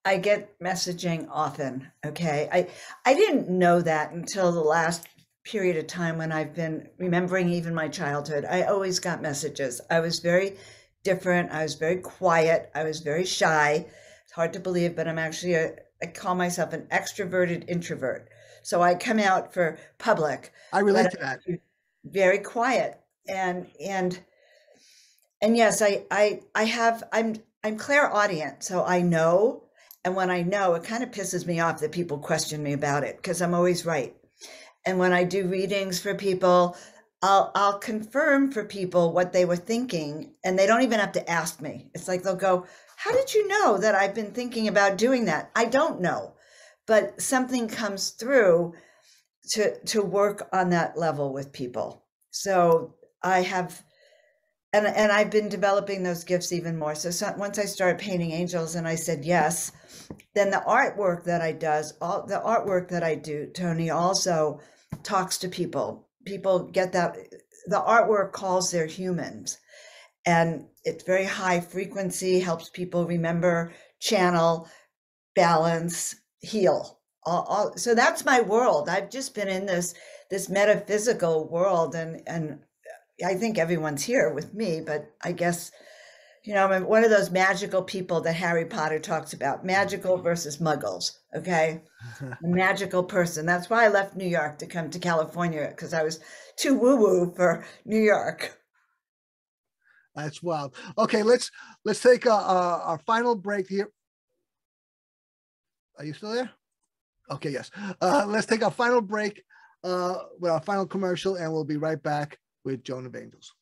I 0.04 0.18
get 0.18 0.60
messaging 0.60 1.28
often. 1.30 1.90
Okay. 2.04 2.48
I 2.52 2.68
I 3.06 3.14
didn't 3.14 3.48
know 3.48 3.80
that 3.80 4.12
until 4.12 4.52
the 4.52 4.60
last 4.60 5.08
period 5.42 5.78
of 5.78 5.86
time 5.86 6.18
when 6.18 6.32
I've 6.32 6.54
been 6.54 6.90
remembering 6.98 7.48
even 7.48 7.74
my 7.74 7.88
childhood, 7.88 8.44
I 8.44 8.64
always 8.64 9.00
got 9.00 9.22
messages. 9.22 9.80
I 9.90 10.00
was 10.00 10.20
very 10.20 10.58
different. 11.04 11.52
I 11.52 11.62
was 11.62 11.74
very 11.76 11.96
quiet. 11.96 12.70
I 12.74 12.84
was 12.84 13.00
very 13.00 13.24
shy. 13.24 13.86
It's 14.24 14.32
hard 14.32 14.52
to 14.52 14.60
believe, 14.60 14.94
but 14.94 15.08
I'm 15.08 15.18
actually 15.18 15.54
a, 15.54 15.76
I 16.02 16.06
call 16.06 16.34
myself 16.34 16.72
an 16.72 16.86
extroverted 16.92 17.68
introvert. 17.68 18.28
So 18.62 18.82
I 18.82 18.94
come 18.94 19.18
out 19.18 19.54
for 19.54 19.78
public. 19.98 20.52
I 20.72 20.80
relate 20.80 21.10
to 21.12 21.18
that. 21.18 21.40
Very 22.04 22.38
quiet 22.38 23.00
and 23.28 23.66
and 23.80 24.18
and 25.42 25.56
yes, 25.56 25.82
I 25.82 26.04
I 26.10 26.40
I 26.54 26.64
have 26.64 27.04
I'm 27.12 27.36
I'm 27.64 27.76
clairaudient, 27.76 28.62
so 28.62 28.84
I 28.84 29.02
know. 29.02 29.64
And 30.04 30.14
when 30.14 30.30
I 30.30 30.42
know, 30.42 30.74
it 30.74 30.84
kind 30.84 31.02
of 31.02 31.10
pisses 31.10 31.46
me 31.46 31.58
off 31.58 31.80
that 31.80 31.90
people 31.90 32.18
question 32.18 32.62
me 32.62 32.72
about 32.72 33.02
it 33.02 33.16
because 33.16 33.42
I'm 33.42 33.54
always 33.54 33.84
right 33.84 34.14
and 34.86 34.98
when 34.98 35.12
I 35.12 35.24
do 35.24 35.48
readings 35.48 35.98
for 36.00 36.14
people, 36.14 36.76
I'll 37.22 37.50
I'll 37.54 37.78
confirm 37.78 38.52
for 38.52 38.64
people 38.64 39.12
what 39.12 39.32
they 39.32 39.44
were 39.44 39.56
thinking, 39.56 40.32
and 40.44 40.58
they 40.58 40.66
don't 40.66 40.82
even 40.82 41.00
have 41.00 41.12
to 41.12 41.28
ask 41.28 41.60
me. 41.60 41.90
It's 41.92 42.08
like 42.08 42.22
they'll 42.22 42.36
go, 42.36 42.66
"How 42.96 43.12
did 43.12 43.34
you 43.34 43.46
know 43.46 43.78
that 43.78 43.94
I've 43.94 44.14
been 44.14 44.32
thinking 44.32 44.68
about 44.68 44.96
doing 44.98 45.26
that?" 45.26 45.50
I 45.54 45.66
don't 45.66 46.00
know, 46.00 46.34
but 46.86 47.20
something 47.20 47.68
comes 47.68 48.10
through 48.10 48.74
to 49.50 49.78
to 49.78 50.02
work 50.02 50.48
on 50.52 50.70
that 50.70 50.96
level 50.98 51.32
with 51.32 51.52
people. 51.52 52.04
So 52.30 52.94
I 53.22 53.42
have 53.42 53.82
and 54.72 54.86
and 54.86 55.12
I've 55.12 55.30
been 55.30 55.48
developing 55.48 56.02
those 56.02 56.24
gifts 56.24 56.52
even 56.52 56.78
more. 56.78 56.94
So, 56.94 57.10
so, 57.10 57.32
once 57.38 57.58
I 57.58 57.64
started 57.64 57.98
painting 57.98 58.32
angels 58.32 58.74
and 58.74 58.86
I 58.86 58.94
said 58.96 59.24
yes, 59.24 59.72
then 60.34 60.50
the 60.50 60.62
artwork 60.66 61.24
that 61.24 61.40
I 61.40 61.52
does 61.52 61.94
all 62.00 62.26
the 62.26 62.40
artwork 62.40 62.88
that 62.88 63.02
I 63.02 63.14
do, 63.14 63.46
Tony 63.46 63.90
also 63.90 64.60
talks 65.02 65.38
to 65.38 65.48
people. 65.48 66.08
People 66.24 66.64
get 66.64 66.92
that 66.92 67.16
the 67.66 67.80
artwork 67.80 68.32
calls 68.32 68.70
their 68.70 68.86
humans. 68.86 69.58
And 70.26 70.66
it's 70.84 71.04
very 71.04 71.24
high 71.24 71.60
frequency, 71.60 72.40
helps 72.40 72.68
people 72.68 73.06
remember, 73.06 73.72
channel, 74.00 74.68
balance, 75.34 76.16
heal. 76.40 76.98
All, 77.24 77.42
all, 77.44 77.76
so 77.76 77.94
that's 77.94 78.24
my 78.24 78.40
world. 78.40 78.88
I've 78.88 79.10
just 79.10 79.34
been 79.34 79.48
in 79.48 79.66
this 79.66 79.94
this 80.28 80.48
metaphysical 80.48 81.48
world 81.48 81.94
and 81.94 82.22
and 82.26 82.58
I 83.24 83.34
think 83.34 83.58
everyone's 83.58 84.04
here 84.04 84.32
with 84.32 84.52
me, 84.52 84.80
but 84.80 85.10
I 85.22 85.32
guess 85.32 85.70
you 86.46 86.54
know, 86.54 86.68
I'm 86.68 86.86
one 86.86 87.02
of 87.02 87.10
those 87.10 87.32
magical 87.32 87.82
people 87.82 88.20
that 88.20 88.34
Harry 88.34 88.64
Potter 88.64 89.00
talks 89.00 89.32
about 89.32 89.64
magical 89.64 90.14
mm-hmm. 90.14 90.22
versus 90.22 90.58
muggles. 90.58 91.18
Okay. 91.34 91.82
a 92.20 92.36
magical 92.42 93.02
person. 93.02 93.46
That's 93.46 93.68
why 93.68 93.84
I 93.84 93.88
left 93.88 94.16
New 94.16 94.28
York 94.28 94.58
to 94.58 94.66
come 94.66 94.90
to 94.90 94.98
California 95.00 95.66
because 95.68 95.92
I 95.92 96.04
was 96.04 96.20
too 96.56 96.78
woo 96.78 96.96
woo 96.96 97.32
for 97.34 97.66
New 97.84 98.00
York. 98.00 98.56
That's 100.16 100.42
wild. 100.42 100.74
Okay, 100.96 101.22
let's 101.22 101.50
let's 101.84 102.00
take 102.00 102.24
a, 102.24 102.30
a, 102.30 102.80
our 102.84 102.98
final 102.98 103.36
break 103.36 103.68
here. 103.68 103.90
Are 105.98 106.04
you 106.04 106.14
still 106.14 106.32
there? 106.32 106.50
Okay, 107.30 107.50
yes. 107.50 107.70
Uh, 108.00 108.24
let's 108.26 108.46
take 108.46 108.62
our 108.62 108.70
final 108.70 109.00
break 109.00 109.42
uh, 109.84 110.16
with 110.40 110.50
our 110.50 110.60
final 110.60 110.86
commercial, 110.86 111.36
and 111.36 111.52
we'll 111.52 111.64
be 111.64 111.76
right 111.76 112.02
back 112.02 112.38
with 112.64 112.82
Joan 112.82 113.06
of 113.06 113.14
Angels. 113.14 113.52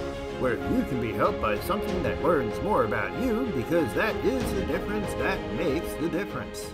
where 0.42 0.56
you 0.56 0.84
can 0.90 1.00
be 1.00 1.14
helped 1.14 1.40
by 1.42 1.58
something 1.62 2.04
that 2.04 2.22
learns 2.22 2.62
more 2.62 2.84
about 2.84 3.18
you 3.22 3.46
because 3.56 3.94
that 3.94 4.14
is 4.26 4.44
the 4.54 4.66
difference 4.66 5.08
that 5.14 5.40
makes 5.54 5.88
the 6.02 6.10
difference. 6.10 6.70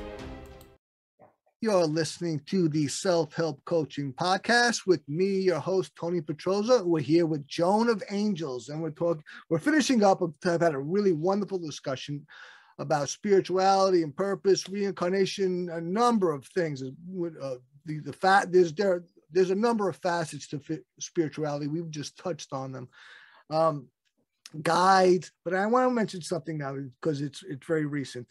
You're 1.61 1.85
listening 1.85 2.41
to 2.47 2.67
the 2.67 2.87
Self 2.87 3.35
Help 3.35 3.63
Coaching 3.65 4.11
Podcast 4.13 4.87
with 4.87 5.07
me, 5.07 5.39
your 5.39 5.59
host 5.59 5.91
Tony 5.99 6.21
Petroza. 6.21 6.83
We're 6.83 7.01
here 7.01 7.27
with 7.27 7.47
Joan 7.47 7.89
of 7.89 8.01
Angels, 8.09 8.69
and 8.69 8.81
we're 8.81 8.89
talking. 8.89 9.23
We're 9.49 9.59
finishing 9.59 10.03
up. 10.03 10.23
I've 10.45 10.61
had 10.61 10.73
a 10.73 10.79
really 10.79 11.13
wonderful 11.13 11.59
discussion 11.59 12.25
about 12.79 13.09
spirituality 13.09 14.03
and 14.03 14.15
purpose, 14.15 14.69
reincarnation, 14.69 15.69
a 15.69 15.81
number 15.81 16.31
of 16.31 16.45
things. 16.45 16.81
Uh, 16.83 17.55
the 17.85 17.99
the 17.99 18.13
fact 18.13 18.51
there's 18.51 18.73
there 18.73 19.03
there's 19.31 19.51
a 19.51 19.55
number 19.55 19.89
of 19.89 19.97
facets 19.97 20.47
to 20.47 20.61
spirituality. 20.99 21.67
We've 21.67 21.89
just 21.89 22.17
touched 22.17 22.53
on 22.53 22.71
them. 22.71 22.89
Um, 23.49 23.87
guides, 24.61 25.31
but 25.43 25.53
I 25.53 25.65
want 25.65 25.89
to 25.89 25.93
mention 25.93 26.21
something 26.21 26.57
now 26.57 26.75
because 27.01 27.21
it's 27.21 27.43
it's 27.43 27.65
very 27.65 27.85
recent. 27.85 28.27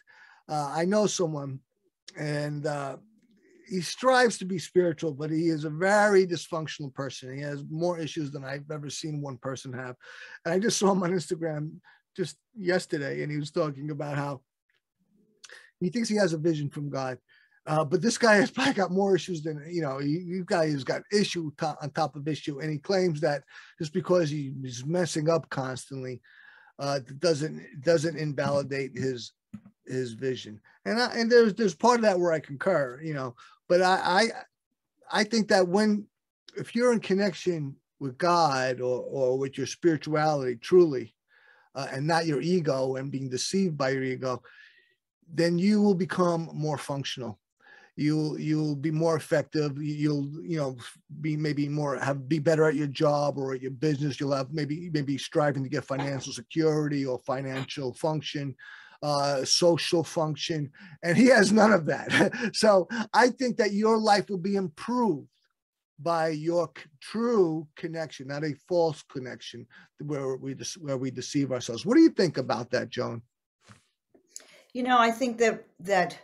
Uh, 0.48 0.72
I 0.72 0.84
know 0.84 1.06
someone, 1.06 1.60
and 2.16 2.66
uh, 2.66 2.96
he 3.68 3.80
strives 3.80 4.38
to 4.38 4.44
be 4.44 4.58
spiritual, 4.58 5.12
but 5.12 5.30
he 5.30 5.48
is 5.48 5.64
a 5.64 5.70
very 5.70 6.26
dysfunctional 6.26 6.94
person. 6.94 7.34
He 7.34 7.42
has 7.42 7.64
more 7.68 7.98
issues 7.98 8.30
than 8.30 8.44
I've 8.44 8.70
ever 8.70 8.88
seen 8.88 9.20
one 9.20 9.38
person 9.38 9.72
have. 9.72 9.96
And 10.44 10.54
I 10.54 10.58
just 10.58 10.78
saw 10.78 10.92
him 10.92 11.02
on 11.02 11.10
Instagram 11.10 11.72
just 12.16 12.36
yesterday, 12.56 13.22
and 13.22 13.30
he 13.30 13.38
was 13.38 13.50
talking 13.50 13.90
about 13.90 14.16
how 14.16 14.40
he 15.80 15.90
thinks 15.90 16.08
he 16.08 16.16
has 16.16 16.32
a 16.32 16.38
vision 16.38 16.70
from 16.70 16.88
God. 16.88 17.18
Uh, 17.66 17.84
but 17.84 18.00
this 18.00 18.16
guy 18.16 18.36
has 18.36 18.50
probably 18.52 18.74
got 18.74 18.90
more 18.90 19.14
issues 19.14 19.42
than 19.42 19.64
you 19.68 19.82
know. 19.82 19.98
You, 20.00 20.44
guy 20.44 20.70
has 20.70 20.84
got 20.84 21.02
issue 21.12 21.50
to, 21.58 21.76
on 21.82 21.90
top 21.90 22.16
of 22.16 22.28
issue, 22.28 22.60
and 22.60 22.70
he 22.70 22.78
claims 22.78 23.20
that 23.20 23.42
just 23.78 23.92
because 23.92 24.30
he, 24.30 24.52
he's 24.62 24.84
messing 24.86 25.28
up 25.28 25.48
constantly, 25.50 26.20
uh, 26.78 27.00
doesn't 27.18 27.62
doesn't 27.82 28.16
invalidate 28.16 28.96
his 28.96 29.32
his 29.86 30.12
vision. 30.12 30.60
And 30.84 31.00
I, 31.00 31.14
and 31.14 31.30
there's 31.30 31.54
there's 31.54 31.74
part 31.74 31.96
of 31.96 32.02
that 32.02 32.18
where 32.18 32.32
I 32.32 32.40
concur, 32.40 33.00
you 33.02 33.14
know. 33.14 33.34
But 33.68 33.82
I 33.82 34.30
I, 35.10 35.20
I 35.20 35.24
think 35.24 35.48
that 35.48 35.68
when 35.68 36.06
if 36.56 36.74
you're 36.74 36.92
in 36.92 37.00
connection 37.00 37.76
with 37.98 38.16
God 38.16 38.80
or 38.80 39.02
or 39.02 39.38
with 39.38 39.58
your 39.58 39.66
spirituality 39.66 40.56
truly, 40.56 41.15
uh, 41.76 41.86
and 41.92 42.06
not 42.06 42.26
your 42.26 42.40
ego 42.40 42.96
and 42.96 43.12
being 43.12 43.28
deceived 43.28 43.76
by 43.78 43.90
your 43.90 44.02
ego, 44.02 44.42
then 45.32 45.58
you 45.58 45.80
will 45.80 45.94
become 45.94 46.50
more 46.52 46.78
functional. 46.78 47.38
You'll 47.94 48.38
you'll 48.38 48.76
be 48.76 48.90
more 48.90 49.16
effective. 49.16 49.80
You'll 49.80 50.28
you 50.42 50.58
know 50.58 50.76
be 51.20 51.36
maybe 51.36 51.68
more 51.68 51.98
have 51.98 52.28
be 52.28 52.38
better 52.38 52.64
at 52.64 52.74
your 52.74 52.88
job 52.88 53.38
or 53.38 53.54
at 53.54 53.62
your 53.62 53.70
business. 53.70 54.20
You'll 54.20 54.34
have 54.34 54.52
maybe 54.52 54.90
maybe 54.92 55.16
striving 55.16 55.62
to 55.62 55.70
get 55.70 55.84
financial 55.84 56.32
security 56.32 57.06
or 57.06 57.18
financial 57.20 57.94
function 57.94 58.54
uh, 59.02 59.44
social 59.44 60.02
function. 60.02 60.70
And 61.02 61.16
he 61.16 61.26
has 61.26 61.52
none 61.52 61.72
of 61.72 61.86
that. 61.86 62.32
So 62.54 62.88
i 63.12 63.28
think 63.28 63.56
that 63.58 63.72
your 63.72 63.98
life 63.98 64.28
will 64.30 64.38
be 64.38 64.56
improved 64.56 65.28
by 65.98 66.28
your 66.28 66.70
true 67.00 67.66
connection 67.76 68.28
not 68.28 68.44
a 68.44 68.54
false 68.68 69.02
connection 69.04 69.66
where 70.00 70.36
we 70.36 70.54
where 70.80 70.98
we 70.98 71.10
deceive 71.10 71.52
ourselves 71.52 71.86
what 71.86 71.94
do 71.94 72.02
you 72.02 72.10
think 72.10 72.36
about 72.38 72.70
that 72.70 72.90
joan 72.90 73.22
you 74.72 74.82
know 74.82 74.98
i 74.98 75.10
think 75.10 75.38
that 75.38 75.64
that 75.80 76.18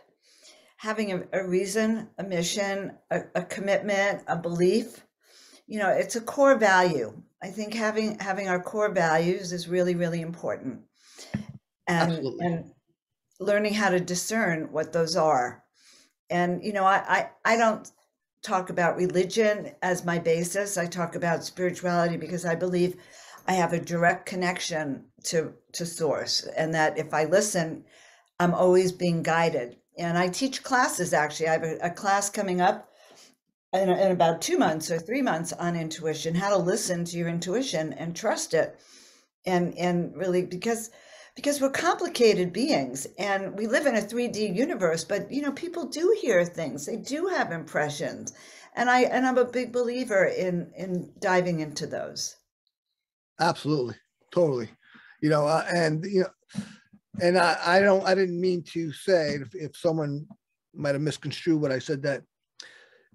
having 0.83 1.13
a, 1.13 1.23
a 1.31 1.47
reason, 1.47 2.09
a 2.17 2.23
mission, 2.23 2.91
a, 3.09 3.21
a, 3.35 3.41
commitment, 3.43 4.21
a 4.27 4.35
belief. 4.35 5.05
You 5.65 5.79
know, 5.79 5.87
it's 5.87 6.17
a 6.17 6.21
core 6.21 6.57
value. 6.57 7.13
I 7.41 7.47
think 7.47 7.73
having 7.73 8.19
having 8.19 8.49
our 8.49 8.61
core 8.61 8.91
values 8.91 9.53
is 9.53 9.69
really, 9.69 9.95
really 9.95 10.19
important. 10.19 10.81
And 11.87 12.11
Absolutely. 12.11 12.45
and 12.45 12.71
learning 13.39 13.73
how 13.75 13.91
to 13.91 13.99
discern 14.01 14.73
what 14.73 14.91
those 14.91 15.15
are. 15.15 15.63
And 16.29 16.61
you 16.61 16.73
know, 16.73 16.83
I, 16.83 17.29
I 17.45 17.53
I 17.53 17.57
don't 17.57 17.89
talk 18.43 18.69
about 18.69 18.97
religion 18.97 19.71
as 19.81 20.05
my 20.05 20.19
basis. 20.19 20.77
I 20.77 20.85
talk 20.85 21.15
about 21.15 21.43
spirituality 21.43 22.17
because 22.17 22.45
I 22.45 22.55
believe 22.55 22.97
I 23.47 23.53
have 23.53 23.73
a 23.73 23.79
direct 23.79 24.25
connection 24.25 25.05
to 25.23 25.53
to 25.73 25.85
source 25.85 26.43
and 26.57 26.73
that 26.73 26.97
if 26.97 27.13
I 27.13 27.25
listen, 27.25 27.85
I'm 28.39 28.53
always 28.53 28.91
being 28.91 29.23
guided 29.23 29.77
and 29.97 30.17
I 30.17 30.27
teach 30.27 30.63
classes 30.63 31.13
actually. 31.13 31.47
I 31.47 31.53
have 31.53 31.63
a, 31.63 31.77
a 31.83 31.89
class 31.89 32.29
coming 32.29 32.61
up 32.61 32.89
in, 33.73 33.89
in, 33.89 34.11
about 34.11 34.41
two 34.41 34.57
months 34.57 34.91
or 34.91 34.99
three 34.99 35.21
months 35.21 35.51
on 35.53 35.75
intuition, 35.75 36.35
how 36.35 36.49
to 36.49 36.57
listen 36.57 37.05
to 37.05 37.17
your 37.17 37.27
intuition 37.27 37.93
and 37.93 38.15
trust 38.15 38.53
it. 38.53 38.79
And 39.45 39.77
and 39.77 40.15
really 40.15 40.45
because 40.45 40.91
because 41.35 41.59
we're 41.59 41.71
complicated 41.71 42.53
beings 42.53 43.07
and 43.17 43.57
we 43.57 43.67
live 43.67 43.85
in 43.85 43.95
a 43.95 44.01
3D 44.01 44.55
universe, 44.55 45.03
but 45.03 45.31
you 45.31 45.41
know, 45.41 45.51
people 45.51 45.85
do 45.85 46.15
hear 46.21 46.45
things, 46.45 46.85
they 46.85 46.97
do 46.97 47.27
have 47.27 47.51
impressions. 47.51 48.33
And 48.75 48.89
I 48.89 49.01
and 49.01 49.25
I'm 49.25 49.37
a 49.37 49.45
big 49.45 49.71
believer 49.71 50.25
in 50.25 50.71
in 50.75 51.11
diving 51.19 51.59
into 51.59 51.85
those. 51.85 52.35
Absolutely. 53.39 53.95
Totally. 54.31 54.69
You 55.21 55.29
know, 55.29 55.45
uh, 55.45 55.63
and 55.71 56.03
you 56.05 56.21
know 56.21 56.63
and 57.21 57.37
I, 57.37 57.57
I 57.65 57.79
don't 57.79 58.05
I 58.05 58.15
didn't 58.15 58.39
mean 58.39 58.63
to 58.73 58.91
say 58.91 59.35
if, 59.35 59.53
if 59.53 59.77
someone 59.77 60.25
might 60.73 60.95
have 60.95 61.01
misconstrued 61.01 61.61
what 61.61 61.71
I 61.71 61.79
said 61.79 62.01
that 62.03 62.23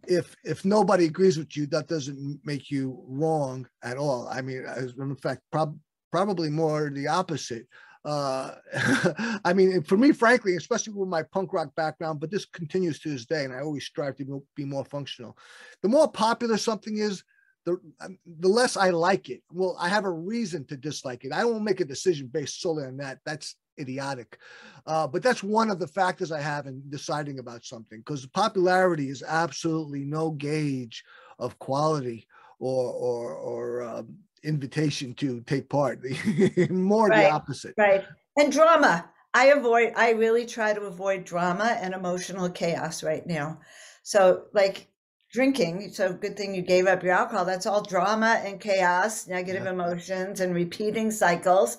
if 0.06 0.36
if 0.44 0.64
nobody 0.64 1.06
agrees 1.06 1.38
with 1.38 1.56
you, 1.56 1.66
that 1.66 1.88
doesn't 1.88 2.40
make 2.44 2.70
you 2.70 3.02
wrong 3.06 3.66
at 3.82 3.96
all. 3.96 4.28
I 4.28 4.40
mean, 4.42 4.64
as 4.64 4.94
in 4.98 5.16
fact, 5.16 5.42
prob- 5.50 5.78
probably 6.12 6.50
more 6.50 6.90
the 6.90 7.08
opposite. 7.08 7.66
Uh, 8.04 8.54
I 9.44 9.52
mean, 9.52 9.82
for 9.82 9.96
me, 9.96 10.12
frankly, 10.12 10.56
especially 10.56 10.94
with 10.94 11.08
my 11.08 11.22
punk 11.22 11.52
rock 11.52 11.74
background, 11.74 12.20
but 12.20 12.30
this 12.30 12.44
continues 12.44 12.98
to 13.00 13.10
this 13.10 13.26
day, 13.26 13.44
and 13.44 13.52
I 13.52 13.60
always 13.60 13.84
strive 13.84 14.16
to 14.16 14.42
be 14.54 14.64
more 14.64 14.84
functional. 14.84 15.36
The 15.82 15.88
more 15.88 16.10
popular 16.10 16.56
something 16.56 16.98
is, 16.98 17.24
the 17.64 17.78
um, 18.00 18.18
the 18.40 18.48
less 18.48 18.76
I 18.76 18.90
like 18.90 19.28
it. 19.28 19.42
Well, 19.52 19.76
I 19.78 19.88
have 19.88 20.04
a 20.04 20.10
reason 20.10 20.64
to 20.66 20.76
dislike 20.76 21.24
it. 21.24 21.32
I 21.32 21.44
won't 21.44 21.64
make 21.64 21.80
a 21.80 21.84
decision 21.84 22.28
based 22.28 22.60
solely 22.60 22.84
on 22.84 22.96
that. 22.98 23.18
That's 23.26 23.56
idiotic. 23.78 24.38
Uh, 24.86 25.06
but 25.06 25.22
that's 25.22 25.42
one 25.42 25.70
of 25.70 25.78
the 25.78 25.86
factors 25.86 26.32
I 26.32 26.40
have 26.40 26.66
in 26.66 26.82
deciding 26.88 27.38
about 27.38 27.64
something 27.64 27.98
because 28.00 28.26
popularity 28.26 29.08
is 29.08 29.22
absolutely 29.22 30.04
no 30.04 30.30
gauge 30.30 31.04
of 31.38 31.58
quality 31.58 32.26
or 32.58 32.92
or 32.92 33.34
or 33.34 33.82
um, 33.82 34.16
invitation 34.48 35.14
to 35.14 35.40
take 35.42 35.68
part. 35.68 36.00
More 36.70 37.08
right, 37.08 37.24
the 37.24 37.30
opposite. 37.30 37.74
Right. 37.76 38.04
And 38.36 38.52
drama. 38.52 39.08
I 39.34 39.46
avoid. 39.48 39.92
I 39.94 40.12
really 40.12 40.46
try 40.46 40.72
to 40.72 40.80
avoid 40.82 41.24
drama 41.24 41.76
and 41.80 41.94
emotional 41.94 42.48
chaos 42.48 43.02
right 43.02 43.26
now. 43.26 43.60
So 44.02 44.44
like 44.54 44.88
drinking 45.30 45.90
so 45.92 46.14
good 46.14 46.36
thing 46.36 46.54
you 46.54 46.62
gave 46.62 46.86
up 46.86 47.02
your 47.02 47.12
alcohol 47.12 47.44
that's 47.44 47.66
all 47.66 47.82
drama 47.82 48.40
and 48.46 48.58
chaos 48.58 49.26
negative 49.28 49.64
yeah. 49.64 49.72
emotions 49.72 50.40
and 50.40 50.54
repeating 50.54 51.10
cycles 51.10 51.76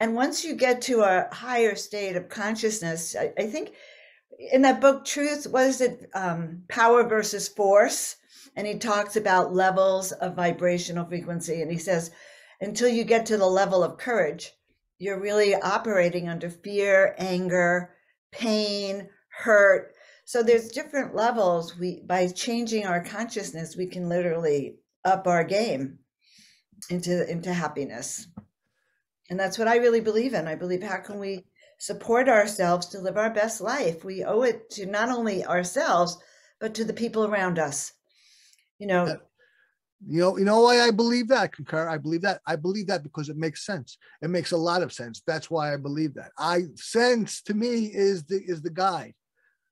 and 0.00 0.14
once 0.14 0.44
you 0.44 0.54
get 0.54 0.80
to 0.82 1.02
a 1.02 1.28
higher 1.30 1.76
state 1.76 2.16
of 2.16 2.30
consciousness, 2.30 3.14
I, 3.14 3.32
I 3.38 3.46
think 3.46 3.72
in 4.38 4.62
that 4.62 4.80
book, 4.80 5.04
Truth, 5.04 5.46
was 5.46 5.82
it 5.82 6.08
um, 6.14 6.62
Power 6.68 7.04
versus 7.04 7.48
Force? 7.48 8.16
And 8.56 8.66
he 8.66 8.78
talks 8.78 9.16
about 9.16 9.54
levels 9.54 10.12
of 10.12 10.36
vibrational 10.36 11.06
frequency. 11.06 11.62
And 11.62 11.70
he 11.70 11.78
says, 11.78 12.10
until 12.60 12.88
you 12.88 13.04
get 13.04 13.26
to 13.26 13.38
the 13.38 13.46
level 13.46 13.82
of 13.82 13.98
courage, 13.98 14.52
you're 14.98 15.20
really 15.20 15.54
operating 15.54 16.28
under 16.28 16.50
fear, 16.50 17.14
anger, 17.18 17.94
pain, 18.32 19.08
hurt. 19.30 19.94
So 20.24 20.42
there's 20.42 20.68
different 20.68 21.14
levels. 21.14 21.76
We 21.78 22.02
by 22.06 22.28
changing 22.28 22.86
our 22.86 23.02
consciousness, 23.02 23.76
we 23.76 23.86
can 23.86 24.08
literally 24.08 24.76
up 25.04 25.26
our 25.26 25.42
game 25.42 25.98
into 26.90 27.28
into 27.28 27.52
happiness. 27.52 28.28
And 29.30 29.40
that's 29.40 29.58
what 29.58 29.68
I 29.68 29.76
really 29.76 30.00
believe 30.00 30.34
in. 30.34 30.46
I 30.46 30.54
believe 30.54 30.82
how 30.82 30.98
can 30.98 31.18
we 31.18 31.46
support 31.78 32.28
ourselves 32.28 32.88
to 32.88 33.00
live 33.00 33.16
our 33.16 33.30
best 33.30 33.60
life? 33.60 34.04
We 34.04 34.22
owe 34.24 34.42
it 34.42 34.70
to 34.70 34.86
not 34.86 35.08
only 35.08 35.44
ourselves, 35.44 36.18
but 36.60 36.74
to 36.74 36.84
the 36.84 36.92
people 36.92 37.24
around 37.24 37.58
us. 37.58 37.92
You 38.80 38.86
know, 38.86 39.04
uh, 39.04 39.16
you 40.04 40.20
know, 40.20 40.38
you 40.38 40.44
know 40.44 40.62
why 40.62 40.80
I 40.80 40.90
believe 40.90 41.28
that, 41.28 41.52
concur. 41.52 41.88
I 41.88 41.98
believe 41.98 42.22
that. 42.22 42.40
I 42.46 42.56
believe 42.56 42.88
that 42.88 43.04
because 43.04 43.28
it 43.28 43.36
makes 43.36 43.64
sense. 43.64 43.98
It 44.22 44.30
makes 44.30 44.50
a 44.50 44.56
lot 44.56 44.82
of 44.82 44.92
sense. 44.92 45.22
That's 45.26 45.50
why 45.50 45.72
I 45.72 45.76
believe 45.76 46.14
that. 46.14 46.32
I 46.38 46.62
sense 46.74 47.42
to 47.42 47.54
me 47.54 47.90
is 47.92 48.24
the 48.24 48.42
is 48.44 48.62
the 48.62 48.70
guide. 48.70 49.14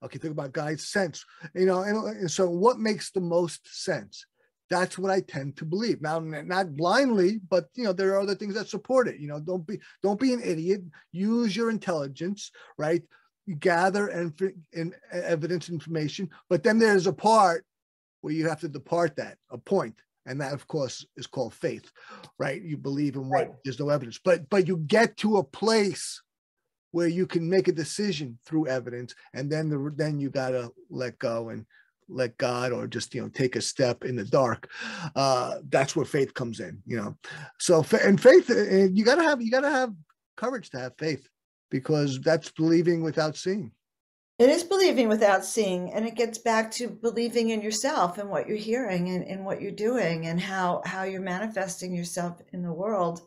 Okay, 0.04 0.18
think 0.18 0.32
about 0.32 0.52
guide 0.52 0.78
sense. 0.78 1.24
You 1.54 1.66
know, 1.66 1.82
and, 1.82 1.96
and 2.18 2.30
so 2.30 2.48
what 2.48 2.78
makes 2.78 3.10
the 3.10 3.20
most 3.20 3.60
sense? 3.64 4.24
that's 4.70 4.98
what 4.98 5.10
I 5.10 5.20
tend 5.20 5.56
to 5.56 5.64
believe. 5.64 6.02
Now, 6.02 6.18
not 6.18 6.76
blindly, 6.76 7.40
but 7.48 7.68
you 7.74 7.84
know, 7.84 7.92
there 7.92 8.14
are 8.14 8.20
other 8.20 8.34
things 8.34 8.54
that 8.54 8.68
support 8.68 9.08
it. 9.08 9.18
You 9.18 9.28
know, 9.28 9.40
don't 9.40 9.66
be 9.66 9.80
don't 10.02 10.20
be 10.20 10.32
an 10.32 10.42
idiot. 10.42 10.82
Use 11.12 11.56
your 11.56 11.70
intelligence, 11.70 12.50
right? 12.76 13.02
Gather 13.58 14.08
and, 14.08 14.38
and 14.74 14.94
evidence 15.10 15.70
information, 15.70 16.28
but 16.50 16.62
then 16.62 16.78
there's 16.78 17.06
a 17.06 17.12
part 17.12 17.64
where 18.20 18.32
you 18.32 18.48
have 18.48 18.60
to 18.60 18.68
depart 18.68 19.16
that, 19.16 19.38
a 19.50 19.58
point, 19.58 19.94
and 20.26 20.40
that, 20.40 20.52
of 20.52 20.66
course, 20.66 21.06
is 21.16 21.26
called 21.26 21.54
faith, 21.54 21.90
right? 22.38 22.60
You 22.62 22.76
believe 22.76 23.16
in 23.16 23.28
what 23.28 23.48
right. 23.48 23.50
there's 23.64 23.80
no 23.80 23.88
evidence, 23.88 24.18
but 24.22 24.48
but 24.50 24.68
you 24.68 24.78
get 24.78 25.16
to 25.18 25.38
a 25.38 25.44
place 25.44 26.22
where 26.90 27.08
you 27.08 27.26
can 27.26 27.48
make 27.48 27.68
a 27.68 27.72
decision 27.72 28.38
through 28.46 28.68
evidence, 28.68 29.14
and 29.34 29.50
then 29.50 29.68
the 29.68 29.92
then 29.96 30.20
you 30.20 30.30
gotta 30.30 30.70
let 30.90 31.18
go 31.18 31.50
and 31.50 31.66
let 32.08 32.36
God 32.38 32.72
or 32.72 32.86
just 32.86 33.14
you 33.14 33.22
know 33.22 33.28
take 33.28 33.56
a 33.56 33.60
step 33.60 34.04
in 34.04 34.16
the 34.16 34.24
dark. 34.24 34.70
Uh, 35.14 35.56
that's 35.68 35.94
where 35.94 36.06
faith 36.06 36.34
comes 36.34 36.60
in, 36.60 36.82
you 36.86 36.96
know. 36.96 37.16
So 37.58 37.84
and 38.02 38.20
faith, 38.20 38.50
uh, 38.50 38.88
you 38.92 39.04
gotta 39.04 39.22
have 39.22 39.42
you 39.42 39.50
gotta 39.50 39.70
have 39.70 39.92
courage 40.36 40.70
to 40.70 40.78
have 40.78 40.92
faith 40.98 41.28
because 41.70 42.20
that's 42.20 42.50
believing 42.50 43.02
without 43.02 43.36
seeing. 43.36 43.72
It 44.38 44.50
is 44.50 44.62
believing 44.62 45.08
without 45.08 45.44
seeing, 45.44 45.92
and 45.92 46.06
it 46.06 46.14
gets 46.14 46.38
back 46.38 46.70
to 46.72 46.88
believing 46.88 47.50
in 47.50 47.60
yourself 47.60 48.18
and 48.18 48.30
what 48.30 48.46
you're 48.46 48.56
hearing 48.56 49.08
and, 49.08 49.24
and 49.24 49.44
what 49.44 49.60
you're 49.60 49.72
doing 49.72 50.26
and 50.26 50.40
how 50.40 50.80
how 50.84 51.02
you're 51.02 51.20
manifesting 51.20 51.92
yourself 51.92 52.40
in 52.52 52.62
the 52.62 52.72
world. 52.72 53.20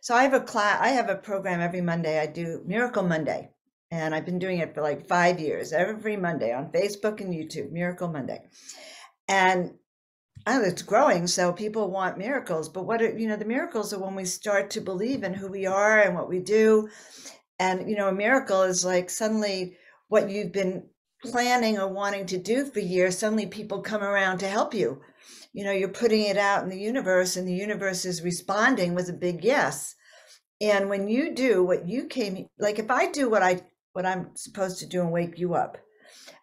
So 0.00 0.14
I 0.14 0.22
have 0.22 0.32
a 0.32 0.40
class, 0.40 0.78
I 0.80 0.90
have 0.90 1.08
a 1.08 1.16
program 1.16 1.60
every 1.60 1.80
Monday. 1.80 2.20
I 2.20 2.26
do 2.26 2.62
Miracle 2.64 3.02
Monday, 3.02 3.50
And 3.90 4.14
I've 4.14 4.26
been 4.26 4.38
doing 4.38 4.58
it 4.58 4.74
for 4.74 4.80
like 4.80 5.08
five 5.08 5.40
years, 5.40 5.72
every 5.72 6.16
Monday 6.16 6.52
on 6.52 6.70
Facebook 6.70 7.20
and 7.20 7.34
YouTube, 7.34 7.72
Miracle 7.72 8.06
Monday. 8.06 8.42
And 9.26 9.74
oh, 10.46 10.62
it's 10.62 10.82
growing, 10.82 11.26
so 11.26 11.52
people 11.52 11.90
want 11.90 12.16
miracles. 12.16 12.68
But 12.68 12.86
what 12.86 13.02
are, 13.02 13.18
you 13.18 13.26
know, 13.26 13.36
the 13.36 13.44
miracles 13.44 13.92
are 13.92 13.98
when 13.98 14.14
we 14.14 14.24
start 14.24 14.70
to 14.70 14.80
believe 14.80 15.24
in 15.24 15.34
who 15.34 15.48
we 15.48 15.66
are 15.66 15.98
and 16.00 16.14
what 16.14 16.28
we 16.28 16.38
do. 16.38 16.88
And 17.58 17.90
you 17.90 17.96
know, 17.96 18.08
a 18.08 18.14
miracle 18.14 18.62
is 18.62 18.84
like 18.84 19.10
suddenly 19.10 19.78
what 20.08 20.30
you've 20.30 20.52
been 20.52 20.84
planning 21.22 21.78
or 21.78 21.88
wanting 21.88 22.26
to 22.26 22.38
do 22.38 22.66
for 22.66 22.80
years, 22.80 23.18
suddenly 23.18 23.46
people 23.46 23.80
come 23.80 24.02
around 24.02 24.38
to 24.38 24.48
help 24.48 24.74
you. 24.74 25.00
You 25.52 25.64
know, 25.64 25.72
you're 25.72 25.88
putting 25.88 26.24
it 26.24 26.36
out 26.36 26.62
in 26.62 26.68
the 26.68 26.78
universe, 26.78 27.36
and 27.36 27.46
the 27.46 27.54
universe 27.54 28.04
is 28.04 28.22
responding 28.22 28.94
with 28.94 29.08
a 29.08 29.14
big 29.14 29.44
yes. 29.44 29.94
And 30.60 30.88
when 30.88 31.08
you 31.08 31.34
do 31.34 31.64
what 31.64 31.88
you 31.88 32.06
came, 32.06 32.46
like 32.58 32.78
if 32.78 32.90
I 32.90 33.10
do 33.10 33.30
what 33.30 33.42
I 33.42 33.62
what 33.92 34.06
I'm 34.06 34.30
supposed 34.34 34.80
to 34.80 34.86
do 34.86 35.00
and 35.00 35.12
wake 35.12 35.38
you 35.38 35.54
up, 35.54 35.78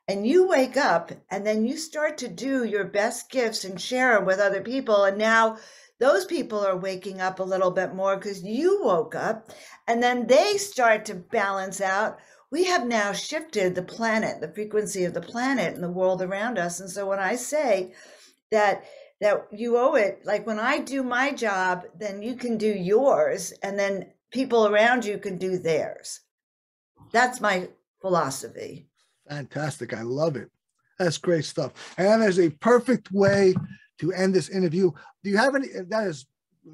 and 0.08 0.26
you 0.26 0.48
wake 0.48 0.78
up 0.78 1.12
and 1.30 1.46
then 1.46 1.66
you 1.66 1.78
start 1.78 2.18
to 2.20 2.28
do 2.28 2.64
your 2.64 2.86
best 2.86 3.30
gifts 3.30 3.66
and 3.66 3.80
share 3.80 4.16
them 4.16 4.26
with 4.26 4.40
other 4.40 4.62
people, 4.62 5.04
and 5.04 5.18
now 5.18 5.58
those 6.00 6.26
people 6.26 6.66
are 6.66 6.78
waking 6.78 7.22
up 7.22 7.40
a 7.40 7.44
little 7.44 7.72
bit 7.72 7.94
more 7.94 8.16
because 8.16 8.44
you 8.44 8.82
woke 8.84 9.14
up, 9.14 9.52
and 9.88 10.02
then 10.02 10.28
they 10.28 10.58
start 10.58 11.06
to 11.06 11.16
balance 11.16 11.82
out 11.82 12.18
we 12.52 12.66
have 12.66 12.86
now 12.86 13.14
shifted 13.14 13.74
the 13.74 13.82
planet, 13.82 14.42
the 14.42 14.52
frequency 14.52 15.06
of 15.06 15.14
the 15.14 15.22
planet 15.22 15.74
and 15.74 15.84
the 15.84 15.90
world 15.90 16.22
around 16.22 16.58
us. 16.58 16.80
And 16.80 16.90
so 16.90 17.08
when 17.08 17.20
I 17.20 17.36
say 17.36 17.94
that 18.52 18.84
that 19.22 19.48
you 19.52 19.78
owe 19.78 19.94
it, 19.94 20.22
like 20.26 20.48
when 20.48 20.60
I 20.60 20.80
do 20.80 21.04
my 21.04 21.32
job, 21.32 21.84
then 21.98 22.24
you 22.24 22.36
can 22.36 22.58
do 22.58 22.68
yours, 22.68 23.54
and 23.62 23.78
then 23.78 24.08
people 24.32 24.66
around 24.66 25.06
you 25.06 25.20
can 25.20 25.38
do 25.38 25.60
theirs. 25.60 26.22
That's 27.12 27.40
my 27.40 27.70
philosophy. 28.02 28.88
Fantastic. 29.30 29.94
I 29.94 30.02
love 30.02 30.36
it. 30.38 30.50
That's 30.98 31.20
great 31.20 31.46
stuff. 31.46 31.72
And 32.00 32.22
that 32.22 32.30
is 32.30 32.40
a 32.40 32.50
perfect 32.50 33.12
way 33.12 33.54
to 34.00 34.12
end 34.12 34.34
this 34.34 34.50
interview. 34.50 34.92
Do 35.24 35.30
you 35.30 35.38
have 35.38 35.54
any? 35.54 35.68
That 35.88 36.08
is 36.08 36.26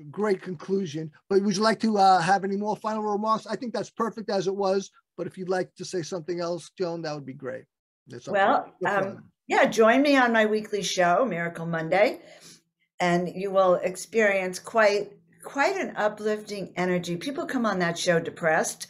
great 0.09 0.41
conclusion. 0.41 1.11
But 1.29 1.41
would 1.41 1.55
you 1.55 1.61
like 1.61 1.81
to 1.81 1.97
uh, 1.97 2.19
have 2.19 2.45
any 2.45 2.55
more 2.55 2.77
final 2.77 3.03
remarks? 3.03 3.45
I 3.45 3.57
think 3.57 3.73
that's 3.73 3.89
perfect 3.89 4.29
as 4.29 4.47
it 4.47 4.55
was. 4.55 4.89
But 5.17 5.27
if 5.27 5.37
you'd 5.37 5.49
like 5.49 5.73
to 5.75 5.85
say 5.85 6.03
something 6.03 6.39
else, 6.39 6.69
Joan, 6.77 7.01
that 7.01 7.15
would 7.15 7.25
be 7.25 7.33
great. 7.33 7.65
well, 8.27 8.71
um, 8.85 9.25
yeah, 9.47 9.65
join 9.65 10.01
me 10.01 10.15
on 10.15 10.31
my 10.31 10.45
weekly 10.45 10.83
show, 10.83 11.25
Miracle 11.25 11.65
Monday, 11.65 12.21
and 12.99 13.27
you 13.27 13.51
will 13.51 13.75
experience 13.75 14.59
quite 14.59 15.11
quite 15.43 15.77
an 15.77 15.95
uplifting 15.95 16.73
energy. 16.75 17.15
People 17.15 17.45
come 17.45 17.65
on 17.65 17.79
that 17.79 17.97
show 17.97 18.19
depressed 18.19 18.87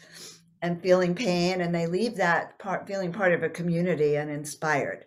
and 0.62 0.82
feeling 0.82 1.14
pain, 1.14 1.62
and 1.62 1.74
they 1.74 1.88
leave 1.88 2.16
that 2.16 2.58
part 2.60 2.88
feeling 2.88 3.14
part 3.14 3.32
of 3.34 3.44
a 3.44 3.50
community 3.50 4.16
and 4.16 4.30
inspired. 4.30 5.06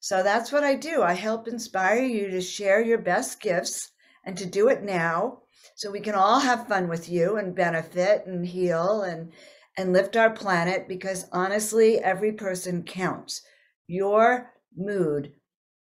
So 0.00 0.22
that's 0.22 0.50
what 0.50 0.64
I 0.64 0.74
do. 0.74 1.02
I 1.02 1.12
help 1.12 1.48
inspire 1.48 2.02
you 2.02 2.30
to 2.30 2.40
share 2.40 2.82
your 2.82 2.98
best 2.98 3.40
gifts 3.40 3.90
and 4.24 4.36
to 4.38 4.46
do 4.46 4.68
it 4.68 4.82
now 4.82 5.40
so 5.74 5.90
we 5.90 6.00
can 6.00 6.14
all 6.14 6.40
have 6.40 6.68
fun 6.68 6.88
with 6.88 7.08
you 7.08 7.36
and 7.36 7.54
benefit 7.54 8.26
and 8.26 8.46
heal 8.46 9.02
and 9.02 9.32
and 9.78 9.92
lift 9.92 10.16
our 10.16 10.30
planet 10.30 10.88
because 10.88 11.28
honestly, 11.32 11.98
every 12.00 12.32
person 12.32 12.82
counts. 12.82 13.42
Your 13.86 14.52
mood, 14.76 15.32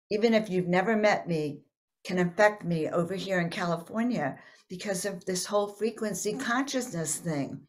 even 0.09 0.33
if 0.33 0.49
you've 0.49 0.69
never 0.69 0.95
met 0.95 1.27
me, 1.27 1.61
can 2.05 2.17
affect 2.17 2.63
me 2.63 2.87
over 2.89 3.13
here 3.13 3.39
in 3.41 3.49
California 3.49 4.39
because 4.69 5.05
of 5.05 5.23
this 5.25 5.45
whole 5.45 5.67
frequency 5.67 6.33
mm. 6.33 6.39
consciousness 6.39 7.17
thing. 7.17 7.59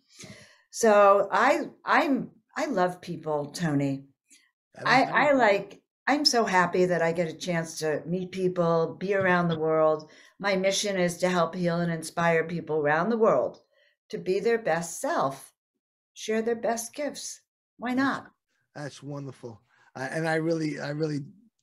So 0.70 1.28
I 1.30 1.64
I'm 1.84 2.30
I 2.56 2.66
love 2.66 3.02
people, 3.02 3.46
Tony. 3.46 4.04
I, 4.86 5.02
I 5.02 5.32
like 5.32 5.82
I'm 6.06 6.24
so 6.24 6.44
happy 6.44 6.86
that 6.86 7.02
I 7.02 7.12
get 7.12 7.28
a 7.28 7.36
chance 7.36 7.78
to 7.80 8.02
meet 8.06 8.32
people, 8.32 8.96
be 8.98 9.14
around 9.14 9.48
the 9.48 9.58
world. 9.58 10.10
My 10.38 10.56
mission 10.56 10.96
is 10.96 11.18
to 11.18 11.28
help 11.28 11.54
heal 11.54 11.80
and 11.80 11.92
inspire 11.92 12.44
people 12.44 12.76
around 12.78 13.10
the 13.10 13.18
world 13.18 13.60
to 14.10 14.18
be 14.18 14.40
their 14.40 14.58
best 14.58 15.00
self 15.00 15.51
share 16.14 16.42
their 16.42 16.56
best 16.56 16.94
gifts. 16.94 17.40
Why 17.78 17.94
not? 17.94 18.26
That's 18.74 19.02
wonderful. 19.02 19.60
Uh, 19.94 20.08
and 20.10 20.28
I 20.28 20.36
really, 20.36 20.80
I 20.80 20.90
really 20.90 21.20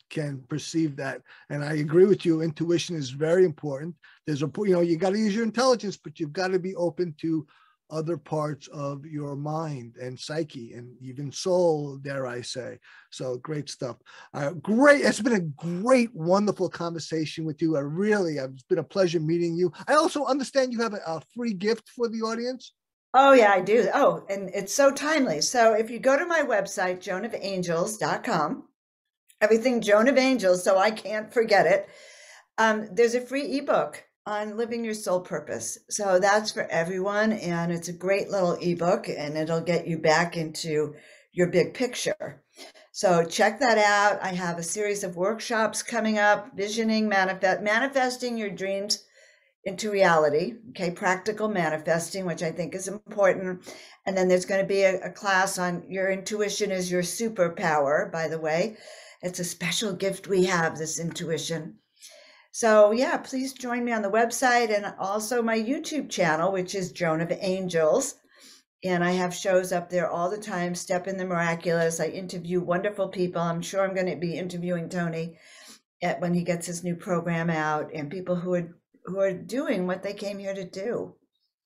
can 0.09 0.43
perceive 0.49 0.95
that. 0.97 1.21
And 1.49 1.63
I 1.63 1.73
agree 1.75 2.05
with 2.05 2.25
you. 2.25 2.41
Intuition 2.41 2.95
is 2.95 3.11
very 3.11 3.45
important. 3.45 3.95
There's 4.25 4.43
a, 4.43 4.51
you 4.57 4.73
know, 4.73 4.81
you 4.81 4.97
got 4.97 5.11
to 5.11 5.19
use 5.19 5.35
your 5.35 5.43
intelligence, 5.43 5.97
but 5.97 6.19
you've 6.19 6.33
got 6.33 6.49
to 6.49 6.59
be 6.59 6.75
open 6.75 7.15
to 7.21 7.45
other 7.91 8.17
parts 8.17 8.67
of 8.67 9.03
your 9.05 9.35
mind 9.35 9.95
and 9.99 10.19
psyche 10.19 10.73
and 10.73 10.95
even 11.01 11.31
soul, 11.31 11.97
dare 11.97 12.27
I 12.27 12.41
say. 12.41 12.77
So 13.11 13.37
great 13.37 13.69
stuff. 13.69 13.97
Uh, 14.33 14.51
great. 14.51 15.01
It's 15.03 15.21
been 15.21 15.33
a 15.33 15.81
great, 15.81 16.13
wonderful 16.13 16.69
conversation 16.69 17.45
with 17.45 17.61
you. 17.61 17.77
I 17.77 17.81
really, 17.81 18.37
it's 18.37 18.63
been 18.63 18.77
a 18.77 18.83
pleasure 18.83 19.19
meeting 19.19 19.55
you. 19.55 19.71
I 19.87 19.93
also 19.93 20.25
understand 20.25 20.71
you 20.71 20.81
have 20.81 20.93
a, 20.93 21.01
a 21.05 21.21
free 21.35 21.53
gift 21.53 21.89
for 21.89 22.07
the 22.07 22.21
audience. 22.21 22.73
Oh, 23.13 23.33
yeah, 23.33 23.51
I 23.51 23.61
do. 23.61 23.89
Oh, 23.93 24.23
and 24.29 24.51
it's 24.53 24.73
so 24.73 24.91
timely. 24.91 25.41
So 25.41 25.73
if 25.73 25.89
you 25.89 25.99
go 25.99 26.17
to 26.17 26.25
my 26.25 26.41
website, 26.41 26.99
joanofangels.com, 26.99 28.63
everything 29.41 29.81
Joan 29.81 30.07
of 30.07 30.17
Angels, 30.17 30.63
so 30.63 30.77
I 30.77 30.91
can't 30.91 31.33
forget 31.33 31.65
it, 31.65 31.89
um, 32.59 32.87
there's 32.91 33.15
a 33.15 33.21
free 33.21 33.57
ebook 33.57 34.03
on 34.27 34.57
living 34.57 34.85
your 34.85 34.93
soul 34.93 35.21
purpose. 35.21 35.79
So 35.89 36.19
that's 36.19 36.51
for 36.51 36.67
everyone. 36.69 37.33
And 37.33 37.71
it's 37.71 37.87
a 37.87 37.93
great 37.93 38.29
little 38.29 38.57
ebook 38.61 39.09
and 39.09 39.35
it'll 39.35 39.61
get 39.61 39.87
you 39.87 39.97
back 39.97 40.37
into 40.37 40.93
your 41.31 41.47
big 41.47 41.73
picture. 41.73 42.43
So 42.91 43.23
check 43.23 43.59
that 43.59 43.79
out. 43.79 44.21
I 44.21 44.33
have 44.33 44.59
a 44.59 44.63
series 44.63 45.03
of 45.03 45.15
workshops 45.15 45.81
coming 45.81 46.19
up, 46.19 46.55
visioning, 46.55 47.09
manifest, 47.09 47.61
manifesting 47.61 48.37
your 48.37 48.49
dreams 48.51 49.03
into 49.69 49.91
reality, 49.91 50.55
okay, 50.71 50.89
practical 50.89 51.47
manifesting, 51.47 52.25
which 52.25 52.41
I 52.41 52.51
think 52.51 52.73
is 52.73 52.87
important. 52.87 53.71
And 54.05 54.17
then 54.17 54.27
there's 54.27 54.45
going 54.45 54.61
to 54.61 54.67
be 54.67 54.81
a, 54.81 54.99
a, 55.01 55.11
class 55.11 55.59
on 55.59 55.83
your 55.87 56.09
intuition 56.09 56.71
is 56.71 56.91
your 56.91 57.03
superpower, 57.03 58.11
by 58.11 58.27
the 58.27 58.39
way. 58.39 58.77
It's 59.21 59.39
a 59.39 59.43
special 59.43 59.93
gift 59.93 60.27
we 60.27 60.45
have, 60.45 60.77
this 60.77 60.99
intuition. 60.99 61.75
So, 62.51 62.91
yeah, 62.91 63.17
please 63.17 63.53
join 63.53 63.85
me 63.85 63.91
on 63.91 64.01
the 64.01 64.09
website 64.09 64.75
and 64.75 64.91
also 64.97 65.43
my 65.43 65.59
YouTube 65.59 66.09
channel, 66.09 66.51
which 66.51 66.73
is 66.73 66.91
Joan 66.91 67.21
of 67.21 67.31
Angels. 67.31 68.15
And 68.83 69.03
I 69.03 69.11
have 69.11 69.35
shows 69.35 69.71
up 69.71 69.91
there 69.91 70.09
all 70.09 70.31
the 70.31 70.37
time, 70.39 70.73
Step 70.73 71.07
in 71.07 71.17
the 71.17 71.25
Miraculous. 71.25 71.99
I 71.99 72.07
interview 72.07 72.59
wonderful 72.59 73.09
people. 73.09 73.41
I'm 73.41 73.61
sure 73.61 73.83
I'm 73.83 73.93
going 73.93 74.09
to 74.09 74.15
be 74.15 74.35
interviewing 74.35 74.89
Tony 74.89 75.37
at, 76.01 76.21
when 76.21 76.33
he 76.33 76.43
gets 76.43 76.65
his 76.65 76.83
new 76.83 76.95
program 76.95 77.51
out 77.51 77.91
and 77.93 78.09
people 78.09 78.35
who 78.35 78.55
are 78.55 78.78
who 79.05 79.19
are 79.19 79.33
doing 79.33 79.87
what 79.87 80.03
they 80.03 80.13
came 80.13 80.39
here 80.39 80.53
to 80.53 80.65
do. 80.65 81.15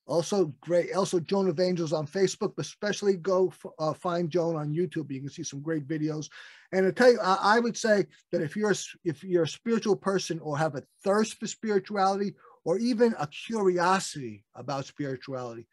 Also 0.05 0.53
great. 0.59 0.93
Also 0.93 1.19
Joan 1.19 1.47
of 1.47 1.59
Angels 1.59 1.93
on 1.93 2.05
Facebook, 2.05 2.53
but 2.57 2.65
especially 2.65 3.15
go 3.15 3.53
uh, 3.79 3.93
find 3.93 4.29
Joan 4.29 4.57
on 4.57 4.73
YouTube. 4.73 5.09
You 5.09 5.21
can 5.21 5.29
see 5.29 5.43
some 5.43 5.61
great 5.61 5.88
videos. 5.88 6.29
And 6.73 6.86
I 6.86 6.91
tell 6.91 7.11
you, 7.11 7.19
I, 7.21 7.38
I 7.41 7.59
would 7.59 7.77
say 7.77 8.05
that 8.31 8.41
if 8.41 8.57
you're 8.57 8.73
if 9.05 9.23
you're 9.23 9.43
a 9.43 9.47
spiritual 9.47 9.95
person 9.95 10.39
or 10.39 10.57
have 10.57 10.75
a 10.75 10.84
thirst 11.05 11.39
for 11.39 11.47
spirituality 11.47 12.34
or 12.65 12.77
even 12.79 13.15
a 13.17 13.27
curiosity 13.27 14.43
about 14.55 14.86
spirituality, 14.86 15.67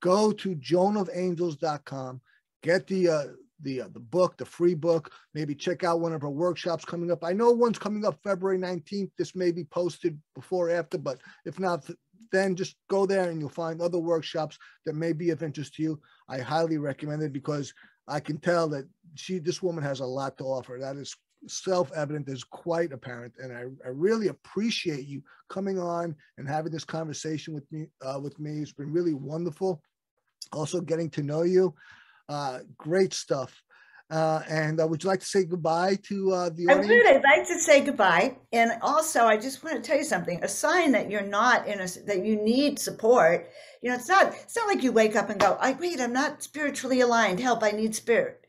go 0.00 0.30
to 0.30 0.54
joanofangels.com. 0.54 2.20
Get 2.62 2.86
the 2.86 3.08
uh, 3.08 3.24
the 3.62 3.82
uh, 3.82 3.88
the 3.92 4.00
book, 4.00 4.36
the 4.36 4.44
free 4.44 4.74
book. 4.74 5.10
Maybe 5.34 5.54
check 5.54 5.84
out 5.84 6.00
one 6.00 6.12
of 6.12 6.24
our 6.24 6.30
workshops 6.30 6.84
coming 6.84 7.10
up. 7.10 7.24
I 7.24 7.32
know 7.32 7.50
one's 7.50 7.78
coming 7.78 8.04
up 8.04 8.18
February 8.22 8.58
19th. 8.58 9.10
This 9.18 9.34
may 9.34 9.52
be 9.52 9.64
posted 9.64 10.18
before 10.34 10.68
or 10.68 10.72
after, 10.72 10.98
but 10.98 11.20
if 11.44 11.58
not, 11.58 11.88
then 12.30 12.56
just 12.56 12.76
go 12.88 13.06
there 13.06 13.30
and 13.30 13.40
you'll 13.40 13.48
find 13.48 13.80
other 13.80 13.98
workshops 13.98 14.58
that 14.86 14.94
may 14.94 15.12
be 15.12 15.30
of 15.30 15.42
interest 15.42 15.74
to 15.74 15.82
you. 15.82 16.00
I 16.28 16.38
highly 16.38 16.78
recommend 16.78 17.22
it 17.22 17.32
because 17.32 17.72
I 18.08 18.20
can 18.20 18.38
tell 18.38 18.68
that 18.70 18.88
she, 19.14 19.38
this 19.38 19.62
woman 19.62 19.84
has 19.84 20.00
a 20.00 20.06
lot 20.06 20.38
to 20.38 20.44
offer. 20.44 20.78
That 20.80 20.96
is 20.96 21.14
self-evident 21.48 22.28
is 22.28 22.44
quite 22.44 22.92
apparent 22.92 23.34
and 23.38 23.52
I, 23.52 23.62
I 23.84 23.90
really 23.90 24.28
appreciate 24.28 25.06
you 25.06 25.22
coming 25.48 25.78
on 25.78 26.14
and 26.38 26.48
having 26.48 26.72
this 26.72 26.84
conversation 26.84 27.52
with 27.52 27.64
me 27.72 27.88
uh, 28.00 28.20
with 28.22 28.38
me 28.38 28.60
it's 28.60 28.72
been 28.72 28.92
really 28.92 29.14
wonderful 29.14 29.82
also 30.52 30.80
getting 30.80 31.10
to 31.10 31.22
know 31.22 31.42
you 31.42 31.74
uh, 32.28 32.60
great 32.76 33.14
stuff. 33.14 33.62
Uh, 34.12 34.42
and 34.46 34.78
uh, 34.78 34.86
would 34.86 35.02
you 35.02 35.08
like 35.08 35.20
to 35.20 35.26
say 35.26 35.42
goodbye 35.42 35.96
to 36.02 36.32
uh, 36.32 36.50
the 36.50 36.66
audience? 36.66 36.86
I 36.86 36.90
would. 36.90 37.06
I'd 37.06 37.22
like 37.22 37.48
to 37.48 37.58
say 37.58 37.80
goodbye. 37.80 38.36
And 38.52 38.72
also, 38.82 39.24
I 39.24 39.38
just 39.38 39.64
want 39.64 39.76
to 39.76 39.82
tell 39.82 39.96
you 39.96 40.04
something. 40.04 40.38
A 40.44 40.48
sign 40.48 40.92
that 40.92 41.10
you're 41.10 41.22
not 41.22 41.66
in 41.66 41.80
a 41.80 41.86
that 42.06 42.22
you 42.22 42.36
need 42.36 42.78
support. 42.78 43.48
You 43.80 43.88
know, 43.88 43.96
it's 43.96 44.08
not. 44.08 44.34
It's 44.34 44.54
not 44.54 44.66
like 44.66 44.82
you 44.82 44.92
wake 44.92 45.16
up 45.16 45.30
and 45.30 45.40
go, 45.40 45.56
"I 45.58 45.72
wait, 45.72 45.98
I'm 45.98 46.12
not 46.12 46.42
spiritually 46.42 47.00
aligned. 47.00 47.40
Help! 47.40 47.62
I 47.62 47.70
need 47.70 47.94
spirit." 47.94 48.44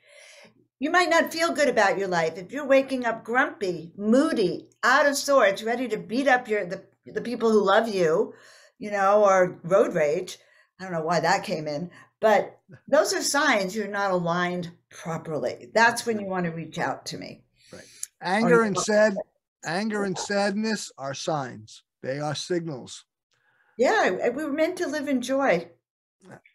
You 0.80 0.90
might 0.90 1.10
not 1.10 1.32
feel 1.32 1.54
good 1.54 1.70
about 1.70 1.98
your 1.98 2.10
life 2.10 2.38
if 2.38 2.52
you're 2.52 2.68
waking 2.68 3.06
up 3.06 3.24
grumpy, 3.24 3.94
moody, 3.96 4.68
out 4.84 5.06
of 5.06 5.16
sorts, 5.16 5.64
ready 5.64 5.88
to 5.88 5.98
beat 5.98 6.28
up 6.28 6.50
your 6.50 6.66
the 6.66 6.84
the 7.06 7.22
people 7.22 7.50
who 7.50 7.64
love 7.64 7.88
you, 7.88 8.34
you 8.80 8.92
know, 8.92 9.24
or 9.24 9.62
road 9.64 9.94
rage. 9.94 10.40
I 10.78 10.84
don't 10.84 10.92
know 10.92 11.06
why 11.06 11.22
that 11.22 11.46
came 11.46 11.70
in, 11.70 11.90
but 12.24 12.58
those 12.88 13.14
are 13.14 13.22
signs 13.22 13.76
you're 13.76 13.90
not 13.90 14.12
aligned 14.12 14.72
properly. 14.90 15.70
That's 15.74 16.06
when 16.06 16.22
you 16.22 16.26
want 16.26 16.46
to 16.46 16.54
reach 16.54 16.80
out 16.80 17.06
to 17.08 17.18
me. 17.18 17.44
Right. 17.70 17.84
Anger 18.22 18.64
and 18.64 18.78
sad, 18.78 19.18
anger 19.66 20.06
and 20.06 20.18
sadness 20.18 20.90
are 20.98 21.14
signs. 21.14 21.84
They 22.02 22.22
are 22.22 22.34
signals. 22.34 23.04
Yeah, 23.78 24.30
we 24.30 24.46
were 24.46 24.54
meant 24.54 24.78
to 24.78 24.88
live 24.88 25.10
in 25.10 25.22
joy. 25.22 25.68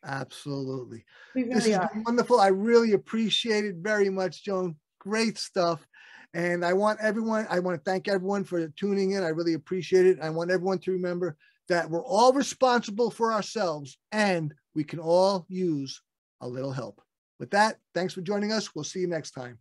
Absolutely. 0.02 1.04
We 1.34 1.42
This 1.42 1.64
really 1.64 1.72
has 1.72 1.80
are. 1.80 1.90
been 1.92 2.04
wonderful. 2.04 2.40
I 2.40 2.46
really 2.46 2.94
appreciate 2.94 3.66
it 3.66 3.76
very 3.76 4.08
much, 4.08 4.44
Joan. 4.44 4.76
Great 4.98 5.36
stuff. 5.36 5.86
And 6.32 6.64
I 6.64 6.72
want 6.72 6.98
everyone, 7.02 7.46
I 7.50 7.58
want 7.58 7.76
to 7.76 7.90
thank 7.90 8.08
everyone 8.08 8.44
for 8.44 8.68
tuning 8.68 9.10
in. 9.10 9.22
I 9.22 9.28
really 9.28 9.52
appreciate 9.52 10.06
it. 10.06 10.18
I 10.22 10.30
want 10.30 10.50
everyone 10.50 10.78
to 10.78 10.92
remember 10.92 11.36
that 11.68 11.90
we're 11.90 12.04
all 12.04 12.32
responsible 12.32 13.10
for 13.10 13.32
ourselves 13.32 13.98
and 14.12 14.54
we 14.74 14.84
can 14.84 14.98
all 14.98 15.46
use 15.48 16.02
a 16.40 16.48
little 16.48 16.72
help. 16.72 17.00
With 17.38 17.50
that, 17.50 17.76
thanks 17.94 18.14
for 18.14 18.20
joining 18.20 18.52
us. 18.52 18.74
We'll 18.74 18.84
see 18.84 19.00
you 19.00 19.06
next 19.06 19.32
time. 19.32 19.58